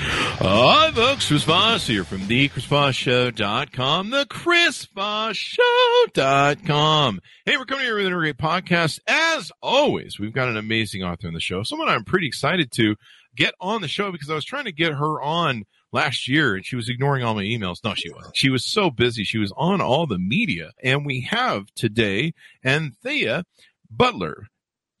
Hi, 0.00 0.92
folks. 0.92 1.26
Chris 1.26 1.42
Voss 1.42 1.88
here 1.88 2.04
from 2.04 2.28
the 2.28 2.48
ChrisVossShow.com, 2.50 4.10
the 4.10 4.26
ChrisVossShow.com. 4.26 7.20
Hey, 7.44 7.56
we're 7.56 7.64
coming 7.64 7.84
here 7.84 7.96
with 7.96 8.06
a 8.06 8.10
great 8.10 8.36
podcast. 8.36 9.00
As 9.08 9.50
always, 9.60 10.20
we've 10.20 10.32
got 10.32 10.46
an 10.46 10.56
amazing 10.56 11.02
author 11.02 11.26
on 11.26 11.34
the 11.34 11.40
show, 11.40 11.64
someone 11.64 11.88
I'm 11.88 12.04
pretty 12.04 12.28
excited 12.28 12.70
to 12.72 12.94
get 13.34 13.54
on 13.60 13.82
the 13.82 13.88
show 13.88 14.12
because 14.12 14.30
I 14.30 14.36
was 14.36 14.44
trying 14.44 14.66
to 14.66 14.72
get 14.72 14.92
her 14.92 15.20
on 15.20 15.64
last 15.92 16.28
year 16.28 16.54
and 16.54 16.64
she 16.64 16.76
was 16.76 16.88
ignoring 16.88 17.24
all 17.24 17.34
my 17.34 17.42
emails. 17.42 17.82
No, 17.82 17.94
she 17.94 18.12
wasn't. 18.12 18.36
She 18.36 18.50
was 18.50 18.64
so 18.64 18.92
busy. 18.92 19.24
She 19.24 19.38
was 19.38 19.52
on 19.56 19.80
all 19.80 20.06
the 20.06 20.18
media. 20.18 20.70
And 20.80 21.04
we 21.04 21.22
have 21.22 21.64
today 21.74 22.34
Anthea 22.62 23.42
Butler. 23.90 24.46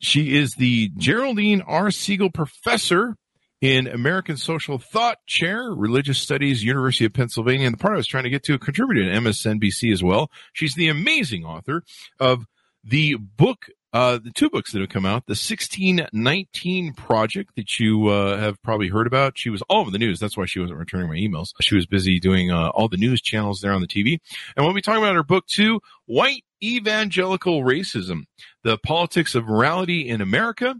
She 0.00 0.36
is 0.36 0.54
the 0.54 0.90
Geraldine 0.96 1.60
R. 1.60 1.90
Segal 1.90 2.34
Professor 2.34 3.14
in 3.60 3.86
American 3.86 4.36
Social 4.36 4.78
Thought 4.78 5.18
Chair, 5.26 5.70
Religious 5.70 6.18
Studies, 6.18 6.62
University 6.62 7.04
of 7.04 7.12
Pennsylvania. 7.12 7.66
And 7.66 7.74
the 7.74 7.78
part 7.78 7.94
I 7.94 7.96
was 7.96 8.06
trying 8.06 8.24
to 8.24 8.30
get 8.30 8.44
to, 8.44 8.58
contributed 8.58 9.12
to 9.12 9.20
MSNBC 9.20 9.92
as 9.92 10.02
well. 10.02 10.30
She's 10.52 10.74
the 10.74 10.88
amazing 10.88 11.44
author 11.44 11.82
of 12.20 12.46
the 12.84 13.16
book 13.16 13.66
uh, 13.92 14.18
the 14.22 14.30
two 14.30 14.50
books 14.50 14.72
that 14.72 14.80
have 14.80 14.90
come 14.90 15.06
out, 15.06 15.24
the 15.26 15.30
1619 15.32 16.92
project 16.92 17.52
that 17.56 17.78
you 17.78 18.08
uh, 18.08 18.38
have 18.38 18.62
probably 18.62 18.88
heard 18.88 19.06
about. 19.06 19.38
She 19.38 19.48
was 19.48 19.62
all 19.62 19.80
over 19.80 19.90
the 19.90 19.98
news. 19.98 20.20
That's 20.20 20.36
why 20.36 20.44
she 20.44 20.60
wasn't 20.60 20.78
returning 20.78 21.08
my 21.08 21.16
emails. 21.16 21.52
She 21.62 21.74
was 21.74 21.86
busy 21.86 22.20
doing 22.20 22.50
uh, 22.50 22.68
all 22.68 22.88
the 22.88 22.98
news 22.98 23.22
channels 23.22 23.60
there 23.60 23.72
on 23.72 23.80
the 23.80 23.86
TV. 23.86 24.18
And 24.56 24.66
we'll 24.66 24.74
be 24.74 24.82
talking 24.82 25.02
about 25.02 25.14
her 25.14 25.22
book 25.22 25.46
too, 25.46 25.80
White 26.04 26.44
Evangelical 26.62 27.62
Racism, 27.62 28.24
the 28.62 28.76
Politics 28.78 29.34
of 29.34 29.46
Morality 29.46 30.08
in 30.08 30.20
America. 30.20 30.74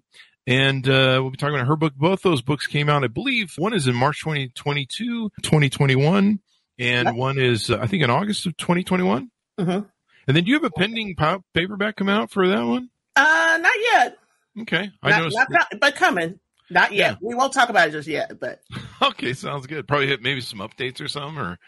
And 0.48 0.88
uh, 0.88 1.18
we'll 1.20 1.30
be 1.30 1.36
talking 1.36 1.56
about 1.56 1.66
her 1.66 1.76
book. 1.76 1.92
Both 1.94 2.22
those 2.22 2.40
books 2.40 2.66
came 2.66 2.88
out, 2.88 3.04
I 3.04 3.08
believe. 3.08 3.52
One 3.58 3.74
is 3.74 3.86
in 3.86 3.94
March 3.94 4.20
2022, 4.20 5.28
2021, 5.42 6.40
and 6.78 7.16
one 7.18 7.38
is, 7.38 7.70
uh, 7.70 7.76
I 7.82 7.86
think, 7.86 8.02
in 8.02 8.08
August 8.08 8.46
of 8.46 8.56
2021. 8.56 9.30
Mm-hmm. 9.60 9.70
And 9.70 10.36
then 10.36 10.44
do 10.44 10.48
you 10.50 10.54
have 10.54 10.64
a 10.64 10.70
pending 10.70 11.16
paperback 11.52 11.96
come 11.96 12.08
out 12.08 12.30
for 12.30 12.48
that 12.48 12.64
one? 12.64 12.88
Uh, 13.14 13.58
not 13.60 13.74
yet. 13.92 14.16
Okay, 14.62 14.90
I 15.02 15.20
know, 15.20 15.28
but 15.78 15.96
coming. 15.96 16.40
Not 16.70 16.92
yet. 16.92 17.12
Yeah. 17.12 17.28
We 17.28 17.34
won't 17.34 17.52
talk 17.52 17.68
about 17.68 17.88
it 17.88 17.92
just 17.92 18.08
yet, 18.08 18.40
but 18.40 18.62
okay, 19.02 19.34
sounds 19.34 19.66
good. 19.66 19.86
Probably 19.86 20.06
hit 20.06 20.22
maybe 20.22 20.40
some 20.40 20.60
updates 20.60 21.02
or 21.02 21.08
something, 21.08 21.38
or 21.38 21.58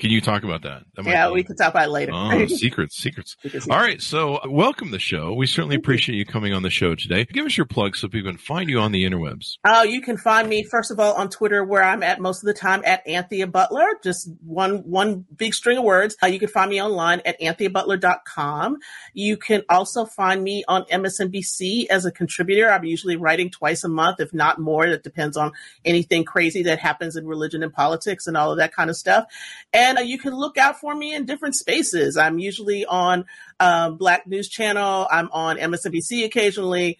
can 0.00 0.10
you 0.10 0.22
talk 0.22 0.44
about 0.44 0.62
that? 0.62 0.82
that 0.96 1.04
yeah, 1.04 1.28
be... 1.28 1.34
we 1.34 1.42
can 1.44 1.56
talk 1.56 1.70
about 1.70 1.88
it 1.88 1.90
later. 1.90 2.12
Oh, 2.14 2.46
secrets, 2.46 2.96
secrets. 2.96 3.36
All 3.68 3.76
right. 3.76 4.00
So, 4.00 4.36
uh, 4.36 4.48
welcome 4.48 4.90
the 4.90 4.98
show. 4.98 5.34
We 5.34 5.46
certainly 5.46 5.76
appreciate 5.76 6.16
you 6.16 6.24
coming 6.24 6.54
on 6.54 6.62
the 6.62 6.70
show 6.70 6.94
today. 6.94 7.26
Give 7.26 7.44
us 7.44 7.56
your 7.56 7.66
plug 7.66 7.96
so 7.96 8.08
people 8.08 8.30
can 8.30 8.38
find 8.38 8.70
you 8.70 8.80
on 8.80 8.92
the 8.92 9.04
interwebs. 9.04 9.58
Oh, 9.64 9.82
you 9.82 10.00
can 10.00 10.16
find 10.16 10.48
me 10.48 10.64
first 10.64 10.90
of 10.90 10.98
all 10.98 11.12
on 11.14 11.28
Twitter, 11.28 11.62
where 11.62 11.82
I'm 11.82 12.02
at 12.02 12.18
most 12.18 12.42
of 12.42 12.46
the 12.46 12.54
time 12.54 12.82
at 12.86 13.06
Anthea 13.06 13.46
Butler. 13.46 13.86
Just 14.02 14.30
one 14.42 14.78
one 14.78 15.26
big 15.36 15.52
string 15.52 15.76
of 15.76 15.84
words. 15.84 16.16
Uh, 16.22 16.26
you 16.26 16.38
can 16.38 16.48
find 16.48 16.70
me 16.70 16.82
online 16.82 17.20
at 17.26 17.38
antheabutler.com. 17.38 18.78
You 19.12 19.36
can 19.36 19.62
also 19.68 20.06
find 20.06 20.42
me 20.42 20.64
on 20.66 20.84
MSNBC 20.84 21.88
as 21.88 22.06
a 22.06 22.10
contributor. 22.10 22.72
I'm 22.72 22.84
usually 22.84 23.16
writing 23.16 23.50
twice 23.50 23.84
a 23.84 23.88
month, 23.88 24.18
if 24.18 24.32
not 24.32 24.58
more. 24.58 24.88
That 24.88 25.02
depends 25.02 25.36
on 25.36 25.52
anything 25.84 26.24
crazy 26.24 26.62
that 26.62 26.78
happens 26.78 27.16
in 27.16 27.26
religion 27.26 27.62
and 27.62 27.72
politics 27.72 28.26
and 28.26 28.34
all 28.34 28.50
of 28.50 28.56
that 28.56 28.74
kind 28.74 28.88
of 28.88 28.96
stuff. 28.96 29.26
And 29.74 29.89
and 29.90 29.98
uh, 29.98 30.02
you 30.02 30.18
can 30.18 30.34
look 30.34 30.56
out 30.56 30.80
for 30.80 30.94
me 30.94 31.14
in 31.14 31.26
different 31.26 31.56
spaces. 31.56 32.16
I'm 32.16 32.38
usually 32.38 32.86
on 32.86 33.26
uh, 33.58 33.90
Black 33.90 34.26
News 34.26 34.48
Channel. 34.48 35.08
I'm 35.10 35.28
on 35.32 35.56
MSNBC 35.56 36.24
occasionally. 36.24 36.98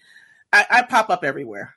I, 0.51 0.65
I 0.69 0.81
pop 0.83 1.09
up 1.09 1.23
everywhere. 1.23 1.75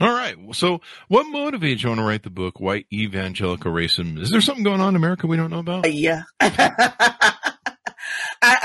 All 0.00 0.12
right. 0.12 0.36
So, 0.54 0.80
what 1.08 1.26
motivates 1.26 1.82
you 1.82 1.94
to 1.94 2.02
write 2.02 2.22
the 2.22 2.30
book, 2.30 2.58
White 2.58 2.86
Evangelical 2.92 3.72
Racism? 3.72 4.18
Is 4.20 4.30
there 4.30 4.40
something 4.40 4.64
going 4.64 4.80
on 4.80 4.90
in 4.90 4.96
America 4.96 5.26
we 5.26 5.36
don't 5.36 5.50
know 5.50 5.60
about? 5.60 5.86
Uh, 5.86 5.88
yeah. 5.88 6.22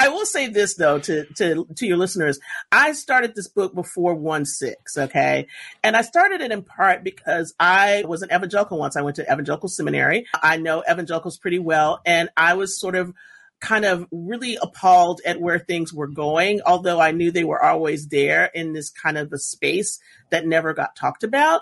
I, 0.10 0.12
will 0.12 0.26
say 0.26 0.48
this 0.48 0.76
though 0.76 1.00
to, 1.00 1.26
to 1.36 1.68
to 1.76 1.86
your 1.86 1.98
listeners. 1.98 2.40
I 2.72 2.94
started 2.94 3.36
this 3.36 3.48
book 3.48 3.76
before 3.76 4.16
one 4.16 4.46
six, 4.46 4.98
okay, 4.98 5.48
and 5.84 5.96
I 5.96 6.02
started 6.02 6.42
it 6.42 6.52
in 6.52 6.64
part 6.64 7.04
because 7.04 7.54
I 7.60 8.04
was 8.08 8.22
an 8.22 8.30
evangelical 8.34 8.80
once. 8.80 8.96
I 8.96 9.02
went 9.02 9.18
to 9.18 9.24
evangelical 9.24 9.70
seminary. 9.70 10.26
I 10.34 10.58
know 10.58 10.84
evangelicals 10.90 11.38
pretty 11.38 11.60
well, 11.60 12.02
and 12.06 12.30
I 12.36 12.56
was 12.56 12.80
sort 12.80 12.96
of 12.96 13.14
kind 13.60 13.86
of 13.86 14.08
really 14.12 14.58
appalled 14.62 15.22
at 15.26 15.40
where 15.40 15.60
things 15.60 15.94
were 15.94 16.08
going, 16.08 16.62
although 16.66 17.00
I 17.00 17.12
knew 17.12 17.30
they 17.30 17.44
were 17.44 17.64
always 17.64 18.08
there 18.08 18.46
in 18.46 18.74
this 18.74 18.90
kind 18.90 19.18
of 19.18 19.32
a 19.34 19.38
space 19.38 20.00
that 20.32 20.48
never 20.48 20.74
got 20.74 20.96
talked 20.96 21.24
about. 21.24 21.62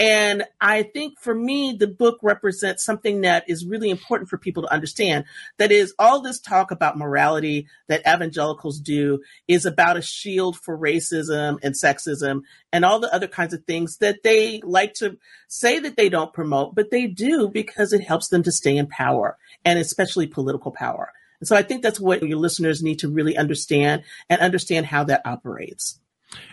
And 0.00 0.44
I 0.62 0.82
think 0.82 1.20
for 1.20 1.34
me, 1.34 1.76
the 1.78 1.86
book 1.86 2.20
represents 2.22 2.82
something 2.82 3.20
that 3.20 3.44
is 3.50 3.66
really 3.66 3.90
important 3.90 4.30
for 4.30 4.38
people 4.38 4.62
to 4.62 4.72
understand. 4.72 5.26
That 5.58 5.70
is, 5.70 5.92
all 5.98 6.22
this 6.22 6.40
talk 6.40 6.70
about 6.70 6.96
morality 6.96 7.66
that 7.88 8.00
evangelicals 8.00 8.80
do 8.80 9.20
is 9.46 9.66
about 9.66 9.98
a 9.98 10.02
shield 10.02 10.56
for 10.56 10.76
racism 10.78 11.58
and 11.62 11.74
sexism 11.74 12.44
and 12.72 12.86
all 12.86 12.98
the 12.98 13.14
other 13.14 13.28
kinds 13.28 13.52
of 13.52 13.64
things 13.64 13.98
that 13.98 14.22
they 14.24 14.62
like 14.64 14.94
to 14.94 15.18
say 15.48 15.78
that 15.80 15.98
they 15.98 16.08
don't 16.08 16.32
promote, 16.32 16.74
but 16.74 16.90
they 16.90 17.06
do 17.06 17.48
because 17.48 17.92
it 17.92 18.02
helps 18.02 18.28
them 18.28 18.42
to 18.44 18.52
stay 18.52 18.78
in 18.78 18.86
power 18.86 19.36
and 19.66 19.78
especially 19.78 20.26
political 20.26 20.70
power. 20.70 21.12
And 21.40 21.48
so 21.48 21.56
I 21.56 21.62
think 21.62 21.82
that's 21.82 22.00
what 22.00 22.22
your 22.22 22.38
listeners 22.38 22.82
need 22.82 23.00
to 23.00 23.08
really 23.10 23.36
understand 23.36 24.04
and 24.30 24.40
understand 24.40 24.86
how 24.86 25.04
that 25.04 25.26
operates. 25.26 26.00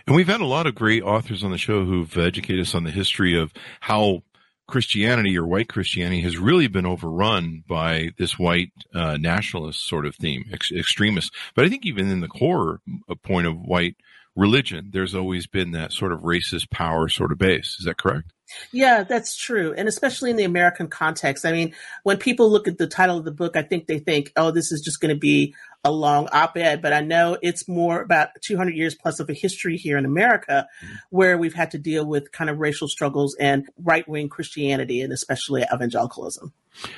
And 0.06 0.16
we've 0.16 0.26
had 0.26 0.40
a 0.40 0.46
lot 0.46 0.66
of 0.66 0.74
great 0.74 1.02
authors 1.02 1.44
on 1.44 1.50
the 1.50 1.58
show 1.58 1.84
who've 1.84 2.16
educated 2.16 2.60
us 2.62 2.74
on 2.74 2.84
the 2.84 2.90
history 2.90 3.38
of 3.38 3.52
how 3.80 4.22
Christianity 4.66 5.36
or 5.38 5.46
white 5.46 5.68
Christianity 5.68 6.20
has 6.20 6.36
really 6.36 6.68
been 6.68 6.86
overrun 6.86 7.64
by 7.66 8.10
this 8.18 8.38
white 8.38 8.70
uh, 8.94 9.16
nationalist 9.16 9.86
sort 9.88 10.04
of 10.04 10.14
theme, 10.14 10.44
ex- 10.52 10.72
extremists. 10.72 11.30
But 11.54 11.64
I 11.64 11.68
think 11.68 11.86
even 11.86 12.10
in 12.10 12.20
the 12.20 12.28
core 12.28 12.80
point 13.22 13.46
of 13.46 13.56
white 13.60 13.96
religion, 14.36 14.90
there's 14.92 15.14
always 15.14 15.46
been 15.46 15.72
that 15.72 15.92
sort 15.92 16.12
of 16.12 16.20
racist 16.20 16.70
power 16.70 17.08
sort 17.08 17.32
of 17.32 17.38
base. 17.38 17.76
Is 17.78 17.86
that 17.86 17.96
correct? 17.96 18.32
Yeah, 18.72 19.04
that's 19.04 19.36
true. 19.36 19.74
And 19.76 19.88
especially 19.88 20.30
in 20.30 20.36
the 20.36 20.44
American 20.44 20.88
context. 20.88 21.44
I 21.44 21.52
mean, 21.52 21.74
when 22.02 22.18
people 22.18 22.50
look 22.50 22.68
at 22.68 22.78
the 22.78 22.86
title 22.86 23.18
of 23.18 23.24
the 23.24 23.30
book, 23.30 23.56
I 23.56 23.62
think 23.62 23.86
they 23.86 23.98
think, 23.98 24.32
oh, 24.36 24.50
this 24.50 24.72
is 24.72 24.80
just 24.80 25.00
going 25.00 25.14
to 25.14 25.18
be 25.18 25.54
a 25.84 25.90
long 25.92 26.28
op-ed, 26.32 26.82
but 26.82 26.92
I 26.92 27.00
know 27.00 27.38
it's 27.40 27.68
more 27.68 28.02
about 28.02 28.30
200 28.42 28.74
years 28.74 28.94
plus 28.94 29.20
of 29.20 29.30
a 29.30 29.32
history 29.32 29.76
here 29.76 29.96
in 29.96 30.04
America 30.04 30.66
mm-hmm. 30.84 30.94
where 31.10 31.38
we've 31.38 31.54
had 31.54 31.70
to 31.72 31.78
deal 31.78 32.04
with 32.04 32.32
kind 32.32 32.50
of 32.50 32.58
racial 32.58 32.88
struggles 32.88 33.36
and 33.38 33.68
right-wing 33.78 34.28
Christianity 34.28 35.02
and 35.02 35.12
especially 35.12 35.64
evangelicalism. 35.72 36.52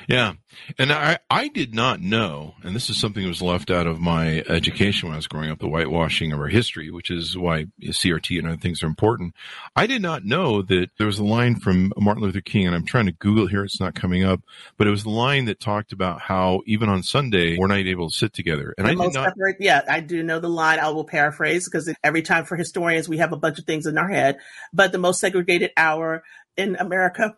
Yeah. 0.07 0.33
And 0.77 0.91
I, 0.91 1.19
I 1.29 1.47
did 1.47 1.73
not 1.73 2.01
know, 2.01 2.55
and 2.63 2.75
this 2.75 2.89
is 2.89 2.99
something 2.99 3.23
that 3.23 3.29
was 3.29 3.41
left 3.41 3.71
out 3.71 3.87
of 3.87 3.99
my 3.99 4.43
education 4.47 5.09
when 5.09 5.13
I 5.13 5.17
was 5.17 5.27
growing 5.27 5.49
up, 5.49 5.59
the 5.59 5.67
whitewashing 5.67 6.31
of 6.31 6.39
our 6.39 6.47
history, 6.47 6.91
which 6.91 7.09
is 7.09 7.37
why 7.37 7.67
CRT 7.81 8.37
and 8.37 8.47
other 8.47 8.57
things 8.57 8.83
are 8.83 8.87
important. 8.87 9.33
I 9.75 9.87
did 9.87 10.01
not 10.01 10.23
know 10.23 10.61
that 10.61 10.89
there 10.97 11.07
was 11.07 11.19
a 11.19 11.23
line 11.23 11.40
from 11.55 11.91
Martin 11.97 12.23
Luther 12.23 12.41
King, 12.41 12.67
and 12.67 12.75
I'm 12.75 12.85
trying 12.85 13.07
to 13.07 13.11
Google 13.11 13.45
it 13.45 13.49
here, 13.49 13.63
it's 13.63 13.79
not 13.79 13.95
coming 13.95 14.23
up, 14.23 14.41
but 14.77 14.87
it 14.87 14.91
was 14.91 15.03
the 15.03 15.09
line 15.09 15.45
that 15.45 15.59
talked 15.59 15.91
about 15.91 16.21
how 16.21 16.61
even 16.65 16.89
on 16.89 17.03
Sunday, 17.03 17.57
we're 17.57 17.67
not 17.67 17.79
able 17.79 18.09
to 18.09 18.15
sit 18.15 18.33
together. 18.33 18.73
And 18.77 18.87
the 18.87 18.91
I 18.91 18.95
did 18.95 19.13
not. 19.13 19.29
Separate, 19.29 19.57
yeah, 19.59 19.81
I 19.87 19.99
do 19.99 20.23
know 20.23 20.39
the 20.39 20.49
line. 20.49 20.79
I 20.79 20.89
will 20.89 21.03
paraphrase 21.03 21.65
because 21.65 21.93
every 22.03 22.21
time 22.21 22.45
for 22.45 22.55
historians, 22.55 23.09
we 23.09 23.17
have 23.17 23.33
a 23.33 23.37
bunch 23.37 23.59
of 23.59 23.65
things 23.65 23.85
in 23.85 23.97
our 23.97 24.09
head, 24.09 24.37
but 24.73 24.91
the 24.91 24.97
most 24.97 25.19
segregated 25.19 25.71
hour 25.75 26.23
in 26.57 26.75
America 26.75 27.35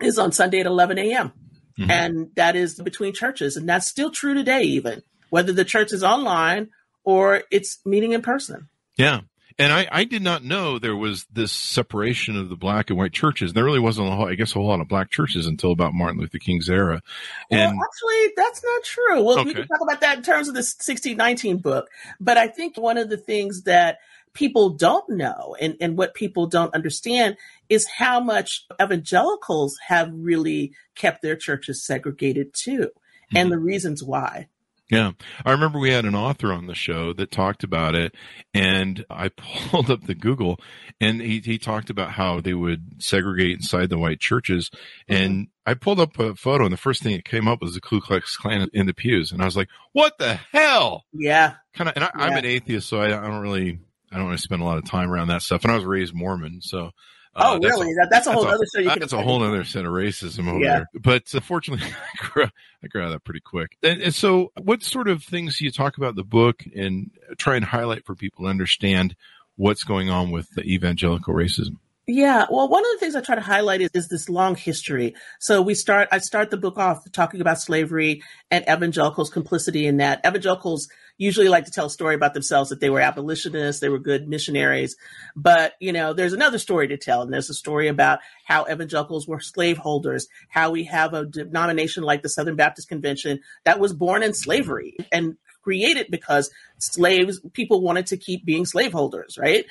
is 0.00 0.18
on 0.18 0.32
Sunday 0.32 0.60
at 0.60 0.66
11 0.66 0.98
a.m. 0.98 1.32
Mm-hmm. 1.78 1.90
And 1.90 2.30
that 2.36 2.56
is 2.56 2.76
between 2.76 3.12
churches. 3.12 3.56
And 3.56 3.68
that's 3.68 3.86
still 3.86 4.10
true 4.10 4.34
today, 4.34 4.62
even 4.62 5.02
whether 5.30 5.52
the 5.52 5.64
church 5.64 5.92
is 5.92 6.04
online 6.04 6.70
or 7.04 7.42
it's 7.50 7.84
meeting 7.84 8.12
in 8.12 8.22
person. 8.22 8.68
Yeah. 8.96 9.22
And 9.58 9.72
I, 9.72 9.86
I 9.90 10.04
did 10.04 10.22
not 10.22 10.42
know 10.42 10.78
there 10.78 10.96
was 10.96 11.26
this 11.32 11.52
separation 11.52 12.36
of 12.36 12.48
the 12.48 12.56
black 12.56 12.90
and 12.90 12.98
white 12.98 13.12
churches. 13.12 13.52
There 13.52 13.64
really 13.64 13.78
wasn't, 13.78 14.08
a 14.08 14.10
whole, 14.10 14.28
I 14.28 14.34
guess, 14.34 14.50
a 14.50 14.54
whole 14.54 14.66
lot 14.66 14.80
of 14.80 14.88
black 14.88 15.10
churches 15.10 15.46
until 15.46 15.70
about 15.70 15.94
Martin 15.94 16.20
Luther 16.20 16.38
King's 16.38 16.68
era. 16.68 17.02
And 17.50 17.76
well, 17.76 17.86
actually, 17.86 18.32
that's 18.36 18.64
not 18.64 18.84
true. 18.84 19.22
Well, 19.22 19.38
okay. 19.38 19.48
we 19.48 19.54
can 19.54 19.68
talk 19.68 19.80
about 19.80 20.00
that 20.00 20.18
in 20.18 20.22
terms 20.24 20.48
of 20.48 20.54
the 20.54 20.58
1619 20.58 21.58
book. 21.58 21.88
But 22.18 22.36
I 22.36 22.48
think 22.48 22.76
one 22.76 22.98
of 22.98 23.08
the 23.08 23.16
things 23.16 23.62
that 23.62 23.98
people 24.32 24.70
don't 24.70 25.08
know 25.08 25.56
and, 25.60 25.76
and 25.80 25.96
what 25.96 26.14
people 26.14 26.46
don't 26.46 26.74
understand 26.74 27.36
is 27.68 27.86
how 27.86 28.18
much 28.18 28.66
evangelicals 28.82 29.78
have 29.86 30.10
really 30.12 30.72
kept 30.96 31.22
their 31.22 31.36
churches 31.36 31.84
segregated 31.84 32.52
too, 32.52 32.80
mm-hmm. 32.80 33.36
and 33.36 33.52
the 33.52 33.58
reasons 33.58 34.02
why. 34.02 34.48
Yeah. 34.90 35.12
I 35.44 35.52
remember 35.52 35.78
we 35.78 35.90
had 35.90 36.04
an 36.04 36.14
author 36.14 36.52
on 36.52 36.66
the 36.66 36.74
show 36.74 37.14
that 37.14 37.30
talked 37.30 37.64
about 37.64 37.94
it 37.94 38.14
and 38.52 39.04
I 39.08 39.28
pulled 39.36 39.90
up 39.90 40.02
the 40.02 40.14
Google 40.14 40.60
and 41.00 41.20
he, 41.20 41.40
he 41.40 41.58
talked 41.58 41.88
about 41.88 42.12
how 42.12 42.40
they 42.40 42.54
would 42.54 43.02
segregate 43.02 43.56
inside 43.56 43.88
the 43.88 43.98
white 43.98 44.20
churches. 44.20 44.70
Mm-hmm. 45.08 45.22
And 45.22 45.48
I 45.64 45.74
pulled 45.74 46.00
up 46.00 46.18
a 46.18 46.34
photo 46.34 46.64
and 46.64 46.72
the 46.72 46.78
first 46.78 47.02
thing 47.02 47.14
that 47.16 47.24
came 47.24 47.48
up 47.48 47.62
was 47.62 47.74
the 47.74 47.80
Ku 47.80 48.00
Klux 48.00 48.36
Klan 48.36 48.68
in 48.74 48.86
the 48.86 48.94
pews. 48.94 49.32
And 49.32 49.40
I 49.40 49.46
was 49.46 49.56
like, 49.56 49.68
what 49.92 50.18
the 50.18 50.34
hell? 50.52 51.04
Yeah. 51.12 51.54
Kind 51.74 51.88
of, 51.88 51.96
and 51.96 52.04
I, 52.04 52.26
am 52.28 52.36
an 52.36 52.44
atheist, 52.44 52.88
so 52.88 53.00
I, 53.00 53.06
I 53.06 53.26
don't 53.26 53.40
really, 53.40 53.78
I 54.12 54.16
don't 54.16 54.24
want 54.24 54.32
really 54.32 54.36
to 54.36 54.42
spend 54.42 54.62
a 54.62 54.66
lot 54.66 54.78
of 54.78 54.84
time 54.84 55.10
around 55.10 55.28
that 55.28 55.42
stuff. 55.42 55.64
And 55.64 55.72
I 55.72 55.76
was 55.76 55.84
raised 55.84 56.14
Mormon. 56.14 56.60
So 56.60 56.90
uh, 57.36 57.54
oh, 57.54 57.58
really? 57.58 57.92
A, 57.92 57.94
that, 57.96 58.08
that's 58.10 58.26
a 58.26 58.32
whole 58.32 58.46
other 58.46 58.64
show. 58.72 58.80
You 58.80 58.90
that's 58.98 59.12
a 59.12 59.22
whole 59.22 59.42
other 59.42 59.64
set 59.64 59.84
of 59.84 59.92
racism 59.92 60.48
over 60.48 60.60
yeah. 60.60 60.76
there. 60.76 60.88
But 60.94 61.32
unfortunately, 61.32 61.86
I 62.22 62.26
grew, 62.26 62.44
I 62.44 62.86
grew 62.86 63.02
out 63.02 63.06
of 63.06 63.12
that 63.12 63.24
pretty 63.24 63.40
quick. 63.40 63.76
And, 63.82 64.00
and, 64.02 64.14
so, 64.14 64.52
what 64.60 64.82
sort 64.82 65.08
of 65.08 65.22
things 65.22 65.58
do 65.58 65.64
you 65.64 65.70
talk 65.70 65.96
about 65.96 66.14
the 66.14 66.24
book 66.24 66.64
and 66.74 67.10
try 67.36 67.56
and 67.56 67.64
highlight 67.64 68.04
for 68.04 68.14
people 68.14 68.44
to 68.44 68.50
understand 68.50 69.16
what's 69.56 69.84
going 69.84 70.10
on 70.10 70.30
with 70.30 70.50
the 70.50 70.62
evangelical 70.62 71.34
racism? 71.34 71.78
Yeah. 72.06 72.44
Well, 72.50 72.68
one 72.68 72.84
of 72.84 72.90
the 72.92 72.98
things 72.98 73.16
I 73.16 73.22
try 73.22 73.34
to 73.34 73.40
highlight 73.40 73.80
is, 73.80 73.90
is, 73.94 74.08
this 74.08 74.28
long 74.28 74.56
history. 74.56 75.14
So 75.40 75.62
we 75.62 75.74
start, 75.74 76.08
I 76.12 76.18
start 76.18 76.50
the 76.50 76.58
book 76.58 76.76
off 76.76 77.10
talking 77.12 77.40
about 77.40 77.60
slavery 77.60 78.22
and 78.50 78.62
evangelicals' 78.68 79.30
complicity 79.30 79.86
in 79.86 79.96
that. 79.96 80.20
Evangelicals 80.26 80.88
usually 81.16 81.48
like 81.48 81.64
to 81.66 81.70
tell 81.70 81.86
a 81.86 81.90
story 81.90 82.14
about 82.14 82.34
themselves 82.34 82.70
that 82.70 82.80
they 82.80 82.90
were 82.90 83.00
abolitionists, 83.00 83.80
they 83.80 83.88
were 83.88 83.98
good 83.98 84.28
missionaries. 84.28 84.96
But, 85.36 85.74
you 85.80 85.92
know, 85.92 86.12
there's 86.12 86.32
another 86.32 86.58
story 86.58 86.88
to 86.88 86.96
tell. 86.96 87.22
And 87.22 87.32
there's 87.32 87.50
a 87.50 87.54
story 87.54 87.88
about 87.88 88.20
how 88.44 88.66
evangelicals 88.66 89.28
were 89.28 89.40
slaveholders, 89.40 90.28
how 90.48 90.70
we 90.70 90.84
have 90.84 91.14
a 91.14 91.24
denomination 91.24 92.02
like 92.02 92.22
the 92.22 92.28
Southern 92.28 92.56
Baptist 92.56 92.88
Convention 92.88 93.40
that 93.64 93.78
was 93.78 93.92
born 93.92 94.22
in 94.22 94.34
slavery 94.34 94.96
and 95.12 95.36
created 95.62 96.08
because 96.10 96.50
slaves, 96.78 97.40
people 97.54 97.80
wanted 97.80 98.06
to 98.08 98.16
keep 98.16 98.44
being 98.44 98.66
slaveholders, 98.66 99.38
right? 99.38 99.64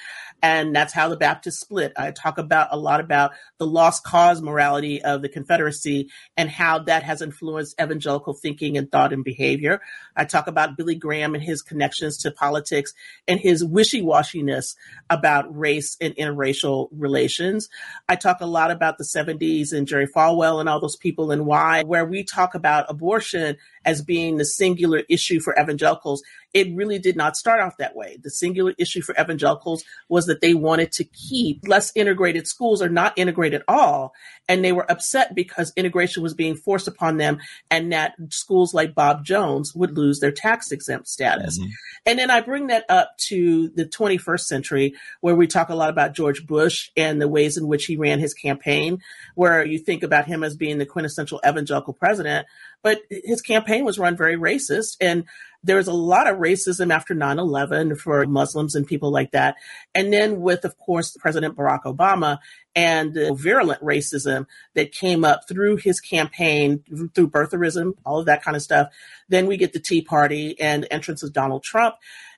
And 0.44 0.76
that's 0.76 0.92
how 0.94 1.08
the 1.08 1.16
Baptists 1.16 1.62
split. 1.62 1.94
I 1.96 2.12
talk 2.12 2.38
about 2.38 2.68
a 2.72 2.78
lot 2.78 3.00
about 3.00 3.32
the 3.60 3.66
lost 3.66 4.04
cause 4.04 4.42
morality 4.42 5.02
of 5.02 5.22
the 5.22 5.30
Confederacy 5.30 6.10
and 6.36 6.50
how 6.50 6.80
that 6.80 7.04
has 7.04 7.22
influenced 7.22 7.80
evangelical 7.82 8.34
thinking 8.34 8.78
and 8.78 8.92
thought 8.92 9.14
and 9.14 9.24
behavior. 9.24 9.80
I 10.18 10.26
talk 10.26 10.48
about 10.48 10.76
Billy 10.76 10.96
Graham 10.96 11.34
and 11.34 11.42
his 11.42 11.62
connections 11.62 12.18
to 12.18 12.32
politics 12.32 12.94
and 13.26 13.40
his 13.40 13.64
wishy-washiness 13.64 14.76
about 15.10 15.58
race 15.58 15.96
and 16.02 16.14
interracial 16.18 16.90
relations. 16.92 17.70
I 18.10 18.18
talk 18.18 18.42
a 18.42 18.46
lot 18.46 18.70
about 18.70 18.98
the 18.98 19.06
70s 19.06 19.72
and 19.72 19.88
Jerry 19.88 20.08
Falwell 20.08 20.60
and 20.60 20.68
all 20.68 20.82
those 20.82 20.98
people 20.98 21.32
and 21.32 21.46
why, 21.46 21.84
where 21.84 22.06
we 22.06 22.26
talk 22.26 22.54
about 22.54 22.88
abortion 22.90 23.56
as 23.86 24.02
being 24.02 24.38
the 24.38 24.46
singular 24.46 25.04
issue 25.08 25.40
for 25.40 25.58
evangelicals 25.58 26.22
it 26.54 26.74
really 26.76 27.00
did 27.00 27.16
not 27.16 27.36
start 27.36 27.60
off 27.60 27.78
that 27.78 27.96
way. 27.96 28.18
The 28.22 28.30
singular 28.30 28.74
issue 28.78 29.02
for 29.02 29.16
evangelicals 29.20 29.84
was 30.08 30.28
that 30.28 30.42
they 30.42 30.54
wanted 30.54 30.92
to 30.94 31.04
keep 31.04 31.68
less 31.68 31.92
integrated 31.96 32.48
schools 32.48 32.82
or 32.82 32.90
not 32.90 33.18
integrate 33.18 33.54
at 33.54 33.64
all. 33.68 34.14
And 34.48 34.64
they 34.64 34.72
were 34.72 34.90
upset 34.90 35.34
because 35.34 35.74
integration 35.76 36.22
was 36.22 36.34
being 36.34 36.56
forced 36.56 36.88
upon 36.88 37.18
them 37.18 37.40
and 37.72 37.92
that 37.92 38.14
schools 38.30 38.74
like 38.74 38.94
Bob 38.94 39.26
Jones 39.26 39.74
would 39.74 39.98
lose 39.98 40.20
their 40.20 40.32
tax 40.32 40.72
exempt 40.72 41.08
status. 41.08 41.60
Mm-hmm. 41.60 41.70
And 42.06 42.20
then 42.20 42.30
I 42.30 42.42
bring 42.42 42.68
that 42.68 42.86
up 42.90 43.18
to 43.30 43.70
the 43.70 43.86
21st 43.86 44.42
century 44.42 44.94
where 45.22 45.36
we 45.36 45.48
talk 45.48 45.70
a 45.70 45.76
lot 45.76 45.90
about 45.90 46.14
George 46.14 46.46
Bush 46.46 46.92
and 46.96 47.22
the 47.22 47.28
ways 47.28 47.58
in 47.58 47.68
which 47.68 47.86
he 47.86 47.96
ran 47.96 48.20
his 48.20 48.34
campaign, 48.34 49.02
where 49.34 49.66
you 49.66 49.80
think 49.80 50.04
about 50.04 50.26
him 50.26 50.44
as 50.44 50.56
being 50.56 50.78
the 50.78 50.86
quintessential 50.86 51.42
evangelical 51.48 51.94
president, 51.94 52.46
but 52.84 53.02
his 53.10 53.42
campaign 53.42 53.86
was 53.86 53.98
run 53.98 54.16
very 54.16 54.36
racist. 54.36 54.98
And 55.02 55.26
there 55.64 55.78
was 55.78 55.88
a 55.88 55.94
lot 55.94 56.28
of 56.28 56.38
racism 56.38 56.94
after 56.94 57.16
9-11 57.16 57.98
for 57.98 58.26
Muslims 58.28 58.76
and 58.76 58.86
people 58.86 59.12
like 59.12 59.32
that. 59.32 59.56
And 59.96 60.12
then 60.12 60.42
with, 60.42 60.66
of 60.66 60.78
course, 60.78 61.16
President 61.18 61.56
Barack 61.56 61.84
Obama 61.84 62.40
and 62.76 63.14
the 63.14 63.34
virulent 63.34 63.82
racism 63.82 64.46
that 64.76 64.92
came 64.92 65.24
up 65.24 65.48
through 65.48 65.78
his 65.78 66.02
campaign, 66.02 66.84
through 67.16 67.30
birtherism, 67.30 67.94
all 68.06 68.20
of 68.20 68.26
that 68.26 68.44
kind 68.44 68.58
of 68.58 68.62
stuff. 68.62 68.90
Then 69.30 69.48
we 69.48 69.56
get 69.58 69.72
the 69.72 69.80
Tea 69.80 70.02
Party 70.02 70.60
and 70.60 70.86
entrance 70.92 71.24
of 71.24 71.34
Donald 71.34 71.64
Trump 71.64 71.96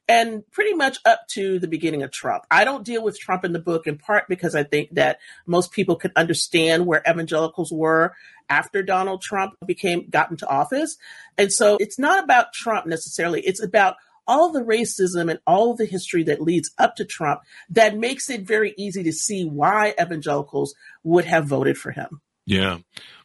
and 0.07 0.43
pretty 0.51 0.73
much 0.73 0.99
up 1.05 1.27
to 1.29 1.57
the 1.57 1.67
beginning 1.67 2.03
of 2.03 2.11
Trump. 2.11 2.43
I 2.51 2.63
don't 2.63 2.85
deal 2.85 3.03
with 3.03 3.19
Trump 3.19 3.43
in 3.43 3.53
the 3.53 3.59
book 3.59 3.87
in 3.87 3.97
part 3.97 4.27
because 4.29 4.53
I 4.53 4.63
think 4.63 4.93
that 4.93 5.19
most 5.47 5.71
people 5.71 5.95
can 5.95 6.11
understand 6.15 6.85
where 6.85 7.01
evangelicals 7.09 7.71
were 7.71 8.13
after 8.49 8.83
Donald 8.83 9.21
Trump 9.21 9.53
became 9.65 10.09
got 10.09 10.31
into 10.31 10.47
office. 10.47 10.97
And 11.37 11.51
so 11.51 11.77
it's 11.79 11.99
not 11.99 12.23
about 12.23 12.53
Trump 12.53 12.85
necessarily. 12.85 13.41
It's 13.41 13.63
about 13.63 13.95
all 14.27 14.51
the 14.51 14.61
racism 14.61 15.29
and 15.29 15.39
all 15.45 15.75
the 15.75 15.85
history 15.85 16.23
that 16.23 16.41
leads 16.41 16.71
up 16.77 16.95
to 16.95 17.05
Trump 17.05 17.41
that 17.69 17.97
makes 17.97 18.29
it 18.29 18.41
very 18.41 18.73
easy 18.77 19.03
to 19.03 19.13
see 19.13 19.45
why 19.45 19.93
evangelicals 20.01 20.73
would 21.03 21.25
have 21.25 21.45
voted 21.45 21.77
for 21.77 21.91
him. 21.91 22.21
Yeah. 22.45 22.79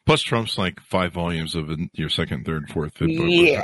Plus, 0.06 0.22
Trump's 0.22 0.58
like 0.58 0.80
five 0.80 1.12
volumes 1.12 1.54
of 1.54 1.70
your 1.92 2.08
second, 2.08 2.44
third, 2.44 2.68
fourth, 2.70 2.96
fifth 2.96 3.16
book. 3.16 3.26
Yeah. 3.28 3.62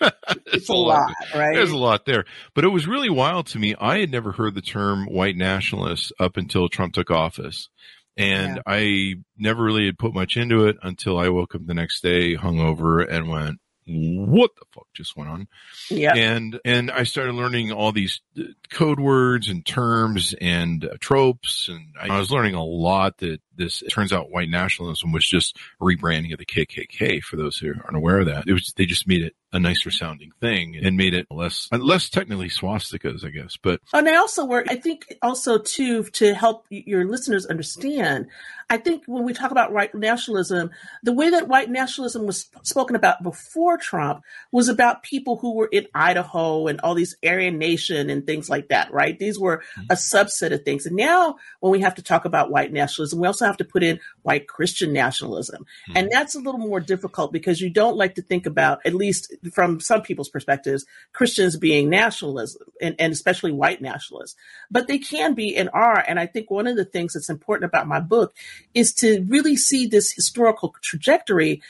it's 0.46 0.68
a 0.68 0.72
lot, 0.72 1.08
lot, 1.08 1.14
right? 1.34 1.54
There's 1.54 1.72
a 1.72 1.76
lot 1.76 2.06
there. 2.06 2.24
But 2.54 2.64
it 2.64 2.68
was 2.68 2.86
really 2.86 3.10
wild 3.10 3.46
to 3.48 3.58
me. 3.58 3.74
I 3.78 3.98
had 3.98 4.10
never 4.10 4.32
heard 4.32 4.54
the 4.54 4.62
term 4.62 5.06
white 5.06 5.36
nationalist 5.36 6.12
up 6.18 6.36
until 6.36 6.68
Trump 6.68 6.94
took 6.94 7.10
office. 7.10 7.68
And 8.16 8.56
yeah. 8.56 8.62
I 8.66 9.14
never 9.38 9.62
really 9.62 9.86
had 9.86 9.98
put 9.98 10.14
much 10.14 10.36
into 10.36 10.66
it 10.66 10.76
until 10.82 11.18
I 11.18 11.28
woke 11.30 11.54
up 11.54 11.66
the 11.66 11.74
next 11.74 12.02
day 12.02 12.36
hungover 12.36 13.06
and 13.08 13.28
went, 13.28 13.58
what 13.84 14.50
the 14.54 14.64
fuck 14.72 14.86
just 14.94 15.16
went 15.16 15.30
on? 15.30 15.48
Yeah. 15.90 16.14
And, 16.14 16.60
and 16.64 16.90
I 16.90 17.02
started 17.02 17.34
learning 17.34 17.72
all 17.72 17.90
these 17.90 18.20
uh, 18.38 18.42
code 18.70 19.00
words 19.00 19.48
and 19.48 19.66
terms 19.66 20.34
and 20.40 20.84
uh, 20.84 20.96
tropes. 21.00 21.68
And 21.68 21.94
I 22.00 22.18
was 22.18 22.30
learning 22.30 22.54
a 22.54 22.64
lot 22.64 23.18
that 23.18 23.40
this 23.56 23.82
turns 23.90 24.12
out 24.12 24.30
white 24.30 24.48
nationalism 24.48 25.12
was 25.12 25.26
just 25.26 25.56
rebranding 25.80 26.32
of 26.32 26.38
the 26.38 26.46
KKK 26.46 27.22
for 27.22 27.36
those 27.36 27.58
who 27.58 27.68
aren't 27.84 27.96
aware 27.96 28.20
of 28.20 28.26
that. 28.26 28.44
It 28.46 28.52
was, 28.52 28.72
they 28.76 28.86
just 28.86 29.06
made 29.06 29.22
it 29.22 29.34
a 29.52 29.60
nicer 29.60 29.90
sounding 29.90 30.32
thing 30.40 30.76
and 30.82 30.96
made 30.96 31.12
it 31.12 31.26
less, 31.30 31.68
less 31.70 32.08
technically 32.08 32.48
swastikas, 32.48 33.24
I 33.24 33.28
guess. 33.28 33.58
But, 33.62 33.80
and 33.92 34.08
I 34.08 34.16
also 34.16 34.46
work, 34.46 34.66
I 34.70 34.76
think 34.76 35.14
also 35.20 35.58
too, 35.58 36.04
to 36.04 36.34
help 36.34 36.64
your 36.70 37.04
listeners 37.04 37.44
understand, 37.44 38.28
I 38.70 38.78
think 38.78 39.04
when 39.06 39.24
we 39.24 39.34
talk 39.34 39.50
about 39.50 39.72
white 39.72 39.94
nationalism, 39.94 40.70
the 41.02 41.12
way 41.12 41.28
that 41.28 41.48
white 41.48 41.68
nationalism 41.68 42.24
was 42.26 42.48
spoken 42.62 42.96
about 42.96 43.22
before 43.22 43.76
Trump 43.76 44.22
was 44.50 44.70
about 44.70 45.02
people 45.02 45.36
who 45.36 45.54
were 45.54 45.68
in 45.70 45.86
Idaho 45.94 46.66
and 46.68 46.80
all 46.80 46.94
these 46.94 47.14
Aryan 47.22 47.58
Nation 47.58 48.08
and 48.08 48.26
things 48.26 48.48
like 48.48 48.68
that, 48.68 48.90
right? 48.90 49.18
These 49.18 49.38
were 49.38 49.58
mm-hmm. 49.58 49.82
a 49.90 49.94
subset 49.94 50.54
of 50.54 50.62
things. 50.62 50.86
And 50.86 50.96
now 50.96 51.36
when 51.60 51.72
we 51.72 51.80
have 51.80 51.96
to 51.96 52.02
talk 52.02 52.24
about 52.24 52.50
white 52.50 52.72
nationalism, 52.72 53.20
we 53.20 53.26
also 53.26 53.41
have 53.46 53.56
to 53.58 53.64
put 53.64 53.82
in 53.82 54.00
white 54.22 54.48
Christian 54.48 54.92
nationalism. 54.92 55.64
Mm-hmm. 55.88 55.96
And 55.96 56.10
that's 56.10 56.34
a 56.34 56.40
little 56.40 56.60
more 56.60 56.80
difficult 56.80 57.32
because 57.32 57.60
you 57.60 57.70
don't 57.70 57.96
like 57.96 58.14
to 58.16 58.22
think 58.22 58.46
about, 58.46 58.80
at 58.84 58.94
least 58.94 59.34
from 59.52 59.80
some 59.80 60.02
people's 60.02 60.28
perspectives, 60.28 60.84
Christians 61.12 61.56
being 61.56 61.88
nationalism 61.88 62.62
and, 62.80 62.94
and 62.98 63.12
especially 63.12 63.52
white 63.52 63.80
nationalists. 63.80 64.36
But 64.70 64.88
they 64.88 64.98
can 64.98 65.34
be 65.34 65.56
and 65.56 65.70
are. 65.72 66.04
And 66.06 66.18
I 66.18 66.26
think 66.26 66.50
one 66.50 66.66
of 66.66 66.76
the 66.76 66.84
things 66.84 67.14
that's 67.14 67.30
important 67.30 67.68
about 67.68 67.86
my 67.86 68.00
book 68.00 68.34
is 68.74 68.92
to 68.94 69.24
really 69.28 69.56
see 69.56 69.86
this 69.86 70.12
historical 70.12 70.74
trajectory 70.82 71.62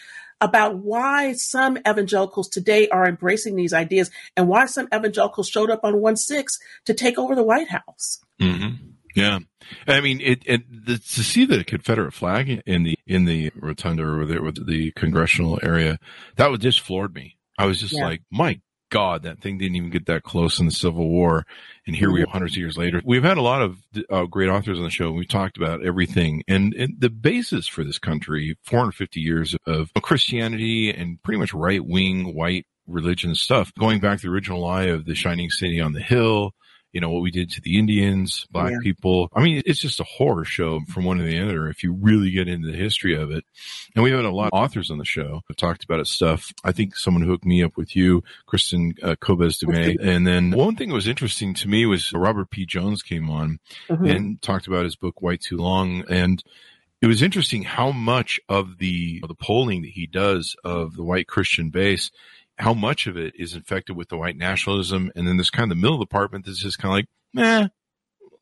about 0.43 0.79
why 0.79 1.33
some 1.35 1.79
evangelicals 1.89 2.49
today 2.49 2.89
are 2.89 3.07
embracing 3.07 3.55
these 3.55 3.73
ideas 3.73 4.11
and 4.37 4.49
why 4.49 4.67
some 4.67 4.89
evangelicals 4.93 5.49
showed 5.49 5.71
up 5.71 5.85
on 5.85 5.95
1-6 5.95 6.45
to 6.85 6.95
take 6.95 7.17
over 7.17 7.37
the 7.37 7.45
White 7.45 7.69
House. 7.69 8.19
Mm-hmm. 8.41 8.89
Yeah, 9.15 9.41
I 9.87 10.01
mean, 10.01 10.21
it, 10.21 10.43
it 10.47 10.87
the, 10.87 10.99
to 10.99 11.23
see 11.23 11.45
the 11.45 11.65
Confederate 11.65 12.13
flag 12.13 12.63
in 12.67 12.83
the 12.85 12.99
in 13.07 13.25
the 13.25 13.51
rotunda 13.55 14.05
or 14.05 14.25
the, 14.25 14.65
the 14.67 14.91
congressional 14.93 15.59
area 15.63 15.99
that 16.37 16.51
was 16.51 16.61
just 16.61 16.81
floored 16.81 17.15
me. 17.15 17.37
I 17.59 17.67
was 17.67 17.81
just 17.81 17.95
yeah. 17.95 18.05
like, 18.05 18.23
my 18.31 18.61
God, 18.93 19.23
that 19.23 19.41
thing 19.41 19.57
didn't 19.57 19.77
even 19.77 19.89
get 19.89 20.05
that 20.07 20.23
close 20.23 20.61
in 20.61 20.67
the 20.67 20.73
Civil 20.73 21.09
War. 21.09 21.47
And 21.87 21.97
here 21.97 22.13
we 22.13 22.23
are 22.23 22.27
hundreds 22.27 22.53
of 22.53 22.59
years 22.59 22.77
later. 22.77 23.01
We've 23.03 23.23
had 23.23 23.39
a 23.39 23.43
lot 23.43 23.63
of 23.63 23.79
uh, 24.11 24.25
great 24.25 24.51
authors 24.51 24.79
on 24.79 24.85
the 24.85 24.91
show. 24.91 25.11
We've 25.11 25.27
talked 25.27 25.57
about 25.57 25.85
everything 25.85 26.43
and, 26.47 26.75
and, 26.75 27.01
the 27.01 27.09
basis 27.09 27.67
for 27.67 27.85
this 27.85 27.99
country, 27.99 28.59
450 28.65 29.19
years 29.19 29.57
of 29.67 29.91
Christianity 30.03 30.91
and 30.91 31.23
pretty 31.23 31.39
much 31.39 31.55
right 31.55 31.83
wing 31.83 32.35
white 32.35 32.67
religion 32.87 33.35
stuff, 33.35 33.73
going 33.79 33.99
back 33.99 34.21
to 34.21 34.27
the 34.27 34.33
original 34.33 34.61
lie 34.61 34.85
of 34.85 35.07
the 35.07 35.15
shining 35.15 35.49
city 35.49 35.81
on 35.81 35.95
the 35.95 36.03
hill 36.03 36.53
you 36.93 37.01
know, 37.01 37.11
what 37.11 37.23
we 37.23 37.31
did 37.31 37.51
to 37.51 37.61
the 37.63 37.79
Indians, 37.79 38.47
black 38.51 38.73
Yeah. 38.73 38.79
people. 38.83 39.29
I 39.35 39.43
mean, 39.43 39.63
it's 39.65 39.81
just 39.81 39.99
a 40.01 40.05
horror 40.05 40.45
show 40.45 40.81
from 40.89 41.05
one 41.05 41.19
to 41.19 41.25
the 41.25 41.41
other 41.41 41.69
if 41.69 41.83
you 41.83 41.93
really 41.93 42.31
get 42.31 42.49
into 42.49 42.71
the 42.71 42.77
history 42.77 43.15
of 43.15 43.31
it. 43.31 43.45
And 43.95 44.03
we've 44.05 44.15
had 44.15 44.25
a 44.25 44.31
lot 44.31 44.51
of 44.53 44.59
authors 44.59 44.91
on 44.91 44.99
the 44.99 45.05
show 45.05 45.41
who 45.49 45.55
talked 45.55 45.85
about 45.85 46.01
it 46.01 46.07
stuff. 46.07 46.53
I 46.65 46.73
think 46.73 46.97
someone 46.97 47.23
hooked 47.23 47.45
me 47.47 47.63
up 47.63 47.77
with 47.77 47.97
you, 47.97 48.23
Kristen 48.47 48.93
uh, 49.03 49.17
Kobes 49.17 49.59
Du 49.59 49.67
Mez. 49.67 49.97
And 50.01 50.27
then 50.27 50.51
one 50.51 50.77
thing 50.77 50.89
that 50.91 50.95
was 50.95 51.09
interesting 51.09 51.55
to 51.55 51.69
me 51.69 51.87
was 51.87 52.13
Robert 52.13 52.51
P. 52.51 52.67
Jones 52.67 53.03
came 53.03 53.31
on 53.31 53.59
Mhm. 53.89 54.11
and 54.15 54.43
talked 54.43 54.67
about 54.67 54.85
his 54.85 54.97
book 54.97 55.23
White 55.23 55.41
Too 55.41 55.57
Long 55.57 56.05
and 56.11 56.43
it 57.01 57.09
was 57.09 57.21
interesting 57.21 57.65
how 57.65 57.91
much 57.91 58.39
of 58.49 58.79
the 58.79 59.19
of 59.25 59.29
the 59.29 59.35
polling 59.35 59.83
that 59.83 59.91
he 59.91 60.07
does 60.07 60.55
of 60.63 60.95
the 60.95 61.03
white 61.03 61.27
Christian 61.27 61.69
base, 61.71 62.13
how 62.63 62.73
much 62.73 63.09
of 63.09 63.17
it 63.17 63.35
is 63.37 63.55
infected 63.55 63.97
with 63.97 64.09
the 64.09 64.17
white 64.17 64.37
nationalism, 64.37 65.11
and 65.17 65.27
then 65.27 65.37
there's 65.37 65.51
kind 65.51 65.65
of 65.65 65.77
the 65.77 65.83
middle 65.83 65.99
department 65.99 66.47
that's 66.47 66.63
just 66.63 66.79
kind 66.79 66.93
of 66.93 66.97
like, 66.97 67.09
nah, 67.35 67.69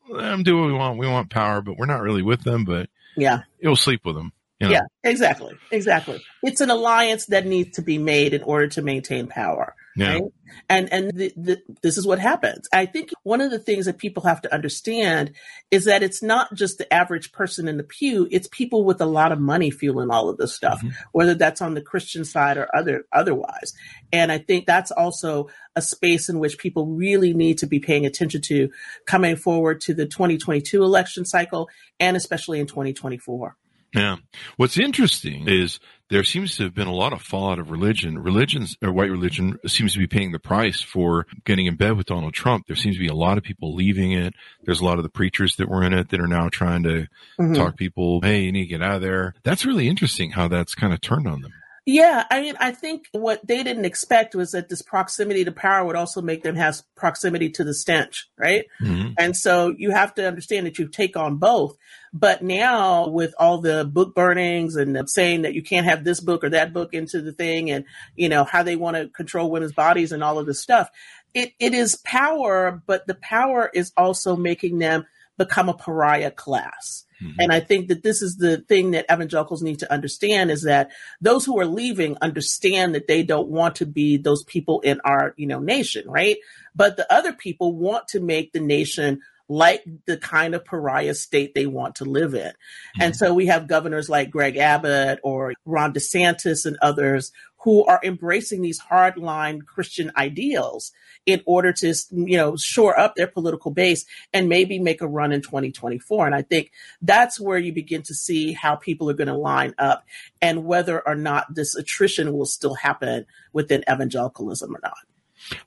let 0.09 0.29
them 0.29 0.43
do 0.43 0.59
what 0.59 0.67
we 0.67 0.73
want. 0.73 0.99
We 0.99 1.07
want 1.07 1.31
power, 1.31 1.59
but 1.61 1.75
we're 1.75 1.87
not 1.87 2.01
really 2.01 2.21
with 2.21 2.43
them, 2.43 2.63
but 2.63 2.87
yeah. 3.17 3.41
it 3.59 3.67
will 3.67 3.75
sleep 3.75 4.05
with 4.05 4.15
them. 4.15 4.31
You 4.59 4.67
know? 4.67 4.73
Yeah, 4.73 4.81
exactly. 5.03 5.55
Exactly. 5.71 6.21
It's 6.43 6.61
an 6.61 6.69
alliance 6.69 7.25
that 7.27 7.47
needs 7.47 7.77
to 7.77 7.81
be 7.81 7.97
made 7.97 8.35
in 8.35 8.43
order 8.43 8.67
to 8.67 8.83
maintain 8.83 9.25
power. 9.25 9.73
Yeah. 9.95 10.13
Right? 10.13 10.23
And 10.69 10.91
and 10.91 11.11
the, 11.11 11.33
the, 11.35 11.61
this 11.81 11.97
is 11.97 12.05
what 12.05 12.19
happens. 12.19 12.67
I 12.73 12.85
think 12.85 13.11
one 13.23 13.41
of 13.41 13.51
the 13.51 13.59
things 13.59 13.85
that 13.85 13.97
people 13.97 14.23
have 14.23 14.41
to 14.41 14.53
understand 14.53 15.31
is 15.69 15.85
that 15.85 16.03
it's 16.03 16.21
not 16.21 16.53
just 16.53 16.77
the 16.77 16.93
average 16.93 17.31
person 17.31 17.67
in 17.67 17.77
the 17.77 17.83
pew; 17.83 18.27
it's 18.31 18.47
people 18.51 18.83
with 18.83 19.01
a 19.01 19.05
lot 19.05 19.31
of 19.31 19.39
money 19.39 19.71
fueling 19.71 20.09
all 20.09 20.29
of 20.29 20.37
this 20.37 20.55
stuff, 20.55 20.81
Mhm. 20.81 20.93
whether 21.11 21.33
that's 21.33 21.61
on 21.61 21.73
the 21.73 21.81
Christian 21.81 22.25
side 22.25 22.57
or 22.57 22.73
other 22.75 23.05
otherwise. 23.11 23.73
And 24.11 24.31
I 24.31 24.37
think 24.37 24.65
that's 24.65 24.91
also 24.91 25.49
a 25.75 25.81
space 25.81 26.27
in 26.29 26.39
which 26.39 26.57
people 26.57 26.85
really 26.87 27.33
need 27.33 27.57
to 27.59 27.67
be 27.67 27.79
paying 27.79 28.05
attention 28.05 28.41
to 28.41 28.69
coming 29.05 29.35
forward 29.35 29.81
to 29.81 29.93
the 29.93 30.05
2022 30.05 30.83
election 30.83 31.25
cycle 31.25 31.69
and 31.99 32.17
especially 32.17 32.59
in 32.59 32.67
2024. 32.67 33.55
Yeah. 33.93 34.17
What's 34.57 34.77
interesting 34.77 35.47
is 35.47 35.79
there 36.11 36.23
seems 36.25 36.57
to 36.57 36.63
have 36.63 36.75
been 36.75 36.87
a 36.87 36.93
lot 36.93 37.13
of 37.13 37.21
fallout 37.21 37.57
of 37.57 37.71
religion. 37.71 38.19
Religions 38.19 38.77
or 38.83 38.91
white 38.91 39.09
religion 39.09 39.57
seems 39.65 39.93
to 39.93 39.99
be 39.99 40.07
paying 40.07 40.33
the 40.33 40.39
price 40.39 40.81
for 40.81 41.25
getting 41.45 41.65
in 41.65 41.75
bed 41.75 41.93
with 41.97 42.05
Donald 42.07 42.33
Trump. 42.33 42.67
There 42.67 42.75
seems 42.75 42.97
to 42.97 43.01
be 43.01 43.07
a 43.07 43.15
lot 43.15 43.37
of 43.37 43.43
people 43.43 43.73
leaving 43.73 44.11
it. 44.11 44.33
There's 44.65 44.81
a 44.81 44.85
lot 44.85 44.97
of 44.97 45.03
the 45.03 45.09
preachers 45.09 45.55
that 45.55 45.69
were 45.69 45.83
in 45.83 45.93
it 45.93 46.09
that 46.09 46.19
are 46.19 46.27
now 46.27 46.49
trying 46.49 46.83
to 46.83 47.07
Mhm. 47.39 47.55
talk 47.55 47.77
people, 47.77 48.19
hey, 48.21 48.43
you 48.43 48.51
need 48.51 48.63
to 48.63 48.67
get 48.67 48.83
out 48.83 48.95
of 48.95 49.01
there. 49.01 49.33
That's 49.43 49.65
really 49.65 49.87
interesting 49.87 50.31
how 50.31 50.47
that's 50.49 50.75
kind 50.75 50.93
of 50.93 50.99
turned 51.01 51.27
on 51.27 51.41
them. 51.41 51.53
Yeah, 51.91 52.23
I 52.31 52.41
mean, 52.41 52.55
I 52.57 52.71
think 52.71 53.09
what 53.11 53.45
they 53.45 53.63
didn't 53.63 53.83
expect 53.83 54.33
was 54.33 54.51
that 54.51 54.69
this 54.69 54.81
proximity 54.81 55.43
to 55.43 55.51
power 55.51 55.85
would 55.85 55.97
also 55.97 56.21
make 56.21 56.41
them 56.41 56.55
have 56.55 56.81
proximity 56.95 57.49
to 57.49 57.65
the 57.65 57.73
stench, 57.73 58.29
right? 58.37 58.63
Mhm. 58.81 59.13
And 59.17 59.35
so 59.35 59.75
you 59.77 59.91
have 59.91 60.15
to 60.15 60.25
understand 60.25 60.65
that 60.67 60.79
you 60.79 60.87
take 60.87 61.17
on 61.17 61.35
both. 61.35 61.75
But 62.13 62.41
now 62.41 63.09
with 63.09 63.33
all 63.37 63.57
the 63.59 63.83
book 63.83 64.15
burnings 64.15 64.77
and 64.77 64.97
saying 65.09 65.41
that 65.41 65.53
you 65.53 65.63
can't 65.63 65.85
have 65.85 66.05
this 66.05 66.21
book 66.21 66.45
or 66.45 66.49
that 66.51 66.71
book 66.71 66.93
into 66.93 67.21
the 67.21 67.33
thing 67.33 67.69
and, 67.69 67.83
you 68.15 68.29
know, 68.29 68.45
how 68.45 68.63
they 68.63 68.77
want 68.77 68.95
to 68.95 69.09
control 69.09 69.51
women's 69.51 69.73
bodies 69.73 70.13
and 70.13 70.23
all 70.23 70.39
of 70.39 70.45
this 70.45 70.61
stuff, 70.61 70.89
it, 71.33 71.51
it 71.59 71.73
is 71.73 71.97
power, 72.05 72.81
but 72.87 73.05
the 73.05 73.15
power 73.15 73.69
is 73.73 73.91
also 73.97 74.37
making 74.37 74.79
them 74.79 75.05
become 75.41 75.69
a 75.69 75.73
pariah 75.73 76.31
class. 76.31 77.05
Mhm. 77.21 77.35
And 77.39 77.51
I 77.51 77.59
think 77.59 77.87
that 77.87 78.03
this 78.03 78.21
is 78.21 78.37
the 78.37 78.57
thing 78.57 78.91
that 78.91 79.05
evangelicals 79.11 79.61
need 79.61 79.79
to 79.79 79.91
understand 79.91 80.51
is 80.51 80.63
that 80.63 80.91
those 81.19 81.45
who 81.45 81.59
are 81.59 81.65
leaving 81.65 82.17
understand 82.21 82.93
that 82.95 83.07
they 83.07 83.23
don't 83.23 83.49
want 83.49 83.75
to 83.77 83.85
be 83.85 84.17
those 84.17 84.43
people 84.43 84.81
in 84.81 84.99
our, 85.03 85.33
you 85.37 85.47
know, 85.47 85.59
nation, 85.59 86.09
right? 86.09 86.37
But 86.75 86.97
the 86.97 87.11
other 87.11 87.33
people 87.33 87.73
want 87.73 88.07
to 88.09 88.19
make 88.19 88.53
the 88.53 88.59
nation 88.59 89.21
like 89.49 89.83
the 90.05 90.15
kind 90.17 90.55
of 90.55 90.63
pariah 90.63 91.13
state 91.13 91.53
they 91.53 91.65
want 91.65 91.95
to 91.95 92.05
live 92.05 92.33
in. 92.33 92.53
And 93.01 93.13
so 93.15 93.33
we 93.33 93.47
have 93.47 93.67
governors 93.67 94.09
like 94.09 94.31
Greg 94.31 94.55
Abbott 94.55 95.19
or 95.23 95.53
Ron 95.65 95.93
DeSantis 95.93 96.65
and 96.65 96.77
others 96.81 97.33
who 97.63 97.85
are 97.85 97.99
embracing 98.03 98.61
these 98.61 98.79
hardline 98.81 99.65
Christian 99.65 100.11
ideals 100.17 100.91
in 101.25 101.41
order 101.45 101.71
to, 101.71 101.93
you 102.11 102.37
know, 102.37 102.55
shore 102.57 102.99
up 102.99 103.15
their 103.15 103.27
political 103.27 103.69
base 103.69 104.05
and 104.33 104.49
maybe 104.49 104.79
make 104.79 105.01
a 105.01 105.07
run 105.07 105.31
in 105.31 105.41
2024. 105.41 106.25
And 106.25 106.33
I 106.33 106.41
think 106.41 106.71
that's 107.01 107.39
where 107.39 107.59
you 107.59 107.71
begin 107.71 108.01
to 108.03 108.15
see 108.15 108.53
how 108.53 108.75
people 108.75 109.09
are 109.09 109.15
going 109.15 109.27
to 109.27 109.35
line 109.35 109.75
up 109.77 110.03
and 110.41 110.65
whether 110.65 111.07
or 111.07 111.15
not 111.15 111.53
this 111.53 111.75
attrition 111.75 112.33
will 112.33 112.45
still 112.45 112.73
happen 112.73 113.25
within 113.53 113.83
evangelicalism 113.91 114.75
or 114.75 114.79
not. 114.81 114.97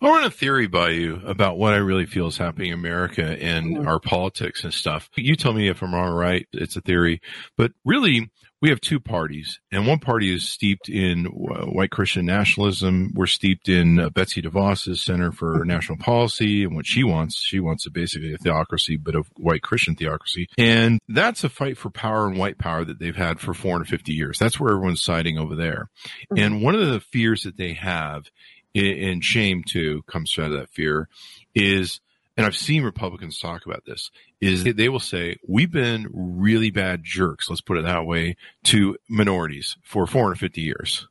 I 0.01 0.09
run 0.09 0.25
a 0.25 0.31
theory 0.31 0.67
by 0.67 0.91
you 0.91 1.21
about 1.25 1.59
what 1.59 1.75
I 1.75 1.79
really 1.79 2.07
feel 2.07 2.29
is 2.29 2.39
happening 2.39 2.69
in 2.69 2.75
America 2.79 3.37
and 3.41 3.77
Mhm. 3.77 3.87
our 3.87 4.01
politics 4.01 4.65
and 4.65 4.73
stuff. 4.73 5.11
You 5.17 5.37
tell 5.37 5.53
me 5.53 5.69
if 5.69 5.83
I'm 5.83 5.95
wrong 5.95 6.09
or 6.09 6.17
right. 6.17 6.47
It's 6.53 6.77
a 6.77 6.81
theory, 6.81 7.21
but 7.57 7.73
really 7.85 8.31
we 8.65 8.71
have 8.71 8.81
two 8.81 8.99
parties 8.99 9.61
and 9.71 9.87
one 9.87 9.99
party 9.99 10.35
is 10.35 10.49
steeped 10.49 10.89
in 10.89 11.27
white 11.27 11.91
Christian 11.91 12.25
nationalism. 12.25 13.13
We're 13.15 13.27
steeped 13.27 13.69
in 13.69 14.01
uh, 14.01 14.09
Betsy 14.09 14.41
DeVos's 14.41 15.03
Center 15.03 15.33
for 15.33 15.63
National 15.67 15.99
Policy 15.99 16.65
and 16.65 16.75
what 16.75 16.87
she 16.87 17.05
wants. 17.05 17.39
She 17.39 17.61
wants 17.61 17.85
a, 17.85 17.91
basically 17.91 18.33
a 18.33 18.39
theocracy, 18.39 18.97
but 18.97 19.17
a 19.17 19.23
white 19.37 19.61
Christian 19.61 19.97
theocracy. 19.97 20.49
And 20.57 20.99
that's 21.11 21.45
a 21.45 21.51
fight 21.51 21.77
for 21.77 21.91
power 21.91 22.27
and 22.27 22.39
white 22.39 22.57
power 22.57 22.87
that 22.87 22.99
they've 22.99 23.15
had 23.15 23.39
for 23.39 23.53
450 23.53 24.15
years. 24.15 24.39
That's 24.39 24.59
where 24.59 24.73
everyone's 24.73 25.03
siding 25.03 25.37
over 25.37 25.55
there. 25.55 25.91
And 26.35 26.63
one 26.63 26.75
of 26.75 26.87
the 26.87 27.01
fears 27.01 27.43
that 27.43 27.59
they 27.59 27.75
have 27.75 28.31
and 28.75 29.23
shame 29.23 29.63
too 29.63 30.05
comes 30.07 30.35
out 30.39 30.53
of 30.53 30.59
that 30.59 30.71
fear 30.71 31.11
is 31.55 32.01
and 32.37 32.45
I've 32.45 32.57
seen 32.57 32.83
Republicans 32.83 33.39
talk 33.39 33.67
about 33.67 33.85
this 33.85 34.11
is 34.41 34.65
they 34.65 34.89
will 34.89 35.01
say 35.01 35.37
we've 35.47 35.71
been 35.71 36.09
really 36.13 36.71
bad 36.71 37.03
jerks 37.05 37.49
let's 37.49 37.61
put 37.61 37.79
it 37.79 37.85
that 37.85 38.07
way 38.07 38.37
to 38.65 38.97
minorities 39.09 39.77
for 39.83 40.07
450 40.07 40.61
years. 40.61 41.09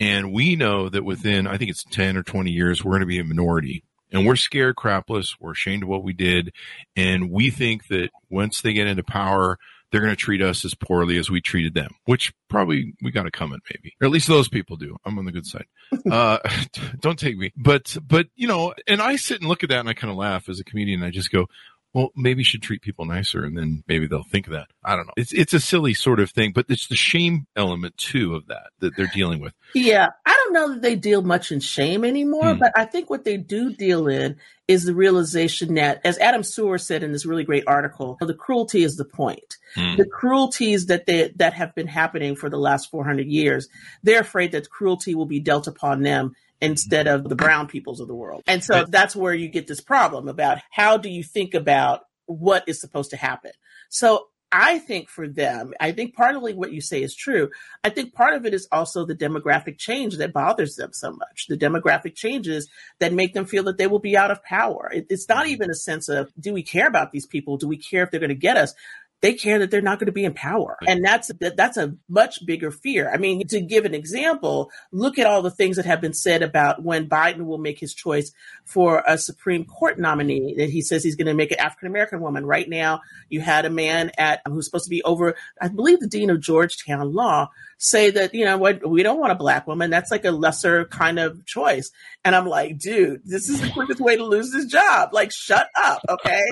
And 0.00 0.32
we 0.32 0.56
know 0.56 0.88
that 0.88 1.04
within 1.04 1.46
I 1.46 1.58
think 1.58 1.70
it's 1.70 1.84
10 1.84 2.16
or 2.16 2.22
20 2.22 2.50
years 2.50 2.84
we're 2.84 2.92
going 2.92 3.00
to 3.00 3.06
be 3.06 3.18
a 3.18 3.24
minority. 3.24 3.84
And 4.10 4.26
we're 4.26 4.36
scared 4.36 4.76
crapless 4.76 5.36
we're 5.40 5.52
ashamed 5.52 5.84
of 5.84 5.88
what 5.88 6.04
we 6.04 6.12
did. 6.12 6.52
And 6.96 7.30
we 7.30 7.50
think 7.50 7.88
that 7.88 8.10
once 8.30 8.60
they 8.60 8.72
get 8.72 8.86
into 8.86 9.02
power 9.02 9.58
they're 9.92 10.00
going 10.00 10.12
to 10.12 10.16
treat 10.16 10.40
us 10.40 10.64
as 10.64 10.74
poorly 10.74 11.18
as 11.18 11.30
we 11.30 11.40
treated 11.40 11.74
them, 11.74 11.94
which 12.06 12.32
probably 12.48 12.94
we 13.02 13.10
got 13.10 13.24
to 13.24 13.30
come 13.30 13.52
at 13.52 13.60
maybe, 13.70 13.94
or 14.00 14.06
at 14.06 14.10
least 14.10 14.26
those 14.26 14.48
people 14.48 14.76
do. 14.76 14.96
I'm 15.04 15.18
on 15.18 15.26
the 15.26 15.32
good 15.32 15.46
side. 15.46 15.66
uh, 16.10 16.38
don't 17.00 17.18
take 17.18 17.36
me, 17.36 17.52
but, 17.56 17.96
but, 18.04 18.26
you 18.34 18.48
know, 18.48 18.74
and 18.88 19.02
I 19.02 19.16
sit 19.16 19.40
and 19.40 19.48
look 19.48 19.62
at 19.62 19.68
that 19.68 19.80
and 19.80 19.88
I 19.88 19.94
kind 19.94 20.10
of 20.10 20.16
laugh 20.16 20.48
as 20.48 20.58
a 20.58 20.64
comedian. 20.64 21.02
I 21.02 21.10
just 21.10 21.30
go, 21.30 21.46
well, 21.94 22.10
maybe 22.16 22.40
you 22.40 22.44
should 22.44 22.62
treat 22.62 22.80
people 22.82 23.04
nicer 23.04 23.44
and 23.44 23.56
then 23.56 23.84
maybe 23.86 24.06
they'll 24.06 24.22
think 24.22 24.46
of 24.46 24.52
that. 24.54 24.68
I 24.82 24.96
don't 24.96 25.06
know. 25.06 25.12
It's, 25.16 25.32
it's 25.32 25.52
a 25.52 25.60
silly 25.60 25.92
sort 25.94 26.20
of 26.20 26.30
thing, 26.30 26.52
but 26.52 26.66
it's 26.68 26.88
the 26.88 26.96
shame 26.96 27.46
element 27.54 27.96
too 27.98 28.34
of 28.34 28.46
that 28.46 28.70
that 28.80 28.96
they're 28.96 29.10
dealing 29.14 29.40
with. 29.40 29.52
Yeah, 29.74 30.08
I 30.24 30.34
don't 30.34 30.52
know 30.52 30.70
that 30.70 30.82
they 30.82 30.96
deal 30.96 31.22
much 31.22 31.52
in 31.52 31.60
shame 31.60 32.04
anymore, 32.04 32.54
Hmm. 32.54 32.58
but 32.58 32.72
I 32.76 32.84
think 32.86 33.10
what 33.10 33.24
they 33.24 33.36
do 33.36 33.72
deal 33.72 34.08
in 34.08 34.36
is 34.68 34.84
the 34.84 34.94
realization 34.94 35.74
that, 35.74 36.00
as 36.04 36.18
Adam 36.18 36.42
Serwer 36.42 36.80
said 36.80 37.02
in 37.02 37.12
this 37.12 37.26
really 37.26 37.44
great 37.44 37.64
article, 37.66 38.16
the 38.20 38.32
cruelty 38.32 38.82
is 38.84 38.96
the 38.96 39.04
point. 39.04 39.58
Hmm. 39.74 39.96
The 39.96 40.06
cruelties 40.06 40.86
that 40.86 41.06
they 41.06 41.32
that 41.36 41.52
have 41.54 41.74
been 41.74 41.88
happening 41.88 42.36
for 42.36 42.48
the 42.48 42.58
last 42.58 42.90
400 42.90 43.26
years, 43.26 43.68
they're 44.02 44.20
afraid 44.20 44.52
that 44.52 44.70
cruelty 44.70 45.14
will 45.14 45.26
be 45.26 45.40
dealt 45.40 45.66
upon 45.66 46.02
them 46.02 46.34
instead 46.62 47.06
of 47.08 47.28
the 47.28 47.34
brown 47.34 47.66
peoples 47.66 48.00
of 48.00 48.08
the 48.08 48.14
world. 48.14 48.42
And 48.46 48.64
so 48.64 48.86
that's 48.88 49.14
where 49.14 49.34
you 49.34 49.48
get 49.48 49.66
this 49.66 49.80
problem 49.80 50.28
about 50.28 50.58
how 50.70 50.96
do 50.96 51.10
you 51.10 51.22
think 51.22 51.52
about 51.52 52.04
what 52.26 52.64
is 52.68 52.80
supposed 52.80 53.10
to 53.10 53.16
happen. 53.16 53.50
So 53.90 54.28
I 54.54 54.78
think 54.78 55.08
for 55.08 55.26
them, 55.26 55.72
I 55.80 55.92
think 55.92 56.14
partly 56.14 56.52
what 56.52 56.72
you 56.72 56.82
say 56.82 57.02
is 57.02 57.16
true. 57.16 57.48
I 57.82 57.88
think 57.88 58.12
part 58.14 58.34
of 58.34 58.44
it 58.44 58.52
is 58.52 58.68
also 58.70 59.06
the 59.06 59.14
demographic 59.14 59.78
change 59.78 60.18
that 60.18 60.34
bothers 60.34 60.76
them 60.76 60.92
so 60.92 61.10
much. 61.10 61.46
The 61.48 61.56
demographic 61.56 62.14
changes 62.14 62.68
that 63.00 63.14
make 63.14 63.32
them 63.32 63.46
feel 63.46 63.64
that 63.64 63.78
they 63.78 63.86
will 63.86 63.98
be 63.98 64.16
out 64.16 64.30
of 64.30 64.44
power. 64.44 64.90
It, 64.94 65.06
it's 65.08 65.28
not 65.28 65.44
mm-hmm. 65.44 65.52
even 65.52 65.70
a 65.70 65.74
sense 65.74 66.10
of, 66.10 66.30
do 66.38 66.52
we 66.52 66.62
care 66.62 66.86
about 66.86 67.12
these 67.12 67.26
people? 67.26 67.56
Do 67.56 67.66
we 67.66 67.78
care 67.78 68.02
if 68.02 68.10
they're 68.10 68.20
going 68.20 68.28
to 68.28 68.34
get 68.34 68.58
us? 68.58 68.74
They 69.22 69.34
care 69.34 69.60
that 69.60 69.70
they're 69.70 69.80
not 69.80 69.98
going 69.98 70.06
to 70.06 70.12
be 70.12 70.24
in 70.24 70.34
power. 70.34 70.76
And 70.86 71.04
that's, 71.04 71.30
that's 71.40 71.76
a 71.76 71.96
much 72.08 72.44
bigger 72.44 72.70
fear. 72.70 73.10
I 73.10 73.16
mean, 73.16 73.46
to 73.48 73.60
give 73.60 73.84
an 73.84 73.94
example, 73.94 74.70
look 74.90 75.18
at 75.18 75.26
all 75.26 75.42
the 75.42 75.50
things 75.50 75.76
that 75.76 75.86
have 75.86 76.00
been 76.00 76.12
said 76.12 76.42
about 76.42 76.82
when 76.82 77.08
Biden 77.08 77.46
will 77.46 77.58
make 77.58 77.78
his 77.78 77.94
choice 77.94 78.32
for 78.64 79.02
a 79.06 79.16
Supreme 79.16 79.64
Court 79.64 79.98
nominee 79.98 80.56
that 80.58 80.70
he 80.70 80.82
says 80.82 81.04
he's 81.04 81.16
going 81.16 81.26
to 81.26 81.34
make 81.34 81.52
an 81.52 81.60
African 81.60 81.88
American 81.88 82.20
woman. 82.20 82.44
Right 82.44 82.68
now, 82.68 83.00
you 83.28 83.40
had 83.40 83.64
a 83.64 83.70
man 83.70 84.10
at 84.18 84.42
who's 84.46 84.66
supposed 84.66 84.84
to 84.84 84.90
be 84.90 85.02
over, 85.04 85.34
I 85.60 85.68
believe 85.68 86.00
the 86.00 86.08
dean 86.08 86.30
of 86.30 86.40
Georgetown 86.40 87.12
Law 87.12 87.48
say 87.78 88.10
that, 88.10 88.34
you 88.34 88.44
know 88.44 88.58
what, 88.58 88.88
we 88.88 89.02
don't 89.02 89.18
want 89.18 89.32
a 89.32 89.36
black 89.36 89.66
woman. 89.66 89.90
That's 89.90 90.10
like 90.10 90.24
a 90.24 90.30
lesser 90.30 90.84
kind 90.86 91.18
of 91.18 91.44
choice. 91.46 91.90
And 92.24 92.34
I'm 92.34 92.46
like, 92.46 92.78
dude, 92.78 93.22
this 93.24 93.48
is 93.48 93.60
the 93.60 93.70
quickest 93.70 94.00
way 94.00 94.16
to 94.16 94.24
lose 94.24 94.52
this 94.52 94.66
job. 94.66 95.10
Like, 95.12 95.32
shut 95.32 95.68
up. 95.76 96.00
Okay. 96.08 96.42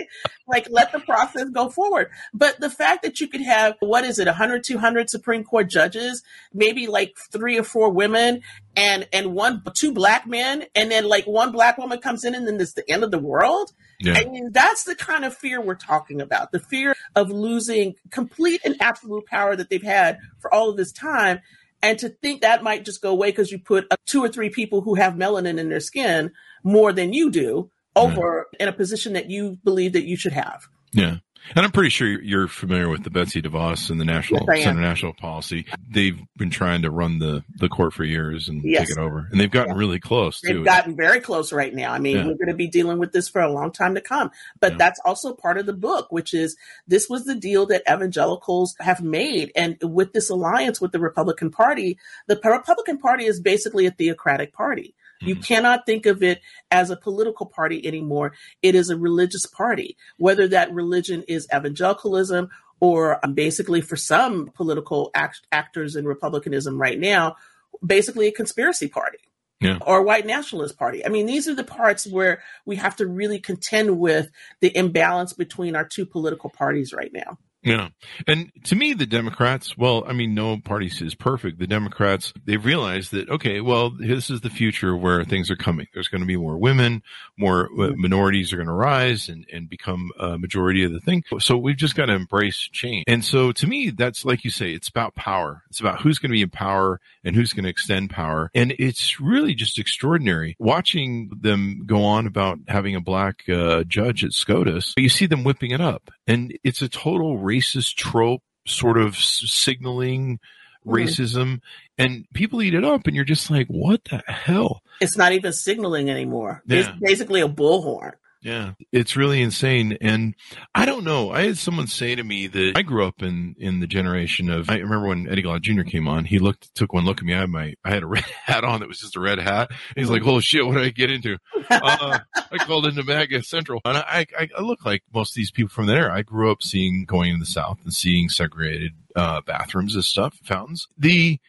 like, 0.49 0.67
let 0.71 0.93
the 0.93 1.01
process 1.01 1.49
go 1.51 1.69
forward. 1.69 2.11
But 2.35 2.60
the 2.61 2.71
fact 2.71 3.03
that 3.03 3.21
you 3.21 3.29
could 3.29 3.41
have, 3.41 3.77
what 3.81 4.05
is 4.05 4.19
it, 4.19 4.27
100, 4.27 4.65
200 4.65 5.11
Supreme 5.11 5.45
Court 5.45 5.69
judges, 5.69 6.23
maybe 6.53 6.87
like 6.87 7.17
three 7.33 7.59
or 7.59 7.65
four 7.65 7.91
women 7.91 8.43
and, 8.77 9.09
and 9.13 9.35
one, 9.35 9.63
two 9.75 9.93
black 9.93 10.27
men, 10.27 10.65
and 10.75 10.91
then 10.91 11.05
like 11.05 11.27
one 11.27 11.53
black 11.53 11.79
woman 11.79 11.99
comes 11.99 12.25
in 12.25 12.35
and 12.35 12.47
then 12.47 12.61
it's 12.61 12.75
the 12.75 12.89
end 12.91 13.03
of 13.03 13.11
the 13.11 13.19
world 13.19 13.73
Yeah. 14.01 14.15
I 14.15 14.25
mean, 14.25 14.51
that's 14.53 14.85
the 14.85 14.95
kind 14.95 15.25
of 15.25 15.37
fear 15.37 15.61
we're 15.61 15.75
talking 15.75 16.21
about. 16.21 16.53
The 16.53 16.61
fear 16.61 16.95
of 17.15 17.31
losing 17.31 17.95
complete 18.11 18.61
and 18.65 18.77
absolute 18.81 19.27
power 19.27 19.57
that 19.57 19.69
they've 19.69 19.83
had 19.83 20.19
for 20.39 20.53
all 20.53 20.71
of 20.71 20.77
this 20.77 20.93
time. 20.93 21.41
And 21.83 21.99
to 21.99 22.09
think 22.09 22.43
that 22.43 22.63
might 22.63 22.85
just 22.85 23.03
go 23.03 23.11
away 23.11 23.31
because 23.31 23.51
you 23.51 23.59
put 23.59 23.87
two 24.07 24.23
or 24.23 24.29
three 24.29 24.51
people 24.51 24.83
who 24.83 24.95
have 24.95 25.15
melanin 25.15 25.59
in 25.59 25.69
their 25.69 25.81
skin 25.81 26.33
more 26.63 26.93
than 26.93 27.13
you 27.13 27.31
do 27.31 27.71
over 27.97 28.47
in 28.59 28.69
a 28.69 28.73
position 28.73 29.15
that 29.15 29.31
you 29.31 29.59
believe 29.65 29.93
that 29.95 30.05
you 30.05 30.17
should 30.17 30.33
have. 30.33 30.69
Yeah. 30.93 31.17
And 31.55 31.65
I'm 31.65 31.73
pretty 31.73 31.91
sure 31.91 32.07
you're 32.07 32.49
familiar 32.49 32.89
with 32.89 33.03
the 33.03 33.11
Betsy 33.11 33.43
DeVos 33.43 33.91
and 33.91 34.01
the 34.01 34.05
National 34.05 34.47
yes, 34.49 34.65
Center 34.65 34.81
National 34.81 35.13
Policy. 35.15 35.67
They've 35.89 36.19
been 36.37 36.51
trying 36.51 36.83
to 36.83 36.91
run 36.91 37.19
the, 37.19 37.45
the 37.57 37.69
court 37.69 37.93
for 37.93 38.05
years 38.05 38.49
and 38.49 38.63
yes. 38.63 38.89
take 38.89 38.99
it 38.99 39.01
over. 39.01 39.27
And 39.31 39.41
they've 39.41 39.51
gotten 39.51 39.75
yeah. 39.75 39.79
really 39.79 39.99
close 39.99 40.41
They've 40.41 40.55
too. 40.55 40.65
gotten 40.65 40.97
very 40.97 41.21
close 41.21 41.53
right 41.53 41.75
now. 41.75 41.93
I 41.93 41.99
mean, 41.99 42.17
yeah. 42.17 42.27
we're 42.27 42.35
going 42.35 42.49
to 42.49 42.55
be 42.55 42.69
dealing 42.69 42.99
with 42.99 43.13
this 43.13 43.29
for 43.29 43.41
a 43.41 43.53
long 43.53 43.73
time 43.73 43.95
to 43.95 44.01
come. 44.01 44.31
But 44.61 44.73
yeah. 44.73 44.79
that's 44.79 45.01
also 45.05 45.35
part 45.35 45.59
of 45.59 45.67
the 45.67 45.73
book, 45.73 46.13
which 46.13 46.35
is 46.35 46.57
this 46.87 47.09
was 47.09 47.25
the 47.25 47.35
deal 47.35 47.67
that 47.67 47.83
evangelicals 47.91 48.77
have 48.79 49.03
made. 49.03 49.51
And 49.57 49.77
with 49.83 50.13
this 50.13 50.31
alliance 50.31 50.81
with 50.81 50.93
the 50.93 51.01
Republican 51.01 51.51
Party, 51.51 51.99
the 52.27 52.41
Republican 52.45 52.99
Party 52.99 53.25
is 53.27 53.41
basically 53.41 53.87
a 53.87 53.91
theocratic 53.91 54.53
party. 54.53 54.95
You 55.21 55.35
mm-hmm. 55.35 55.43
cannot 55.43 55.87
think 55.87 56.07
of 56.07 56.23
it 56.23 56.41
as 56.71 56.91
a 56.91 56.97
political 56.97 57.47
party 57.47 57.87
anymore. 57.87 58.33
It 58.63 58.75
is 58.75 58.91
a 58.91 58.97
religious 58.97 59.47
party, 59.47 59.97
whether 60.17 60.49
that 60.49 60.73
religion 60.73 61.25
is 61.29 61.47
evangelicalism 61.55 62.49
or 62.81 63.25
um, 63.25 63.35
basically 63.35 63.83
for 63.83 63.97
some 63.97 64.49
political 64.55 65.11
act- 65.15 65.47
actors 65.53 65.97
in 65.97 66.07
republicanism 66.07 66.81
right 66.81 66.99
now, 66.99 67.37
basically 67.85 68.29
a 68.29 68.33
conspiracy 68.33 68.89
party. 68.89 69.19
Yeah. 69.61 69.77
Or 69.87 70.03
white 70.03 70.25
nationalist 70.25 70.79
party. 70.79 71.05
I 71.05 71.11
mean, 71.11 71.27
these 71.27 71.47
are 71.47 71.55
the 71.55 71.63
parts 71.63 72.07
where 72.07 72.43
we 72.65 72.77
have 72.77 72.97
to 72.97 73.07
really 73.07 73.39
contend 73.39 73.99
with 73.99 74.31
the 74.61 74.75
imbalance 74.75 75.35
between 75.35 75.77
our 75.77 75.85
two 75.85 76.07
political 76.07 76.49
parties 76.49 76.95
right 76.95 77.13
now. 77.13 77.37
Yeah. 77.63 77.89
And 78.27 78.51
to 78.65 78.75
me, 78.75 78.95
the 78.95 79.07
Democrats, 79.07 79.77
well, 79.77 80.05
I 80.07 80.15
mean, 80.15 80.35
no 80.35 80.59
party 80.59 80.87
is 80.87 81.15
perfect. 81.15 81.59
The 81.59 81.67
Democrats, 81.67 82.33
they've 82.47 82.65
realized 82.65 83.13
that, 83.13 83.29
okay, 83.29 83.61
well, 83.61 83.91
this 83.91 84.31
is 84.31 84.41
the 84.41 84.49
future 84.49 84.97
where 84.97 85.25
things 85.25 85.51
are 85.51 85.57
coming. 85.57 85.87
There's 85.93 86.09
going 86.09 86.23
to 86.23 86.27
be 86.27 86.39
more 86.39 86.57
women, 86.57 87.03
more 87.39 87.69
uh, 87.79 87.93
minorities 87.97 88.53
are 88.53 88.57
going 88.57 88.67
to 88.67 88.73
rise 88.73 89.29
and, 89.29 89.47
and 89.53 89.69
become 89.69 90.11
a 90.19 90.39
majority 90.39 90.85
of 90.85 90.93
the 90.93 91.01
thing. 91.01 91.23
So 91.39 91.59
we've 91.59 91.77
just 91.77 91.97
got 91.97 92.07
to 92.07 92.15
embrace 92.15 92.57
change. 92.73 93.05
And 93.07 93.23
so 93.23 93.53
to 93.53 93.67
me, 93.67 93.91
that's 93.91 94.25
like 94.25 94.43
you 94.43 94.51
say, 94.51 94.73
it's 94.73 94.89
about 94.89 95.15
power. 95.15 95.63
It's 95.69 95.81
about 95.81 96.01
who's 96.01 96.19
going 96.19 96.31
to 96.31 96.37
be 96.37 96.43
in 96.43 96.51
power 96.51 96.99
and 97.25 97.37
who's 97.37 97.53
going 97.53 97.65
to 97.65 97.71
extend 97.71 98.09
power. 98.09 98.51
And 98.55 98.75
it's 98.79 99.21
really 99.21 99.55
just 99.55 99.79
extraordinary 99.79 100.57
watching 100.59 101.31
them 101.39 101.83
go 101.85 102.05
on 102.05 102.27
about 102.27 102.59
having 102.69 102.97
a 102.97 103.01
black 103.01 103.47
uh, 103.51 103.85
judge 103.85 104.25
at 104.25 104.33
SCOTUS. 104.33 104.95
You 104.97 105.11
see 105.11 105.27
them 105.27 105.45
whipping 105.45 105.73
it 105.73 105.81
up 105.81 106.11
and 106.31 106.57
it's 106.63 106.81
a 106.81 106.89
total 106.89 107.39
racist 107.51 107.95
trope 107.95 108.43
sort 108.67 108.99
of 108.99 109.17
signaling 109.17 110.39
mm-hmm. 110.87 110.93
racism 110.93 111.61
and 111.99 112.27
people 112.35 112.63
eat 112.63 112.75
it 112.75 112.85
up 112.85 113.07
and 113.07 113.17
you're 113.17 113.25
just 113.25 113.51
like 113.51 113.67
what 113.69 114.03
the 114.05 114.23
hell 114.27 114.83
it's 115.01 115.17
not 115.17 115.33
even 115.33 115.53
signaling 115.53 116.11
anymore 116.11 116.63
yeah. 116.67 116.79
it's 116.81 116.89
basically 117.01 117.41
a 117.41 117.49
bullhorn 117.49 118.13
yeah, 118.43 118.73
it's 118.91 119.17
really 119.17 119.43
insane. 119.43 119.99
And 120.01 120.35
I 120.75 120.87
don't 120.87 121.05
know. 121.05 121.31
I 121.31 121.43
had 121.43 121.59
someone 121.59 121.87
say 121.87 122.15
to 122.15 122.25
me 122.25 122.47
that 122.47 122.73
I 122.75 122.83
grew 122.83 123.07
up 123.07 123.23
in, 123.23 123.55
in 123.59 123.81
the 123.81 123.87
generation 123.87 124.49
of, 124.49 124.71
I 124.71 124.79
remember 124.79 125.09
when 125.09 125.29
Eddie 125.29 125.43
Glaude 125.43 125.63
Jr. 125.63 125.83
came 125.83 126.09
on, 126.09 126.25
he 126.25 126.39
looked, 126.39 126.75
took 126.75 126.93
one 126.93 127.05
look 127.05 127.19
at 127.19 127.25
me. 127.25 127.35
I 127.35 127.41
had 127.41 127.51
my, 127.51 127.75
I 127.85 127.91
had 127.91 128.03
a 128.03 128.07
red 128.09 128.25
hat 128.25 128.65
on 128.65 128.81
that 128.81 128.89
was 128.89 129.01
just 129.01 129.17
a 129.17 129.21
red 129.21 129.39
hat. 129.39 129.71
He's 129.95 130.09
like, 130.09 130.23
oh 130.25 130.41
shit, 130.41 130.67
what 130.67 130.75
did 130.75 130.85
I 130.85 130.91
get 130.91 131.11
into? 131.11 131.37
Uh, 131.71 132.19
I 132.51 132.59
called 132.59 132.87
into 132.87 133.05
MAGA 133.05 133.43
Central. 133.43 133.81
And 133.85 133.99
I, 133.99 134.27
I, 134.39 134.49
I 134.57 134.61
look 134.63 134.85
like 134.85 135.03
most 135.13 135.33
of 135.33 135.37
these 135.37 135.51
people 135.51 135.71
from 135.71 135.87
there. 135.87 136.11
I 136.11 136.23
grew 136.23 136.51
up 136.51 136.63
seeing, 136.63 137.05
going 137.05 137.35
in 137.35 137.41
the 137.41 137.47
South 137.47 137.79
and 137.85 137.93
seeing 137.93 138.29
segregated, 138.29 138.93
uh, 139.17 139.43
bathrooms 139.43 139.95
and 139.95 140.05
stuff, 140.05 140.39
fountains. 140.43 140.87
The, 140.97 141.41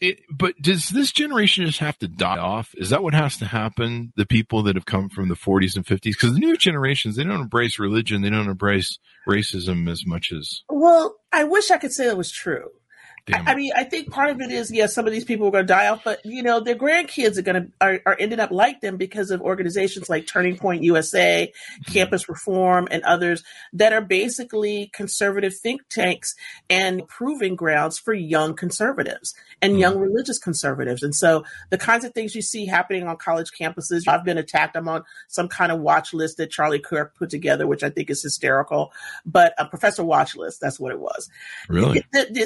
it, 0.00 0.20
but 0.30 0.54
does 0.60 0.90
this 0.90 1.12
generation 1.12 1.64
just 1.66 1.78
have 1.78 1.98
to 1.98 2.08
die 2.08 2.38
off? 2.38 2.74
Is 2.74 2.90
that 2.90 3.02
what 3.02 3.14
has 3.14 3.36
to 3.38 3.46
happen? 3.46 4.12
The 4.16 4.26
people 4.26 4.62
that 4.64 4.76
have 4.76 4.86
come 4.86 5.08
from 5.08 5.28
the 5.28 5.34
40s 5.34 5.76
and 5.76 5.86
50s? 5.86 6.02
Because 6.02 6.34
the 6.34 6.40
new 6.40 6.56
generations, 6.56 7.16
they 7.16 7.24
don't 7.24 7.40
embrace 7.40 7.78
religion. 7.78 8.22
They 8.22 8.30
don't 8.30 8.48
embrace 8.48 8.98
racism 9.28 9.90
as 9.90 10.06
much 10.06 10.32
as. 10.32 10.62
Well, 10.68 11.16
I 11.32 11.44
wish 11.44 11.70
I 11.70 11.78
could 11.78 11.92
say 11.92 12.06
that 12.06 12.16
was 12.16 12.30
true. 12.30 12.68
I, 13.32 13.42
I 13.46 13.54
mean, 13.56 13.72
I 13.74 13.82
think 13.82 14.10
part 14.10 14.30
of 14.30 14.40
it 14.40 14.52
is, 14.52 14.70
yes, 14.70 14.94
some 14.94 15.06
of 15.06 15.12
these 15.12 15.24
people 15.24 15.48
are 15.48 15.50
going 15.50 15.66
to 15.66 15.72
die 15.72 15.88
off, 15.88 16.04
but 16.04 16.24
you 16.24 16.42
know, 16.42 16.60
their 16.60 16.76
grandkids 16.76 17.36
are 17.36 17.42
going 17.42 17.62
to 17.64 17.72
are, 17.80 18.00
are 18.06 18.16
ending 18.20 18.38
up 18.38 18.52
like 18.52 18.80
them 18.80 18.96
because 18.96 19.30
of 19.30 19.40
organizations 19.40 20.08
like 20.08 20.28
Turning 20.28 20.56
Point 20.56 20.84
USA, 20.84 21.52
mm-hmm. 21.52 21.92
Campus 21.92 22.28
Reform, 22.28 22.86
and 22.90 23.02
others 23.02 23.42
that 23.72 23.92
are 23.92 24.00
basically 24.00 24.90
conservative 24.94 25.56
think 25.56 25.82
tanks 25.88 26.36
and 26.70 27.06
proving 27.08 27.56
grounds 27.56 27.98
for 27.98 28.14
young 28.14 28.54
conservatives 28.54 29.34
and 29.62 29.72
mm-hmm. 29.72 29.80
young 29.80 29.98
religious 29.98 30.38
conservatives. 30.38 31.02
And 31.02 31.14
so, 31.14 31.44
the 31.70 31.78
kinds 31.78 32.04
of 32.04 32.12
things 32.12 32.34
you 32.34 32.42
see 32.42 32.66
happening 32.66 33.06
on 33.06 33.16
college 33.16 33.50
campuses, 33.58 34.06
I've 34.06 34.24
been 34.24 34.38
attacked. 34.38 34.76
I'm 34.76 34.88
on 34.88 35.04
some 35.28 35.48
kind 35.48 35.72
of 35.72 35.80
watch 35.80 36.12
list 36.12 36.36
that 36.36 36.50
Charlie 36.50 36.78
Kirk 36.78 37.16
put 37.16 37.30
together, 37.30 37.66
which 37.66 37.82
I 37.82 37.90
think 37.90 38.10
is 38.10 38.22
hysterical. 38.22 38.92
But 39.24 39.54
a 39.58 39.66
professor 39.66 40.04
watch 40.04 40.36
list, 40.36 40.60
that's 40.60 40.78
what 40.78 40.92
it 40.92 41.00
was. 41.00 41.28
Really? 41.68 42.04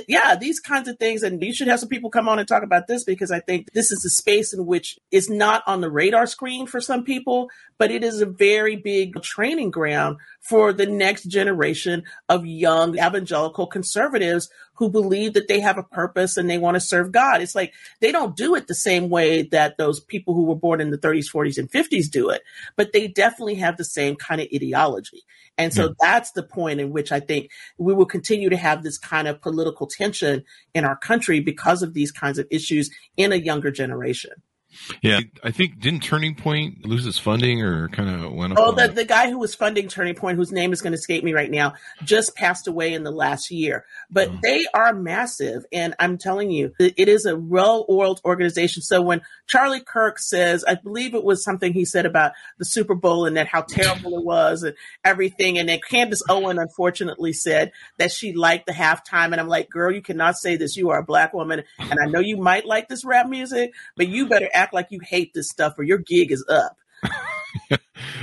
Yeah, 0.08 0.36
these 0.36 0.60
kinds 0.60 0.88
of 0.88 0.98
things. 0.98 1.22
And 1.22 1.42
you 1.42 1.52
should 1.52 1.68
have 1.68 1.80
some 1.80 1.88
people 1.88 2.10
come 2.10 2.28
on 2.28 2.38
and 2.38 2.46
talk 2.46 2.62
about 2.62 2.86
this 2.86 3.04
because 3.04 3.30
I 3.30 3.40
think 3.40 3.72
this 3.72 3.90
is 3.90 4.04
a 4.04 4.10
space 4.10 4.52
in 4.52 4.66
which 4.66 4.98
is 5.10 5.28
not 5.28 5.62
on 5.66 5.80
the 5.80 5.90
radar 5.90 6.26
screen 6.26 6.66
for 6.66 6.80
some 6.80 7.04
people, 7.04 7.50
but 7.78 7.90
it 7.90 8.04
is 8.04 8.20
a 8.20 8.26
very 8.26 8.76
big 8.76 9.20
training 9.22 9.70
ground 9.70 10.18
for 10.40 10.72
the 10.72 10.86
next 10.86 11.24
generation 11.24 12.04
of 12.28 12.46
young 12.46 12.98
evangelical 12.98 13.66
conservatives 13.66 14.50
who 14.80 14.88
believe 14.88 15.34
that 15.34 15.46
they 15.46 15.60
have 15.60 15.76
a 15.76 15.82
purpose 15.82 16.38
and 16.38 16.48
they 16.48 16.56
want 16.56 16.74
to 16.74 16.80
serve 16.80 17.12
God. 17.12 17.42
It's 17.42 17.54
like 17.54 17.74
they 18.00 18.12
don't 18.12 18.34
do 18.34 18.54
it 18.54 18.66
the 18.66 18.74
same 18.74 19.10
way 19.10 19.42
that 19.42 19.76
those 19.76 20.00
people 20.00 20.32
who 20.32 20.46
were 20.46 20.54
born 20.54 20.80
in 20.80 20.90
the 20.90 20.96
30s, 20.96 21.30
40s, 21.30 21.58
and 21.58 21.70
50s 21.70 22.10
do 22.10 22.30
it, 22.30 22.40
but 22.76 22.94
they 22.94 23.06
definitely 23.06 23.56
have 23.56 23.76
the 23.76 23.84
same 23.84 24.16
kind 24.16 24.40
of 24.40 24.48
ideology. 24.54 25.22
And 25.58 25.74
so 25.74 25.88
yeah. 25.88 25.92
that's 26.00 26.32
the 26.32 26.42
point 26.42 26.80
in 26.80 26.92
which 26.92 27.12
I 27.12 27.20
think 27.20 27.50
we 27.76 27.92
will 27.92 28.06
continue 28.06 28.48
to 28.48 28.56
have 28.56 28.82
this 28.82 28.96
kind 28.96 29.28
of 29.28 29.42
political 29.42 29.86
tension 29.86 30.44
in 30.72 30.86
our 30.86 30.96
country 30.96 31.40
because 31.40 31.82
of 31.82 31.92
these 31.92 32.10
kinds 32.10 32.38
of 32.38 32.46
issues 32.50 32.90
in 33.18 33.32
a 33.32 33.36
younger 33.36 33.70
generation. 33.70 34.30
Yeah, 35.02 35.20
I 35.42 35.50
think 35.50 35.80
didn't 35.80 36.02
Turning 36.02 36.34
Point 36.34 36.86
lose 36.86 37.06
its 37.06 37.18
funding 37.18 37.62
or 37.62 37.88
kind 37.88 38.24
of 38.24 38.32
went 38.32 38.52
up? 38.52 38.58
Oh, 38.60 38.72
the, 38.72 38.88
the 38.88 39.04
guy 39.04 39.28
who 39.28 39.38
was 39.38 39.54
funding 39.54 39.88
Turning 39.88 40.14
Point, 40.14 40.36
whose 40.36 40.52
name 40.52 40.72
is 40.72 40.80
going 40.80 40.92
to 40.92 40.98
escape 40.98 41.24
me 41.24 41.32
right 41.32 41.50
now, 41.50 41.74
just 42.04 42.36
passed 42.36 42.68
away 42.68 42.92
in 42.92 43.02
the 43.02 43.10
last 43.10 43.50
year. 43.50 43.84
But 44.10 44.28
oh. 44.28 44.38
they 44.42 44.64
are 44.72 44.94
massive, 44.94 45.64
and 45.72 45.94
I'm 45.98 46.18
telling 46.18 46.50
you, 46.50 46.72
it 46.78 47.08
is 47.08 47.26
a 47.26 47.36
well-oiled 47.36 48.20
organization. 48.24 48.82
So 48.82 49.02
when 49.02 49.22
Charlie 49.46 49.80
Kirk 49.80 50.18
says, 50.18 50.64
I 50.64 50.74
believe 50.74 51.14
it 51.14 51.24
was 51.24 51.42
something 51.42 51.72
he 51.72 51.84
said 51.84 52.06
about 52.06 52.32
the 52.58 52.64
Super 52.64 52.94
Bowl 52.94 53.26
and 53.26 53.36
that 53.36 53.48
how 53.48 53.62
terrible 53.62 54.18
it 54.18 54.24
was 54.24 54.62
and 54.62 54.76
everything, 55.04 55.58
and 55.58 55.68
then 55.68 55.80
Candace 55.88 56.22
Owen 56.28 56.58
unfortunately 56.58 57.32
said 57.32 57.72
that 57.98 58.12
she 58.12 58.32
liked 58.32 58.66
the 58.66 58.72
halftime, 58.72 59.32
and 59.32 59.40
I'm 59.40 59.48
like, 59.48 59.68
girl, 59.70 59.92
you 59.92 60.02
cannot 60.02 60.36
say 60.36 60.56
this. 60.56 60.76
You 60.76 60.90
are 60.90 60.98
a 60.98 61.04
black 61.04 61.34
woman, 61.34 61.64
and 61.78 61.98
I 62.00 62.06
know 62.06 62.20
you 62.20 62.36
might 62.36 62.66
like 62.66 62.88
this 62.88 63.04
rap 63.04 63.28
music, 63.28 63.72
but 63.96 64.08
you 64.08 64.28
better 64.28 64.48
act 64.60 64.74
like 64.74 64.88
you 64.90 65.00
hate 65.00 65.32
this 65.34 65.48
stuff 65.48 65.74
or 65.78 65.82
your 65.82 65.98
gig 65.98 66.30
is 66.30 66.44
up. 66.48 66.76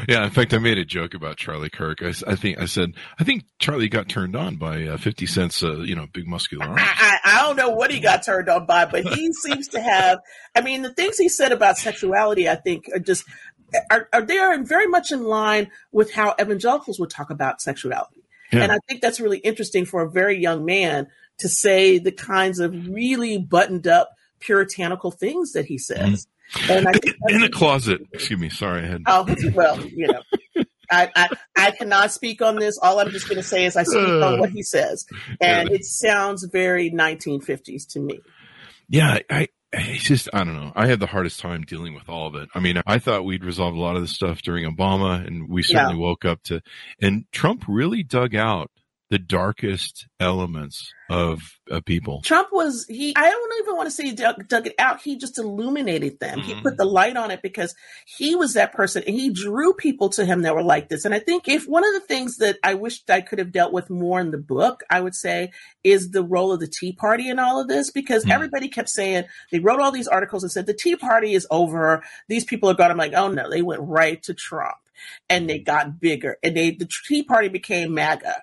yeah, 0.07 0.23
in 0.23 0.29
fact, 0.29 0.53
I 0.53 0.59
made 0.59 0.77
a 0.77 0.85
joke 0.85 1.13
about 1.13 1.37
Charlie 1.37 1.69
Kirk. 1.69 2.01
I, 2.01 2.13
I 2.27 2.35
think 2.35 2.59
I 2.59 2.65
said 2.65 2.93
I 3.19 3.23
think 3.23 3.43
Charlie 3.59 3.89
got 3.89 4.07
turned 4.07 4.35
on 4.35 4.55
by 4.55 4.83
uh, 4.83 4.97
Fifty 4.97 5.25
Cent's, 5.25 5.63
uh, 5.63 5.79
you 5.79 5.95
know, 5.95 6.07
big 6.11 6.27
muscular 6.27 6.65
arms. 6.65 6.81
I, 6.81 7.19
I, 7.23 7.41
don't 7.43 7.55
know 7.55 7.69
what 7.69 7.91
he 7.91 7.99
got 7.99 8.23
turned 8.23 8.49
on 8.49 8.65
by, 8.65 8.85
but 8.85 9.03
he 9.05 9.33
seems 9.43 9.69
to 9.69 9.81
have. 9.81 10.19
I 10.55 10.61
mean, 10.61 10.81
the 10.81 10.93
things 10.93 11.17
he 11.17 11.29
said 11.29 11.51
about 11.51 11.77
sexuality, 11.77 12.47
I 12.47 12.55
think, 12.55 12.89
are 12.93 12.99
just 12.99 13.25
are, 13.89 14.07
are 14.13 14.21
they 14.21 14.37
are 14.37 14.63
very 14.63 14.87
much 14.87 15.11
in 15.11 15.23
line 15.23 15.71
with 15.91 16.13
how 16.13 16.35
evangelicals 16.39 16.99
would 16.99 17.09
talk 17.09 17.29
about 17.29 17.61
sexuality, 17.61 18.23
yeah. 18.51 18.63
and 18.63 18.71
I 18.71 18.79
think 18.87 19.01
that's 19.01 19.19
really 19.19 19.39
interesting 19.39 19.85
for 19.85 20.01
a 20.01 20.09
very 20.09 20.39
young 20.39 20.65
man 20.65 21.07
to 21.39 21.49
say 21.49 21.99
the 21.99 22.11
kinds 22.11 22.59
of 22.59 22.87
really 22.87 23.37
buttoned 23.37 23.87
up 23.87 24.11
puritanical 24.39 25.11
things 25.11 25.53
that 25.53 25.65
he 25.65 25.77
says. 25.77 26.27
Mm. 26.53 26.77
And 26.77 26.87
I 26.87 26.91
in 27.33 27.41
the 27.41 27.49
closet. 27.49 28.01
Excuse 28.13 28.39
me. 28.39 28.49
Sorry, 28.49 28.83
I 28.83 28.87
had. 28.87 29.03
Oh 29.05 29.25
well, 29.53 29.83
you 29.85 30.07
know. 30.07 30.63
I, 30.89 31.11
I, 31.15 31.29
I 31.55 31.71
cannot 31.71 32.13
speak 32.13 32.41
on 32.41 32.55
this. 32.55 32.77
All 32.81 32.99
I'm 32.99 33.09
just 33.09 33.27
going 33.27 33.35
to 33.37 33.43
say 33.43 33.65
is 33.65 33.75
I 33.75 33.83
speak 33.83 34.07
uh, 34.07 34.25
on 34.25 34.39
what 34.39 34.51
he 34.51 34.63
says, 34.63 35.05
and 35.41 35.69
yeah. 35.69 35.75
it 35.75 35.85
sounds 35.85 36.45
very 36.45 36.89
1950s 36.91 37.89
to 37.89 37.99
me. 37.99 38.21
Yeah, 38.87 39.19
I, 39.29 39.49
it's 39.73 40.03
just 40.03 40.29
I 40.33 40.43
don't 40.43 40.55
know. 40.55 40.71
I 40.75 40.87
had 40.87 40.99
the 40.99 41.07
hardest 41.07 41.39
time 41.39 41.63
dealing 41.63 41.93
with 41.93 42.07
all 42.07 42.27
of 42.27 42.35
it. 42.35 42.49
I 42.55 42.59
mean, 42.59 42.81
I 42.85 42.99
thought 42.99 43.25
we'd 43.25 43.43
resolve 43.43 43.75
a 43.75 43.79
lot 43.79 43.95
of 43.95 44.01
this 44.01 44.13
stuff 44.13 44.41
during 44.41 44.63
Obama, 44.63 45.25
and 45.25 45.49
we 45.49 45.63
certainly 45.63 45.95
yeah. 45.95 46.01
woke 46.01 46.25
up 46.25 46.41
to. 46.43 46.61
And 47.01 47.25
Trump 47.31 47.65
really 47.67 48.03
dug 48.03 48.33
out 48.33 48.71
the 49.09 49.19
darkest 49.19 50.07
elements 50.19 50.93
of, 51.09 51.39
of 51.69 51.85
people. 51.85 52.21
Trump 52.21 52.49
was 52.51 52.85
he. 52.89 53.15
I 53.15 53.29
don't 53.29 53.53
even 53.61 53.77
want 53.77 53.87
to 53.87 53.91
say 53.91 54.05
he 54.05 54.13
dug, 54.13 54.47
dug 54.47 54.67
it 54.67 54.75
out. 54.77 55.01
He 55.01 55.17
just 55.17 55.37
illuminated 55.37 56.19
them. 56.19 56.39
Mm-hmm. 56.39 56.47
He 56.47 56.61
put 56.61 56.77
the 56.77 56.85
light 56.85 57.15
on 57.15 57.31
it 57.31 57.41
because 57.41 57.73
he 58.05 58.35
was 58.35 58.53
that 58.53 58.73
person, 58.73 59.03
and 59.07 59.15
he 59.15 59.29
drew 59.29 59.73
people 59.73 60.09
to 60.09 60.25
him 60.25 60.41
that 60.41 60.55
were 60.55 60.63
like 60.63 60.89
this. 60.89 61.05
And 61.05 61.13
I 61.13 61.19
think 61.19 61.47
if 61.47 61.67
one 61.67 61.85
of 61.85 61.93
the 61.93 62.05
things 62.07 62.37
that 62.37 62.57
I 62.63 62.73
wished 62.73 63.09
I 63.09 63.21
could 63.21 63.39
have 63.39 63.51
dealt 63.51 63.71
with 63.71 63.89
more 63.89 64.19
in 64.19 64.31
the 64.31 64.37
book, 64.37 64.83
I 64.89 64.99
would 64.99 65.15
say, 65.15 65.51
is 65.83 66.11
the 66.11 66.23
role 66.23 66.51
of 66.51 66.59
the 66.59 66.67
Tea 66.67 66.91
Party 66.91 67.29
in 67.29 67.39
all 67.39 67.61
of 67.61 67.69
this, 67.69 67.91
because 67.91 68.23
mm-hmm. 68.23 68.31
everybody 68.31 68.67
kept 68.67 68.89
saying 68.89 69.23
they 69.51 69.59
wrote 69.59 69.79
all 69.79 69.91
these 69.91 70.07
articles 70.07 70.43
and 70.43 70.51
said 70.51 70.65
the 70.65 70.73
Tea 70.73 70.97
Party 70.97 71.33
is 71.33 71.47
over. 71.49 72.03
These 72.27 72.43
people 72.43 72.69
are 72.69 72.75
gone. 72.75 72.91
I'm 72.91 72.97
like, 72.97 73.13
oh 73.13 73.29
no, 73.29 73.49
they 73.49 73.61
went 73.61 73.81
right 73.83 74.21
to 74.23 74.33
Trump 74.33 74.75
and 75.29 75.49
they 75.49 75.59
got 75.59 75.99
bigger 75.99 76.37
and 76.43 76.57
they 76.57 76.71
the 76.71 76.89
Tea 77.07 77.23
Party 77.23 77.47
became 77.47 77.93
MAGA 77.93 78.35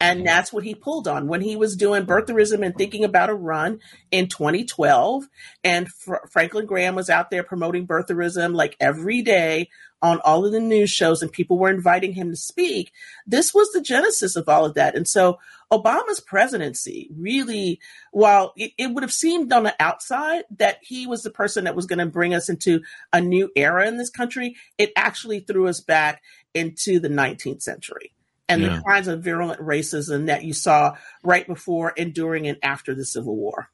and 0.00 0.26
that's 0.26 0.50
what 0.50 0.64
he 0.64 0.74
pulled 0.74 1.06
on 1.06 1.28
when 1.28 1.42
he 1.42 1.56
was 1.56 1.76
doing 1.76 2.06
birtherism 2.06 2.64
and 2.64 2.74
thinking 2.74 3.04
about 3.04 3.28
a 3.28 3.34
run 3.34 3.80
in 4.10 4.28
2012. 4.28 5.28
And 5.62 5.88
Fr- 5.88 6.26
Franklin 6.30 6.64
Graham 6.64 6.94
was 6.94 7.10
out 7.10 7.30
there 7.30 7.42
promoting 7.42 7.86
birtherism 7.86 8.54
like 8.54 8.76
every 8.80 9.20
day 9.20 9.68
on 10.02 10.18
all 10.24 10.46
of 10.46 10.52
the 10.52 10.60
news 10.60 10.88
shows, 10.88 11.20
and 11.20 11.30
people 11.30 11.58
were 11.58 11.68
inviting 11.68 12.14
him 12.14 12.30
to 12.30 12.36
speak. 12.36 12.90
This 13.26 13.52
was 13.52 13.70
the 13.72 13.82
genesis 13.82 14.34
of 14.34 14.48
all 14.48 14.64
of 14.64 14.72
that. 14.72 14.96
And 14.96 15.06
so 15.06 15.38
Obama's 15.70 16.20
presidency 16.20 17.10
really, 17.14 17.78
while 18.10 18.54
it, 18.56 18.72
it 18.78 18.94
would 18.94 19.02
have 19.02 19.12
seemed 19.12 19.52
on 19.52 19.64
the 19.64 19.74
outside 19.78 20.44
that 20.56 20.78
he 20.80 21.06
was 21.06 21.22
the 21.22 21.30
person 21.30 21.64
that 21.64 21.76
was 21.76 21.84
going 21.84 21.98
to 21.98 22.06
bring 22.06 22.32
us 22.32 22.48
into 22.48 22.80
a 23.12 23.20
new 23.20 23.50
era 23.54 23.86
in 23.86 23.98
this 23.98 24.08
country, 24.08 24.56
it 24.78 24.90
actually 24.96 25.40
threw 25.40 25.68
us 25.68 25.80
back 25.80 26.22
into 26.54 26.98
the 26.98 27.10
19th 27.10 27.60
century 27.60 28.14
and 28.50 28.62
yeah. 28.62 28.76
the 28.76 28.82
kinds 28.82 29.08
of 29.08 29.22
virulent 29.22 29.60
racism 29.60 30.26
that 30.26 30.44
you 30.44 30.52
saw 30.52 30.96
right 31.22 31.46
before 31.46 31.94
and 31.96 32.12
during 32.12 32.46
and 32.46 32.58
after 32.62 32.94
the 32.94 33.04
Civil 33.04 33.36
War. 33.36 33.68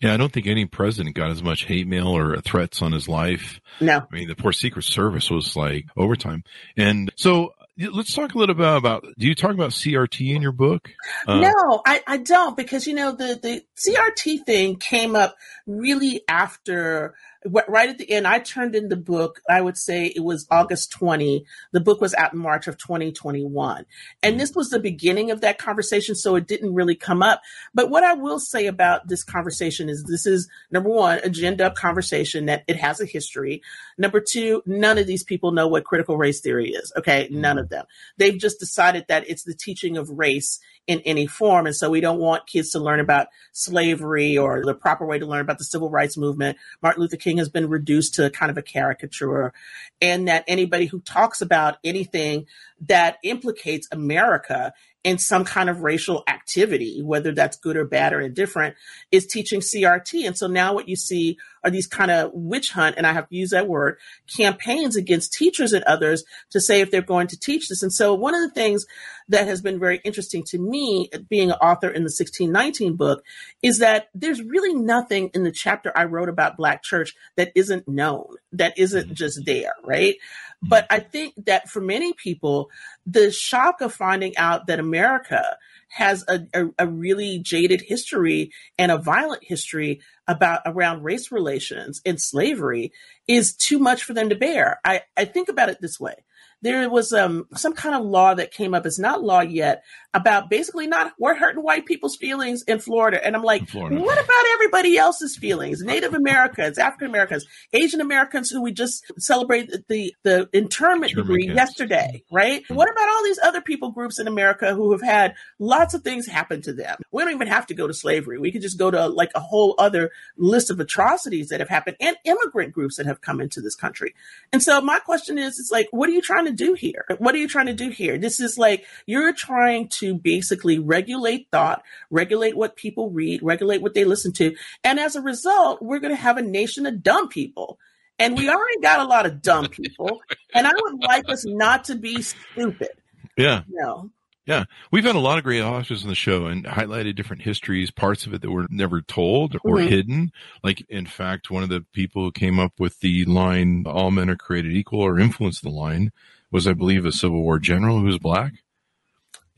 Yeah, 0.00 0.14
I 0.14 0.16
don't 0.16 0.32
think 0.32 0.48
any 0.48 0.66
president 0.66 1.14
got 1.14 1.30
as 1.30 1.44
much 1.44 1.64
hate 1.64 1.86
mail 1.86 2.08
or 2.08 2.40
threats 2.40 2.82
on 2.82 2.90
his 2.90 3.08
life. 3.08 3.60
No. 3.80 3.98
I 3.98 4.14
mean, 4.14 4.26
the 4.26 4.34
poor 4.34 4.52
Secret 4.52 4.84
Service 4.84 5.30
was 5.30 5.54
like 5.54 5.86
overtime. 5.96 6.42
And 6.76 7.12
so 7.14 7.54
let's 7.78 8.12
talk 8.12 8.34
a 8.34 8.38
little 8.38 8.56
bit 8.56 8.66
about, 8.66 9.04
do 9.16 9.28
you 9.28 9.36
talk 9.36 9.52
about 9.52 9.70
CRT 9.70 10.34
in 10.34 10.42
your 10.42 10.50
book? 10.50 10.90
Uh, 11.28 11.40
no, 11.40 11.82
I, 11.86 12.02
I 12.04 12.16
don't 12.16 12.56
because, 12.56 12.88
you 12.88 12.94
know, 12.94 13.12
the, 13.12 13.38
the 13.40 13.62
CRT 13.78 14.44
thing 14.44 14.76
came 14.76 15.14
up 15.14 15.36
really 15.66 16.22
after 16.28 17.14
right 17.44 17.88
at 17.88 17.98
the 17.98 18.10
end, 18.10 18.26
I 18.26 18.38
turned 18.38 18.74
in 18.74 18.88
the 18.88 18.96
book. 18.96 19.40
I 19.48 19.60
would 19.60 19.76
say 19.76 20.06
it 20.06 20.22
was 20.22 20.46
August 20.50 20.92
20. 20.92 21.44
The 21.72 21.80
book 21.80 22.00
was 22.00 22.14
out 22.14 22.32
in 22.32 22.38
March 22.38 22.68
of 22.68 22.78
2021. 22.78 23.84
And 24.22 24.40
this 24.40 24.54
was 24.54 24.70
the 24.70 24.78
beginning 24.78 25.30
of 25.30 25.40
that 25.40 25.58
conversation. 25.58 26.14
So 26.14 26.36
it 26.36 26.46
didn't 26.46 26.74
really 26.74 26.94
come 26.94 27.22
up. 27.22 27.42
But 27.74 27.90
what 27.90 28.04
I 28.04 28.14
will 28.14 28.38
say 28.38 28.66
about 28.66 29.08
this 29.08 29.24
conversation 29.24 29.88
is 29.88 30.04
this 30.04 30.26
is 30.26 30.48
number 30.70 30.90
one, 30.90 31.20
agenda 31.24 31.70
conversation 31.70 32.46
that 32.46 32.64
it 32.68 32.76
has 32.76 33.00
a 33.00 33.06
history. 33.06 33.62
Number 33.98 34.20
two, 34.20 34.62
none 34.66 34.98
of 34.98 35.06
these 35.06 35.24
people 35.24 35.52
know 35.52 35.68
what 35.68 35.84
critical 35.84 36.16
race 36.16 36.40
theory 36.40 36.70
is. 36.70 36.92
Okay. 36.96 37.28
None 37.30 37.58
of 37.58 37.68
them. 37.68 37.86
They've 38.18 38.38
just 38.38 38.60
decided 38.60 39.06
that 39.08 39.28
it's 39.28 39.44
the 39.44 39.54
teaching 39.54 39.96
of 39.96 40.10
race 40.10 40.60
in 40.86 41.00
any 41.00 41.26
form. 41.26 41.66
And 41.66 41.76
so 41.76 41.90
we 41.90 42.00
don't 42.00 42.18
want 42.18 42.46
kids 42.46 42.70
to 42.70 42.80
learn 42.80 43.00
about 43.00 43.28
slavery 43.52 44.36
or 44.36 44.64
the 44.64 44.74
proper 44.74 45.06
way 45.06 45.18
to 45.18 45.26
learn 45.26 45.40
about 45.40 45.58
the 45.58 45.64
civil 45.64 45.90
rights 45.90 46.16
movement. 46.16 46.58
Martin 46.82 47.02
Luther 47.02 47.16
King 47.16 47.31
has 47.38 47.48
been 47.48 47.68
reduced 47.68 48.14
to 48.14 48.30
kind 48.30 48.50
of 48.50 48.58
a 48.58 48.62
caricature 48.62 49.52
and 50.00 50.28
that 50.28 50.44
anybody 50.46 50.86
who 50.86 51.00
talks 51.00 51.40
about 51.40 51.78
anything 51.84 52.46
that 52.80 53.18
implicates 53.22 53.88
America 53.92 54.72
in 55.04 55.18
some 55.18 55.44
kind 55.44 55.68
of 55.68 55.80
racial 55.80 56.22
activity, 56.28 57.02
whether 57.02 57.32
that's 57.32 57.56
good 57.56 57.76
or 57.76 57.84
bad 57.84 58.12
or 58.12 58.20
indifferent, 58.20 58.76
is 59.10 59.26
teaching 59.26 59.60
CRT. 59.60 60.26
And 60.26 60.36
so 60.36 60.46
now 60.46 60.74
what 60.74 60.88
you 60.88 60.96
see 60.96 61.38
are 61.64 61.70
these 61.70 61.86
kind 61.86 62.10
of 62.10 62.30
witch 62.32 62.72
hunt, 62.72 62.96
and 62.96 63.06
I 63.06 63.12
have 63.12 63.28
to 63.28 63.36
use 63.36 63.50
that 63.50 63.68
word, 63.68 63.98
campaigns 64.34 64.96
against 64.96 65.32
teachers 65.32 65.72
and 65.72 65.84
others 65.84 66.24
to 66.50 66.60
say 66.60 66.80
if 66.80 66.90
they're 66.90 67.02
going 67.02 67.28
to 67.28 67.38
teach 67.38 67.68
this. 67.68 67.82
And 67.82 67.92
so 67.92 68.14
one 68.14 68.34
of 68.34 68.42
the 68.42 68.54
things 68.54 68.84
that 69.28 69.46
has 69.46 69.62
been 69.62 69.78
very 69.78 70.00
interesting 70.04 70.42
to 70.48 70.58
me, 70.58 71.10
being 71.28 71.50
an 71.50 71.56
author 71.56 71.88
in 71.88 72.02
the 72.02 72.12
1619 72.12 72.96
book, 72.96 73.24
is 73.62 73.78
that 73.78 74.08
there's 74.14 74.42
really 74.42 74.74
nothing 74.74 75.30
in 75.34 75.44
the 75.44 75.52
chapter 75.52 75.92
I 75.96 76.04
wrote 76.04 76.28
about 76.28 76.56
Black 76.56 76.82
church 76.82 77.14
that 77.36 77.52
isn't 77.54 77.88
known, 77.88 78.26
that 78.52 78.76
isn't 78.78 79.04
mm-hmm. 79.06 79.14
just 79.14 79.44
there, 79.44 79.74
right? 79.84 80.16
But 80.62 80.86
I 80.90 81.00
think 81.00 81.34
that 81.46 81.68
for 81.68 81.80
many 81.80 82.12
people, 82.12 82.70
the 83.04 83.32
shock 83.32 83.80
of 83.80 83.92
finding 83.92 84.36
out 84.36 84.68
that 84.68 84.78
America 84.78 85.56
has 85.92 86.24
a, 86.26 86.40
a, 86.54 86.66
a, 86.78 86.86
really 86.86 87.38
jaded 87.38 87.82
history 87.82 88.50
and 88.78 88.90
a 88.90 88.96
violent 88.96 89.44
history 89.44 90.00
about 90.26 90.62
around 90.64 91.02
race 91.02 91.30
relations 91.30 92.00
and 92.06 92.18
slavery 92.18 92.92
is 93.28 93.54
too 93.54 93.78
much 93.78 94.02
for 94.02 94.14
them 94.14 94.30
to 94.30 94.34
bear. 94.34 94.80
I, 94.86 95.02
I 95.18 95.26
think 95.26 95.50
about 95.50 95.68
it 95.68 95.82
this 95.82 96.00
way 96.00 96.14
there 96.62 96.88
was 96.88 97.12
um, 97.12 97.46
some 97.54 97.74
kind 97.74 97.94
of 97.94 98.04
law 98.04 98.34
that 98.34 98.52
came 98.52 98.72
up. 98.72 98.86
It's 98.86 98.98
not 98.98 99.22
law 99.22 99.40
yet 99.40 99.84
about 100.14 100.50
basically 100.50 100.86
not 100.86 101.12
we're 101.18 101.34
hurting 101.34 101.62
white 101.62 101.86
people's 101.86 102.16
feelings 102.16 102.62
in 102.62 102.78
Florida. 102.78 103.24
And 103.24 103.34
I'm 103.34 103.42
like, 103.42 103.68
what 103.70 104.18
about 104.18 104.44
everybody 104.54 104.96
else's 104.96 105.36
feelings? 105.36 105.82
Native 105.82 106.14
Americans, 106.14 106.78
African 106.78 107.08
Americans, 107.08 107.46
Asian 107.72 108.00
Americans 108.00 108.50
who 108.50 108.62
we 108.62 108.72
just 108.72 109.10
celebrated 109.18 109.84
the 109.88 110.14
the 110.22 110.48
internment 110.52 111.14
degree 111.14 111.46
yesterday, 111.46 112.22
right? 112.30 112.62
Mm-hmm. 112.62 112.74
What 112.74 112.90
about 112.90 113.08
all 113.08 113.24
these 113.24 113.38
other 113.42 113.60
people 113.60 113.90
groups 113.90 114.18
in 114.18 114.28
America 114.28 114.74
who 114.74 114.92
have 114.92 115.02
had 115.02 115.34
lots 115.58 115.94
of 115.94 116.02
things 116.02 116.26
happen 116.26 116.62
to 116.62 116.72
them? 116.72 116.98
We 117.10 117.24
don't 117.24 117.34
even 117.34 117.48
have 117.48 117.66
to 117.68 117.74
go 117.74 117.86
to 117.86 117.94
slavery. 117.94 118.38
We 118.38 118.52
could 118.52 118.62
just 118.62 118.78
go 118.78 118.90
to 118.90 119.08
like 119.08 119.30
a 119.34 119.40
whole 119.40 119.74
other 119.78 120.10
list 120.36 120.70
of 120.70 120.78
atrocities 120.78 121.48
that 121.48 121.60
have 121.60 121.68
happened 121.68 121.96
and 122.00 122.16
immigrant 122.24 122.72
groups 122.72 122.96
that 122.96 123.06
have 123.06 123.20
come 123.20 123.40
into 123.40 123.60
this 123.60 123.74
country. 123.74 124.14
And 124.52 124.62
so 124.62 124.80
my 124.80 124.98
question 124.98 125.38
is, 125.38 125.58
it's 125.58 125.72
like, 125.72 125.88
what 125.90 126.08
are 126.08 126.12
you 126.12 126.22
trying 126.22 126.44
to 126.44 126.51
do 126.52 126.74
here? 126.74 127.04
What 127.18 127.34
are 127.34 127.38
you 127.38 127.48
trying 127.48 127.66
to 127.66 127.74
do 127.74 127.90
here? 127.90 128.18
This 128.18 128.40
is 128.40 128.58
like 128.58 128.84
you're 129.06 129.32
trying 129.32 129.88
to 130.00 130.14
basically 130.14 130.78
regulate 130.78 131.48
thought, 131.50 131.82
regulate 132.10 132.56
what 132.56 132.76
people 132.76 133.10
read, 133.10 133.42
regulate 133.42 133.82
what 133.82 133.94
they 133.94 134.04
listen 134.04 134.32
to. 134.34 134.54
And 134.84 134.98
as 134.98 135.16
a 135.16 135.22
result, 135.22 135.82
we're 135.82 136.00
going 136.00 136.14
to 136.14 136.20
have 136.20 136.36
a 136.36 136.42
nation 136.42 136.86
of 136.86 137.02
dumb 137.02 137.28
people. 137.28 137.78
And 138.18 138.36
we 138.36 138.48
already 138.48 138.80
got 138.80 139.00
a 139.00 139.04
lot 139.04 139.26
of 139.26 139.42
dumb 139.42 139.68
people. 139.68 140.20
and 140.54 140.66
I 140.66 140.72
would 140.74 141.02
like 141.02 141.28
us 141.28 141.44
not 141.44 141.84
to 141.84 141.94
be 141.94 142.22
stupid. 142.22 142.90
Yeah. 143.36 143.62
No. 143.68 144.10
Yeah, 144.44 144.64
we've 144.90 145.04
had 145.04 145.14
a 145.14 145.20
lot 145.20 145.38
of 145.38 145.44
great 145.44 145.60
authors 145.62 146.02
on 146.02 146.08
the 146.08 146.16
show 146.16 146.46
and 146.46 146.64
highlighted 146.64 147.14
different 147.14 147.42
histories, 147.42 147.92
parts 147.92 148.26
of 148.26 148.34
it 148.34 148.42
that 148.42 148.50
were 148.50 148.66
never 148.70 149.00
told 149.00 149.54
or 149.62 149.76
mm-hmm. 149.76 149.88
hidden. 149.88 150.32
Like, 150.64 150.84
in 150.88 151.06
fact, 151.06 151.50
one 151.50 151.62
of 151.62 151.68
the 151.68 151.84
people 151.92 152.24
who 152.24 152.32
came 152.32 152.58
up 152.58 152.72
with 152.80 152.98
the 153.00 153.24
line, 153.24 153.84
all 153.86 154.10
men 154.10 154.28
are 154.28 154.36
created 154.36 154.72
equal 154.72 155.00
or 155.00 155.20
influenced 155.20 155.62
the 155.62 155.70
line 155.70 156.10
was, 156.52 156.68
I 156.68 156.74
believe, 156.74 157.04
a 157.04 157.12
Civil 157.12 157.42
War 157.42 157.58
general 157.58 157.98
who 157.98 158.04
was 158.04 158.18
black. 158.18 158.52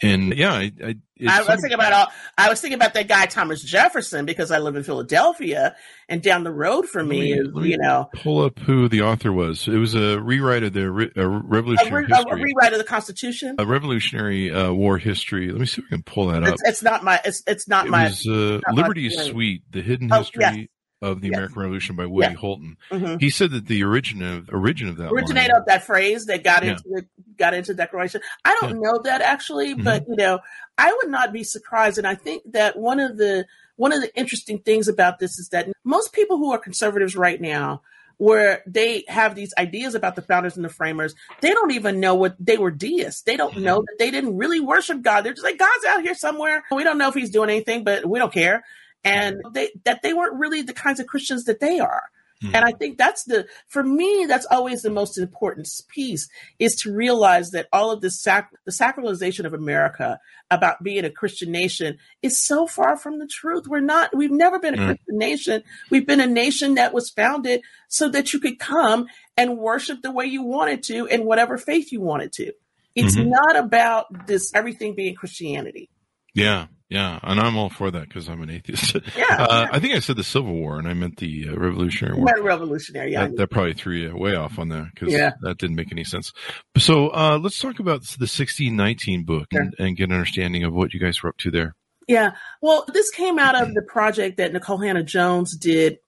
And 0.02 0.34
yeah, 0.34 0.52
I, 0.52 0.72
I, 0.84 0.94
I 1.26 1.38
was 1.40 1.60
thinking 1.60 1.72
about 1.72 1.92
all, 1.92 2.06
I 2.36 2.48
was 2.48 2.60
thinking 2.60 2.74
about 2.74 2.94
that 2.94 3.06
guy 3.06 3.26
Thomas 3.26 3.62
Jefferson 3.62 4.26
because 4.26 4.50
I 4.50 4.58
live 4.58 4.74
in 4.74 4.82
Philadelphia, 4.82 5.76
and 6.08 6.20
down 6.20 6.42
the 6.42 6.52
road 6.52 6.88
from 6.88 7.08
me, 7.08 7.32
is, 7.32 7.48
you 7.54 7.78
know, 7.78 8.10
pull 8.12 8.44
up 8.44 8.58
who 8.58 8.88
the 8.88 9.02
author 9.02 9.32
was. 9.32 9.68
It 9.68 9.78
was 9.78 9.94
a 9.94 10.20
rewrite 10.20 10.64
of 10.64 10.72
the 10.72 11.12
a 11.16 11.28
Revolutionary 11.28 12.06
a, 12.10 12.16
History, 12.16 12.40
a 12.40 12.44
rewrite 12.44 12.72
of 12.72 12.78
the 12.78 12.84
Constitution, 12.84 13.54
a 13.58 13.64
Revolutionary 13.64 14.50
uh, 14.50 14.72
War 14.72 14.98
history. 14.98 15.50
Let 15.50 15.60
me 15.60 15.66
see 15.66 15.80
if 15.80 15.86
I 15.86 15.94
can 15.94 16.02
pull 16.02 16.26
that 16.26 16.42
up. 16.42 16.54
It's, 16.54 16.62
it's 16.68 16.82
not 16.82 17.04
my. 17.04 17.20
It's 17.24 17.42
it's 17.46 17.68
not 17.68 17.86
it 17.86 17.90
my. 17.90 18.04
Was, 18.04 18.26
uh, 18.26 18.60
not 18.66 18.74
Liberty 18.74 19.06
is 19.06 19.16
Sweet: 19.16 19.62
The 19.70 19.80
Hidden 19.80 20.12
oh, 20.12 20.18
History. 20.18 20.42
Yes 20.42 20.66
of 21.04 21.20
the 21.20 21.28
yes. 21.28 21.36
American 21.36 21.60
Revolution 21.60 21.96
by 21.96 22.06
Woody 22.06 22.30
yes. 22.30 22.38
Holton. 22.38 22.76
Mm-hmm. 22.90 23.18
He 23.18 23.28
said 23.28 23.50
that 23.50 23.66
the 23.66 23.84
origin 23.84 24.22
of 24.22 24.48
origin 24.50 24.88
of 24.88 24.96
that 24.96 25.12
originate 25.12 25.50
line, 25.50 25.60
of 25.60 25.66
that 25.66 25.84
phrase 25.84 26.26
that 26.26 26.42
got 26.42 26.64
yeah. 26.64 26.72
into 26.72 26.82
the 26.84 27.06
got 27.36 27.52
into 27.52 27.74
Declaration. 27.74 28.22
I 28.44 28.56
don't 28.60 28.76
yeah. 28.76 28.90
know 28.90 29.00
that 29.04 29.20
actually, 29.20 29.74
mm-hmm. 29.74 29.84
but 29.84 30.08
you 30.08 30.16
know, 30.16 30.40
I 30.78 30.92
would 30.92 31.10
not 31.10 31.32
be 31.32 31.44
surprised. 31.44 31.98
And 31.98 32.06
I 32.06 32.14
think 32.14 32.42
that 32.52 32.78
one 32.78 33.00
of 33.00 33.18
the 33.18 33.46
one 33.76 33.92
of 33.92 34.00
the 34.00 34.16
interesting 34.16 34.58
things 34.58 34.88
about 34.88 35.18
this 35.18 35.38
is 35.38 35.50
that 35.50 35.68
most 35.84 36.12
people 36.12 36.38
who 36.38 36.52
are 36.52 36.58
conservatives 36.58 37.14
right 37.14 37.40
now 37.40 37.82
where 38.16 38.62
they 38.64 39.04
have 39.08 39.34
these 39.34 39.52
ideas 39.58 39.94
about 39.94 40.14
the 40.14 40.22
founders 40.22 40.56
and 40.56 40.64
the 40.64 40.68
framers, 40.68 41.16
they 41.40 41.50
don't 41.50 41.72
even 41.72 41.98
know 41.98 42.14
what 42.14 42.36
they 42.38 42.56
were 42.56 42.70
deists. 42.70 43.22
They 43.22 43.36
don't 43.36 43.58
know 43.58 43.78
mm-hmm. 43.78 43.86
that 43.86 43.96
they 43.98 44.10
didn't 44.10 44.36
really 44.36 44.60
worship 44.60 45.02
God. 45.02 45.22
They're 45.22 45.32
just 45.32 45.44
like, 45.44 45.58
God's 45.58 45.84
out 45.88 46.02
here 46.02 46.14
somewhere. 46.14 46.62
We 46.70 46.84
don't 46.84 46.96
know 46.96 47.08
if 47.08 47.14
he's 47.14 47.30
doing 47.30 47.50
anything, 47.50 47.82
but 47.82 48.06
we 48.06 48.20
don't 48.20 48.32
care 48.32 48.64
and 49.04 49.40
they, 49.52 49.70
that 49.84 50.02
they 50.02 50.14
weren't 50.14 50.38
really 50.38 50.62
the 50.62 50.72
kinds 50.72 51.00
of 51.00 51.06
Christians 51.06 51.44
that 51.44 51.60
they 51.60 51.78
are. 51.78 52.04
Mm-hmm. 52.42 52.56
And 52.56 52.64
I 52.64 52.72
think 52.72 52.98
that's 52.98 53.24
the, 53.24 53.46
for 53.68 53.82
me, 53.82 54.26
that's 54.28 54.46
always 54.50 54.82
the 54.82 54.90
most 54.90 55.18
important 55.18 55.68
piece 55.88 56.28
is 56.58 56.74
to 56.76 56.92
realize 56.92 57.50
that 57.50 57.68
all 57.72 57.90
of 57.90 58.00
this, 58.00 58.20
sac- 58.20 58.50
the 58.64 58.72
sacralization 58.72 59.44
of 59.44 59.54
America 59.54 60.18
about 60.50 60.82
being 60.82 61.04
a 61.04 61.10
Christian 61.10 61.52
nation 61.52 61.98
is 62.22 62.44
so 62.44 62.66
far 62.66 62.96
from 62.96 63.18
the 63.18 63.26
truth. 63.26 63.66
We're 63.66 63.80
not, 63.80 64.14
we've 64.14 64.30
never 64.30 64.58
been 64.58 64.74
a 64.74 64.76
mm-hmm. 64.76 64.86
Christian 64.86 65.18
nation. 65.18 65.62
We've 65.90 66.06
been 66.06 66.20
a 66.20 66.26
nation 66.26 66.74
that 66.74 66.92
was 66.92 67.10
founded 67.10 67.62
so 67.88 68.08
that 68.10 68.32
you 68.32 68.40
could 68.40 68.58
come 68.58 69.06
and 69.36 69.58
worship 69.58 70.02
the 70.02 70.12
way 70.12 70.26
you 70.26 70.42
wanted 70.42 70.82
to 70.84 71.06
in 71.06 71.24
whatever 71.24 71.56
faith 71.56 71.92
you 71.92 72.00
wanted 72.00 72.32
to. 72.34 72.52
It's 72.94 73.16
mm-hmm. 73.16 73.30
not 73.30 73.56
about 73.56 74.26
this, 74.26 74.52
everything 74.54 74.94
being 74.94 75.14
Christianity. 75.14 75.88
Yeah, 76.34 76.66
yeah, 76.88 77.18
and 77.22 77.40
I'm 77.40 77.56
all 77.56 77.70
for 77.70 77.90
that 77.90 78.08
because 78.08 78.28
I'm 78.28 78.42
an 78.42 78.50
atheist. 78.50 78.96
Yeah, 79.16 79.36
uh. 79.42 79.66
I 79.70 79.78
think 79.80 79.94
I 79.94 80.00
said 80.00 80.16
the 80.16 80.24
Civil 80.24 80.52
War, 80.54 80.78
and 80.78 80.86
I 80.86 80.94
meant 80.94 81.16
the 81.16 81.48
uh, 81.48 81.54
Revolutionary 81.56 82.16
War. 82.18 82.26
Revolutionary. 82.42 83.12
Yeah. 83.12 83.26
That, 83.28 83.36
that 83.36 83.50
probably 83.50 83.74
threw 83.74 83.94
you 83.96 84.16
way 84.16 84.34
off 84.34 84.58
on 84.58 84.68
that 84.68 84.88
because 84.94 85.12
Yeah. 85.12 85.32
that 85.42 85.58
didn't 85.58 85.76
make 85.76 85.92
any 85.92 86.04
sense. 86.04 86.32
So 86.76 87.08
uh, 87.08 87.38
let's 87.42 87.58
talk 87.58 87.78
about 87.78 88.02
the 88.02 88.26
1619 88.28 89.24
book 89.24 89.46
and, 89.52 89.74
and 89.78 89.96
get 89.96 90.08
an 90.10 90.14
understanding 90.14 90.64
of 90.64 90.72
what 90.74 90.92
you 90.92 91.00
guys 91.00 91.22
were 91.22 91.30
up 91.30 91.36
to 91.38 91.50
there. 91.50 91.74
Yeah. 92.06 92.32
Well, 92.60 92.84
this 92.92 93.10
came 93.10 93.38
out 93.38 93.60
of 93.60 93.72
the 93.74 93.82
project 93.82 94.36
that 94.36 94.52
Nikole 94.52 94.84
Hannah 94.86 95.02
Jones 95.02 95.56
did 95.56 95.98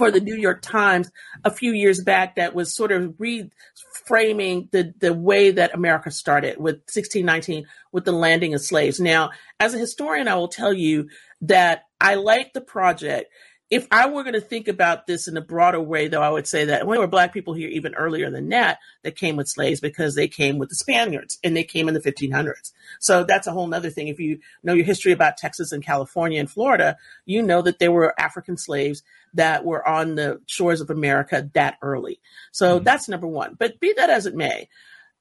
for 0.00 0.10
the 0.10 0.18
New 0.18 0.34
York 0.34 0.62
Times 0.62 1.10
a 1.44 1.50
few 1.50 1.72
years 1.74 2.02
back 2.02 2.36
that 2.36 2.54
was 2.54 2.74
sort 2.74 2.90
of 2.90 3.12
reframing 3.18 4.70
the, 4.70 4.94
the 4.98 5.12
way 5.12 5.50
that 5.50 5.74
America 5.74 6.10
started 6.10 6.56
with 6.56 6.76
1619 6.76 7.66
with 7.92 8.06
the 8.06 8.12
landing 8.12 8.54
of 8.54 8.62
slaves. 8.62 8.98
Now, 8.98 9.32
as 9.60 9.74
a 9.74 9.78
historian, 9.78 10.26
I 10.26 10.36
will 10.36 10.48
tell 10.48 10.72
you 10.72 11.10
that 11.42 11.82
I 12.00 12.14
like 12.14 12.54
the 12.54 12.62
project. 12.62 13.30
If 13.70 13.86
I 13.92 14.08
were 14.08 14.24
going 14.24 14.34
to 14.34 14.40
think 14.40 14.66
about 14.66 15.06
this 15.06 15.28
in 15.28 15.36
a 15.36 15.40
broader 15.40 15.80
way, 15.80 16.08
though, 16.08 16.22
I 16.22 16.28
would 16.28 16.48
say 16.48 16.64
that 16.64 16.86
when 16.86 16.96
there 16.96 17.00
were 17.00 17.06
black 17.06 17.32
people 17.32 17.54
here 17.54 17.68
even 17.68 17.94
earlier 17.94 18.28
than 18.28 18.48
that 18.48 18.78
that 19.04 19.16
came 19.16 19.36
with 19.36 19.48
slaves 19.48 19.80
because 19.80 20.16
they 20.16 20.26
came 20.26 20.58
with 20.58 20.70
the 20.70 20.74
Spaniards 20.74 21.38
and 21.44 21.56
they 21.56 21.62
came 21.62 21.86
in 21.86 21.94
the 21.94 22.00
1500s. 22.00 22.72
So 22.98 23.22
that's 23.22 23.46
a 23.46 23.52
whole 23.52 23.68
nother 23.68 23.90
thing. 23.90 24.08
If 24.08 24.18
you 24.18 24.40
know 24.64 24.74
your 24.74 24.84
history 24.84 25.12
about 25.12 25.36
Texas 25.36 25.70
and 25.70 25.84
California 25.84 26.40
and 26.40 26.50
Florida, 26.50 26.96
you 27.26 27.42
know 27.42 27.62
that 27.62 27.78
there 27.78 27.92
were 27.92 28.18
African 28.18 28.56
slaves 28.56 29.04
that 29.34 29.64
were 29.64 29.86
on 29.86 30.16
the 30.16 30.40
shores 30.46 30.80
of 30.80 30.90
America 30.90 31.48
that 31.54 31.78
early. 31.82 32.18
So 32.50 32.80
Mhm. 32.80 32.84
that's 32.84 33.08
number 33.08 33.28
one. 33.28 33.54
But 33.56 33.78
be 33.78 33.92
that 33.92 34.10
as 34.10 34.26
it 34.26 34.34
may, 34.34 34.68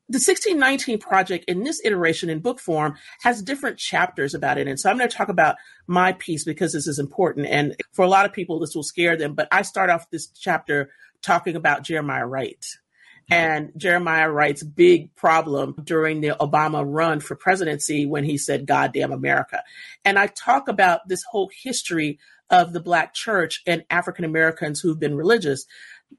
the 0.10 0.18
1619 0.18 0.98
project 0.98 1.46
in 1.48 1.64
this 1.64 1.80
iteration 1.86 2.32
in 2.32 2.40
book 2.40 2.60
form 2.60 2.96
has 3.22 3.44
different 3.44 3.78
chapters 3.78 4.34
about 4.34 4.58
it. 4.58 4.68
And 4.68 4.80
so 4.80 4.90
I'm 4.90 4.98
going 4.98 5.10
to 5.10 5.16
talk 5.16 5.30
about 5.30 5.56
my 5.86 6.14
piece 6.14 6.44
because 6.44 6.74
this 6.74 6.88
is 6.88 6.98
important. 6.98 7.46
And 7.46 7.76
for 7.92 8.04
a 8.04 8.10
lot 8.10 8.26
of 8.26 8.34
people, 8.34 8.60
this 8.60 8.74
will 8.74 8.84
scare 8.84 9.16
them. 9.16 9.36
But 9.36 9.48
I 9.52 9.62
start 9.62 9.92
off 9.92 10.10
this 10.10 10.28
chapter 10.28 10.90
talking 11.22 11.56
about 11.56 11.84
Jeremiah 11.84 12.26
Wright 12.26 12.66
and 13.30 13.72
Jeremiah 13.78 14.32
Wright's 14.32 14.64
big 14.64 15.14
problem 15.16 15.76
during 15.84 16.22
the 16.22 16.36
Obama 16.42 16.84
run 16.86 17.20
for 17.20 17.36
presidency 17.36 18.08
when 18.08 18.24
he 18.24 18.38
said, 18.38 18.66
goddamn 18.66 19.12
America. 19.12 19.62
And 20.04 20.18
I 20.18 20.28
talk 20.28 20.68
about 20.68 21.08
this 21.08 21.24
whole 21.30 21.52
history 21.64 22.18
of 22.50 22.74
the 22.74 22.80
Black 22.80 23.14
church 23.14 23.62
and 23.68 23.84
African 23.92 24.26
Americans 24.26 24.80
who've 24.80 25.00
been 25.00 25.16
religious 25.16 25.66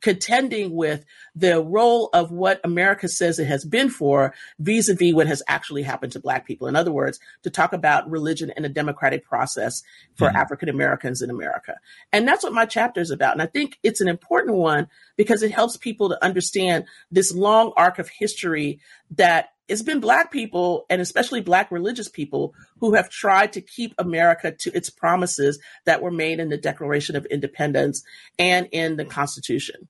contending 0.00 0.74
with 0.74 1.04
the 1.34 1.62
role 1.62 2.08
of 2.12 2.30
what 2.30 2.60
America 2.64 3.08
says 3.08 3.38
it 3.38 3.46
has 3.46 3.64
been 3.64 3.90
for 3.90 4.34
vis-a-vis 4.58 5.12
what 5.12 5.26
has 5.26 5.42
actually 5.46 5.82
happened 5.82 6.12
to 6.12 6.20
black 6.20 6.46
people. 6.46 6.66
In 6.66 6.76
other 6.76 6.92
words, 6.92 7.18
to 7.42 7.50
talk 7.50 7.72
about 7.72 8.10
religion 8.10 8.50
and 8.56 8.64
a 8.64 8.68
democratic 8.68 9.24
process 9.24 9.82
for 10.16 10.28
Mhm. 10.28 10.34
African 10.34 10.68
Americans 10.68 11.22
in 11.22 11.30
America. 11.30 11.76
And 12.12 12.26
that's 12.26 12.42
what 12.44 12.52
my 12.52 12.66
chapter 12.66 13.00
is 13.00 13.10
about. 13.10 13.32
And 13.32 13.42
I 13.42 13.46
think 13.46 13.78
it's 13.82 14.00
an 14.00 14.08
important 14.08 14.56
one 14.56 14.88
because 15.16 15.42
it 15.42 15.52
helps 15.52 15.76
people 15.76 16.08
to 16.08 16.24
understand 16.24 16.84
this 17.10 17.34
long 17.34 17.72
arc 17.76 17.98
of 17.98 18.08
history 18.08 18.80
that 19.10 19.50
it's 19.70 19.82
been 19.82 20.00
black 20.00 20.32
people 20.32 20.84
and 20.90 21.00
especially 21.00 21.40
black 21.40 21.70
religious 21.70 22.08
people 22.08 22.54
who 22.80 22.94
have 22.94 23.08
tried 23.08 23.52
to 23.52 23.60
keep 23.60 23.94
America 23.98 24.50
to 24.50 24.76
its 24.76 24.90
promises 24.90 25.60
that 25.86 26.02
were 26.02 26.10
made 26.10 26.40
in 26.40 26.48
the 26.48 26.58
Declaration 26.58 27.14
of 27.14 27.24
Independence 27.26 28.02
and 28.38 28.68
in 28.72 28.96
the 28.96 29.04
Constitution. 29.04 29.88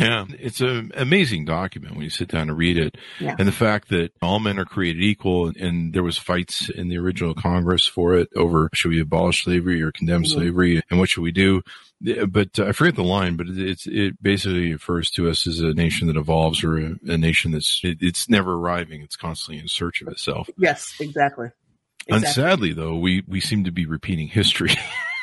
Yeah, 0.00 0.24
it's 0.38 0.60
an 0.62 0.92
amazing 0.96 1.44
document 1.44 1.94
when 1.94 2.04
you 2.04 2.10
sit 2.10 2.28
down 2.28 2.48
and 2.48 2.56
read 2.56 2.78
it. 2.78 2.96
Yeah. 3.20 3.36
And 3.38 3.46
the 3.46 3.52
fact 3.52 3.90
that 3.90 4.12
all 4.22 4.40
men 4.40 4.58
are 4.58 4.64
created 4.64 5.02
equal 5.02 5.48
and, 5.48 5.56
and 5.58 5.92
there 5.92 6.02
was 6.02 6.16
fights 6.16 6.70
in 6.70 6.88
the 6.88 6.96
original 6.96 7.34
Congress 7.34 7.86
for 7.86 8.14
it 8.14 8.30
over 8.34 8.70
should 8.72 8.90
we 8.90 9.00
abolish 9.00 9.44
slavery 9.44 9.82
or 9.82 9.92
condemn 9.92 10.22
Mhm. 10.22 10.28
slavery 10.28 10.82
and 10.90 10.98
what 10.98 11.10
should 11.10 11.20
we 11.22 11.32
do? 11.32 11.60
But 12.00 12.58
uh, 12.58 12.64
I 12.66 12.72
forget 12.72 12.94
the 12.96 13.04
line, 13.04 13.36
but 13.36 13.46
it's, 13.50 13.86
it 13.86 14.20
basically 14.22 14.72
refers 14.72 15.10
to 15.12 15.28
us 15.28 15.46
as 15.46 15.60
a 15.60 15.74
nation 15.74 16.06
that 16.06 16.16
evolves 16.16 16.64
or 16.64 16.78
a, 16.78 16.94
a 17.06 17.18
nation 17.18 17.50
that's, 17.52 17.80
it, 17.84 17.98
it's 18.00 18.26
never 18.28 18.54
arriving. 18.54 19.02
It's 19.02 19.16
constantly 19.16 19.60
in 19.60 19.68
search 19.68 20.00
of 20.00 20.08
itself. 20.08 20.48
Yes, 20.56 20.94
exactly. 20.98 21.48
And 22.08 22.26
sadly 22.26 22.72
though, 22.72 22.96
we, 22.96 23.22
we 23.28 23.40
seem 23.40 23.64
to 23.64 23.70
be 23.70 23.84
repeating 23.84 24.28
history. 24.28 24.70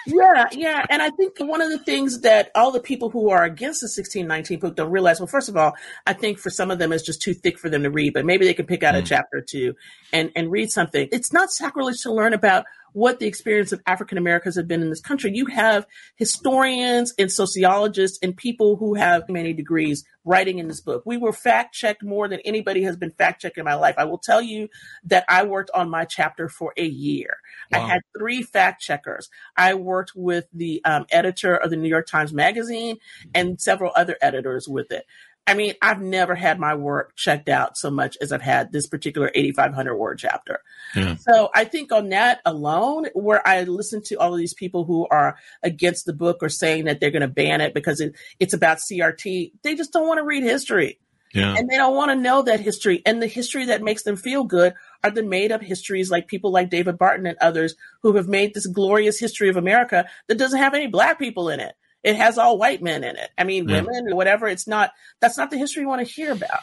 Yeah, 0.07 0.47
yeah. 0.53 0.85
And 0.89 1.01
I 1.01 1.09
think 1.09 1.37
one 1.39 1.61
of 1.61 1.69
the 1.69 1.79
things 1.79 2.21
that 2.21 2.49
all 2.55 2.71
the 2.71 2.79
people 2.79 3.09
who 3.09 3.29
are 3.29 3.43
against 3.43 3.81
the 3.81 3.85
1619 3.85 4.59
book 4.59 4.75
don't 4.75 4.89
realize, 4.91 5.19
well, 5.19 5.27
first 5.27 5.49
of 5.49 5.57
all, 5.57 5.73
I 6.05 6.13
think 6.13 6.39
for 6.39 6.49
some 6.49 6.71
of 6.71 6.79
them 6.79 6.91
it's 6.93 7.03
just 7.03 7.21
too 7.21 7.33
thick 7.33 7.59
for 7.59 7.69
them 7.69 7.83
to 7.83 7.89
read, 7.91 8.13
but 8.13 8.25
maybe 8.25 8.45
they 8.45 8.53
can 8.53 8.65
pick 8.65 8.83
out 8.83 8.95
a 8.95 8.99
Mm. 8.99 9.05
chapter 9.05 9.37
or 9.37 9.41
two 9.41 9.75
and, 10.13 10.31
and 10.35 10.49
read 10.51 10.71
something. 10.71 11.09
It's 11.11 11.33
not 11.33 11.51
sacrilege 11.51 12.01
to 12.03 12.13
learn 12.13 12.33
about 12.33 12.65
what 12.97 13.19
the 13.19 13.27
experience 13.27 13.71
of 13.71 13.79
African 13.85 14.17
Americans 14.17 14.55
have 14.55 14.67
been 14.67 14.81
in 14.81 14.89
this 14.89 15.01
country. 15.01 15.29
You 15.31 15.45
have 15.45 15.85
historians 16.15 17.13
and 17.19 17.31
sociologists 17.31 18.17
and 18.23 18.35
people 18.35 18.75
who 18.75 18.95
have 18.95 19.29
many 19.29 19.53
degrees 19.53 20.03
writing 20.25 20.57
in 20.57 20.67
this 20.67 20.81
book. 20.81 21.03
We 21.05 21.15
were 21.15 21.31
fact 21.31 21.75
checked 21.75 22.03
more 22.03 22.27
than 22.27 22.39
anybody 22.39 22.81
has 22.81 22.97
been 22.97 23.11
fact 23.11 23.43
checked 23.43 23.59
in 23.59 23.65
my 23.65 23.75
life. 23.75 23.93
I 23.99 24.05
will 24.05 24.17
tell 24.17 24.41
you 24.41 24.69
that 25.03 25.25
I 25.29 25.43
worked 25.43 25.69
on 25.75 25.91
my 25.91 26.05
chapter 26.05 26.49
for 26.49 26.73
a 26.75 26.85
year. 26.85 27.37
I 27.71 27.77
had 27.77 28.01
three 28.17 28.41
fact 28.41 28.81
checkers. 28.81 29.29
I 29.55 29.75
worked 29.75 30.13
with 30.15 30.45
the 30.51 30.83
um, 30.83 31.05
editor 31.11 31.55
of 31.55 31.69
the 31.69 31.77
New 31.77 31.89
York 31.89 32.07
Times 32.07 32.33
Magazine 32.33 32.97
and 33.35 33.61
several 33.61 33.91
other 33.95 34.17
editors 34.23 34.67
with 34.67 34.91
it. 34.91 35.05
I 35.47 35.53
mean, 35.53 35.73
I've 35.81 36.01
never 36.01 36.35
had 36.35 36.59
my 36.59 36.75
work 36.75 37.15
checked 37.15 37.47
out 37.47 37.77
so 37.77 37.89
much 37.89 38.17
as 38.21 38.33
I've 38.33 38.41
had 38.41 38.73
this 38.73 38.85
particular 38.85 39.31
8,500 39.33 39.95
word 39.95 40.19
chapter. 40.19 40.59
Yeah. 40.93 41.15
So 41.15 41.49
I 41.55 41.63
think 41.63 41.93
on 41.93 42.09
that 42.09 42.41
alone, 42.45 43.05
where 43.13 43.45
I 43.47 43.63
listen 43.63 44.01
to 44.07 44.15
all 44.15 44.33
of 44.33 44.39
these 44.39 44.53
people 44.53 44.83
who 44.83 45.07
are 45.09 45.37
against 45.63 46.05
the 46.05 46.13
book 46.13 46.39
or 46.41 46.49
saying 46.49 46.85
that 46.85 46.99
they're 46.99 47.11
going 47.11 47.21
to 47.21 47.29
ban 47.29 47.61
it 47.61 47.73
because 47.73 48.01
it, 48.01 48.13
it's 48.39 48.53
about 48.53 48.79
CRT, 48.79 49.53
they 49.63 49.75
just 49.75 49.93
don't 49.93 50.07
want 50.07 50.17
to 50.17 50.25
read 50.25 50.43
history 50.43 50.99
yeah. 51.33 51.55
and 51.57 51.69
they 51.69 51.77
don't 51.77 51.95
want 51.95 52.11
to 52.11 52.15
know 52.15 52.41
that 52.41 52.59
history. 52.59 53.01
And 53.05 53.21
the 53.21 53.27
history 53.27 53.65
that 53.65 53.81
makes 53.81 54.03
them 54.03 54.17
feel 54.17 54.43
good 54.43 54.73
are 55.03 55.11
the 55.11 55.23
made 55.23 55.51
up 55.51 55.61
histories 55.61 56.11
like 56.11 56.27
people 56.27 56.51
like 56.51 56.69
David 56.69 56.97
Barton 56.97 57.25
and 57.25 57.37
others 57.39 57.75
who 58.01 58.15
have 58.15 58.27
made 58.27 58.53
this 58.53 58.67
glorious 58.67 59.17
history 59.17 59.47
of 59.47 59.55
America 59.55 60.05
that 60.27 60.37
doesn't 60.37 60.59
have 60.59 60.73
any 60.73 60.87
black 60.87 61.19
people 61.19 61.49
in 61.49 61.59
it. 61.59 61.75
It 62.03 62.15
has 62.15 62.37
all 62.37 62.57
white 62.57 62.81
men 62.81 63.03
in 63.03 63.15
it. 63.17 63.29
I 63.37 63.43
mean, 63.43 63.67
Yeah. 63.67 63.81
women, 63.81 64.15
whatever. 64.15 64.47
It's 64.47 64.67
not, 64.67 64.91
that's 65.19 65.37
not 65.37 65.51
the 65.51 65.57
history 65.57 65.81
you 65.81 65.87
want 65.89 66.05
to 66.05 66.13
hear 66.13 66.31
about. 66.31 66.59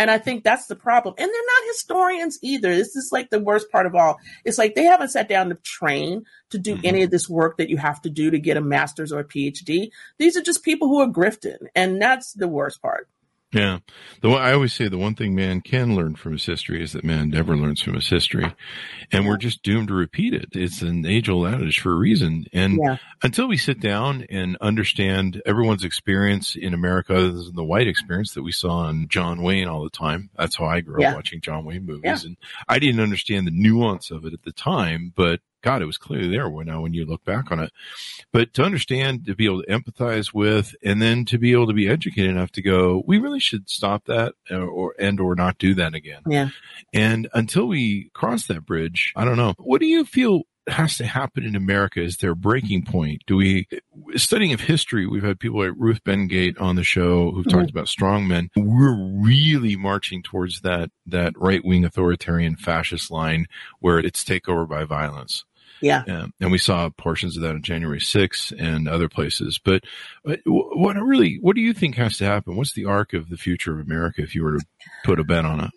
And 0.00 0.12
I 0.12 0.18
think 0.18 0.44
that's 0.44 0.66
the 0.66 0.76
problem. 0.76 1.16
And 1.18 1.26
they're 1.26 1.42
not 1.46 1.72
historians 1.72 2.38
either. 2.40 2.72
This 2.74 2.94
is 2.94 3.10
like 3.10 3.30
the 3.30 3.40
worst 3.40 3.68
part 3.72 3.84
of 3.84 3.96
all. 3.96 4.18
It's 4.44 4.56
like 4.56 4.76
they 4.76 4.84
haven't 4.84 5.08
sat 5.08 5.28
down 5.28 5.48
to 5.48 5.56
train 5.64 6.22
to 6.50 6.58
do 6.58 6.76
Mhm. 6.76 6.84
any 6.84 7.02
of 7.02 7.10
this 7.10 7.28
work 7.28 7.56
that 7.58 7.68
you 7.68 7.78
have 7.78 8.00
to 8.02 8.10
do 8.10 8.30
to 8.30 8.38
get 8.38 8.56
a 8.56 8.60
master's 8.60 9.10
or 9.12 9.18
a 9.18 9.24
PhD. 9.24 9.90
These 10.18 10.36
are 10.36 10.42
just 10.42 10.62
people 10.62 10.86
who 10.86 11.00
are 11.00 11.08
grifting. 11.08 11.66
And 11.74 12.00
that's 12.00 12.32
the 12.32 12.46
worst 12.46 12.80
part. 12.80 13.08
Yeah. 13.50 13.78
The 14.20 14.28
one, 14.28 14.42
I 14.42 14.52
always 14.52 14.74
say 14.74 14.88
the 14.88 14.98
one 14.98 15.14
thing 15.14 15.34
man 15.34 15.62
can 15.62 15.96
learn 15.96 16.16
from 16.16 16.32
his 16.32 16.44
history 16.44 16.82
is 16.82 16.92
that 16.92 17.02
man 17.02 17.30
never 17.30 17.56
learns 17.56 17.80
from 17.80 17.94
his 17.94 18.08
history. 18.08 18.52
And 19.10 19.26
we're 19.26 19.38
just 19.38 19.62
doomed 19.62 19.88
to 19.88 19.94
repeat 19.94 20.34
it. 20.34 20.50
It's 20.52 20.82
an 20.82 21.06
age 21.06 21.30
old 21.30 21.46
adage 21.46 21.80
for 21.80 21.92
a 21.92 21.96
reason. 21.96 22.44
And 22.52 22.78
Yeah. 22.82 22.98
until 23.22 23.48
we 23.48 23.56
sit 23.56 23.80
down 23.80 24.26
and 24.28 24.58
understand 24.60 25.40
everyone's 25.46 25.82
experience 25.82 26.56
in 26.56 26.74
America, 26.74 27.14
other 27.16 27.30
than 27.32 27.54
the 27.54 27.64
white 27.64 27.88
experience 27.88 28.34
that 28.34 28.42
we 28.42 28.52
saw 28.52 28.80
on 28.80 29.08
John 29.08 29.40
Wayne 29.42 29.66
all 29.66 29.82
the 29.82 29.88
time. 29.88 30.28
That's 30.36 30.56
how 30.56 30.66
I 30.66 30.80
grew 30.82 31.00
Yeah. 31.00 31.10
up 31.10 31.16
watching 31.16 31.40
John 31.40 31.64
Wayne 31.64 31.86
movies. 31.86 32.02
Yeah. 32.04 32.18
And 32.28 32.36
I 32.68 32.78
didn't 32.78 33.00
understand 33.00 33.46
the 33.46 33.50
nuance 33.52 34.10
of 34.10 34.26
it 34.26 34.34
at 34.34 34.42
the 34.42 34.52
time, 34.52 35.14
but 35.16 35.40
God, 35.62 35.82
it 35.82 35.86
was 35.86 35.98
clearly 35.98 36.28
there 36.28 36.48
when 36.48 36.66
now 36.66 36.80
when 36.80 36.94
you 36.94 37.04
look 37.04 37.24
back 37.24 37.50
on 37.50 37.60
it. 37.60 37.72
But 38.32 38.54
to 38.54 38.62
understand, 38.62 39.26
to 39.26 39.34
be 39.34 39.46
able 39.46 39.62
to 39.62 39.68
empathize 39.68 40.32
with, 40.32 40.74
and 40.84 41.02
then 41.02 41.24
to 41.26 41.38
be 41.38 41.52
able 41.52 41.66
to 41.66 41.72
be 41.72 41.88
educated 41.88 42.30
enough 42.30 42.52
to 42.52 42.62
go, 42.62 43.02
we 43.06 43.18
really 43.18 43.40
should 43.40 43.68
stop 43.68 44.04
that 44.06 44.34
or, 44.50 44.66
or 44.66 44.94
and 44.98 45.18
or 45.20 45.34
not 45.34 45.58
do 45.58 45.74
that 45.74 45.94
again. 45.94 46.22
Yeah. 46.26 46.50
And 46.92 47.28
until 47.34 47.66
we 47.66 48.10
cross 48.14 48.46
that 48.46 48.66
bridge, 48.66 49.12
I 49.16 49.24
don't 49.24 49.36
know. 49.36 49.54
What 49.58 49.80
do 49.80 49.86
you 49.86 50.04
feel 50.04 50.42
has 50.68 50.96
to 50.98 51.06
happen 51.06 51.44
in 51.44 51.56
America? 51.56 52.00
Is 52.02 52.18
their 52.18 52.34
breaking 52.34 52.84
point? 52.84 53.22
Do 53.26 53.36
we, 53.36 53.68
studying 54.16 54.52
of 54.52 54.60
history, 54.60 55.06
we've 55.06 55.22
had 55.22 55.40
people 55.40 55.60
like 55.64 55.74
Ruth 55.76 56.02
Ben-Ghiat 56.04 56.60
on 56.60 56.76
the 56.76 56.84
show 56.84 57.30
who've 57.30 57.48
talked 57.48 57.68
mm-hmm. 57.68 57.78
about 57.78 57.86
strongmen. 57.86 58.48
We're 58.56 58.96
really 58.96 59.76
marching 59.76 60.22
towards 60.22 60.60
that, 60.62 60.90
that 61.06 61.34
right 61.36 61.64
wing 61.64 61.84
authoritarian 61.84 62.56
fascist 62.56 63.10
line 63.10 63.46
where 63.80 63.98
it's 63.98 64.24
takeover 64.24 64.68
by 64.68 64.84
violence. 64.84 65.44
Yeah. 65.80 66.02
Yeah. 66.06 66.26
And 66.40 66.50
we 66.50 66.58
saw 66.58 66.88
portions 66.90 67.36
of 67.36 67.42
that 67.42 67.54
on 67.54 67.62
January 67.62 68.00
6th 68.00 68.52
and 68.58 68.88
other 68.88 69.08
places. 69.08 69.60
But 69.62 69.84
but 70.24 70.40
what 70.44 70.94
really, 70.94 71.38
what 71.40 71.54
do 71.54 71.62
you 71.62 71.72
think 71.72 71.94
has 71.96 72.18
to 72.18 72.24
happen? 72.24 72.56
What's 72.56 72.72
the 72.72 72.86
arc 72.86 73.12
of 73.12 73.28
the 73.28 73.36
future 73.36 73.72
of 73.72 73.86
America 73.86 74.22
if 74.22 74.34
you 74.34 74.42
were 74.42 74.58
to 74.58 74.64
put 75.04 75.20
a 75.20 75.24
bet 75.24 75.44
on 75.44 75.70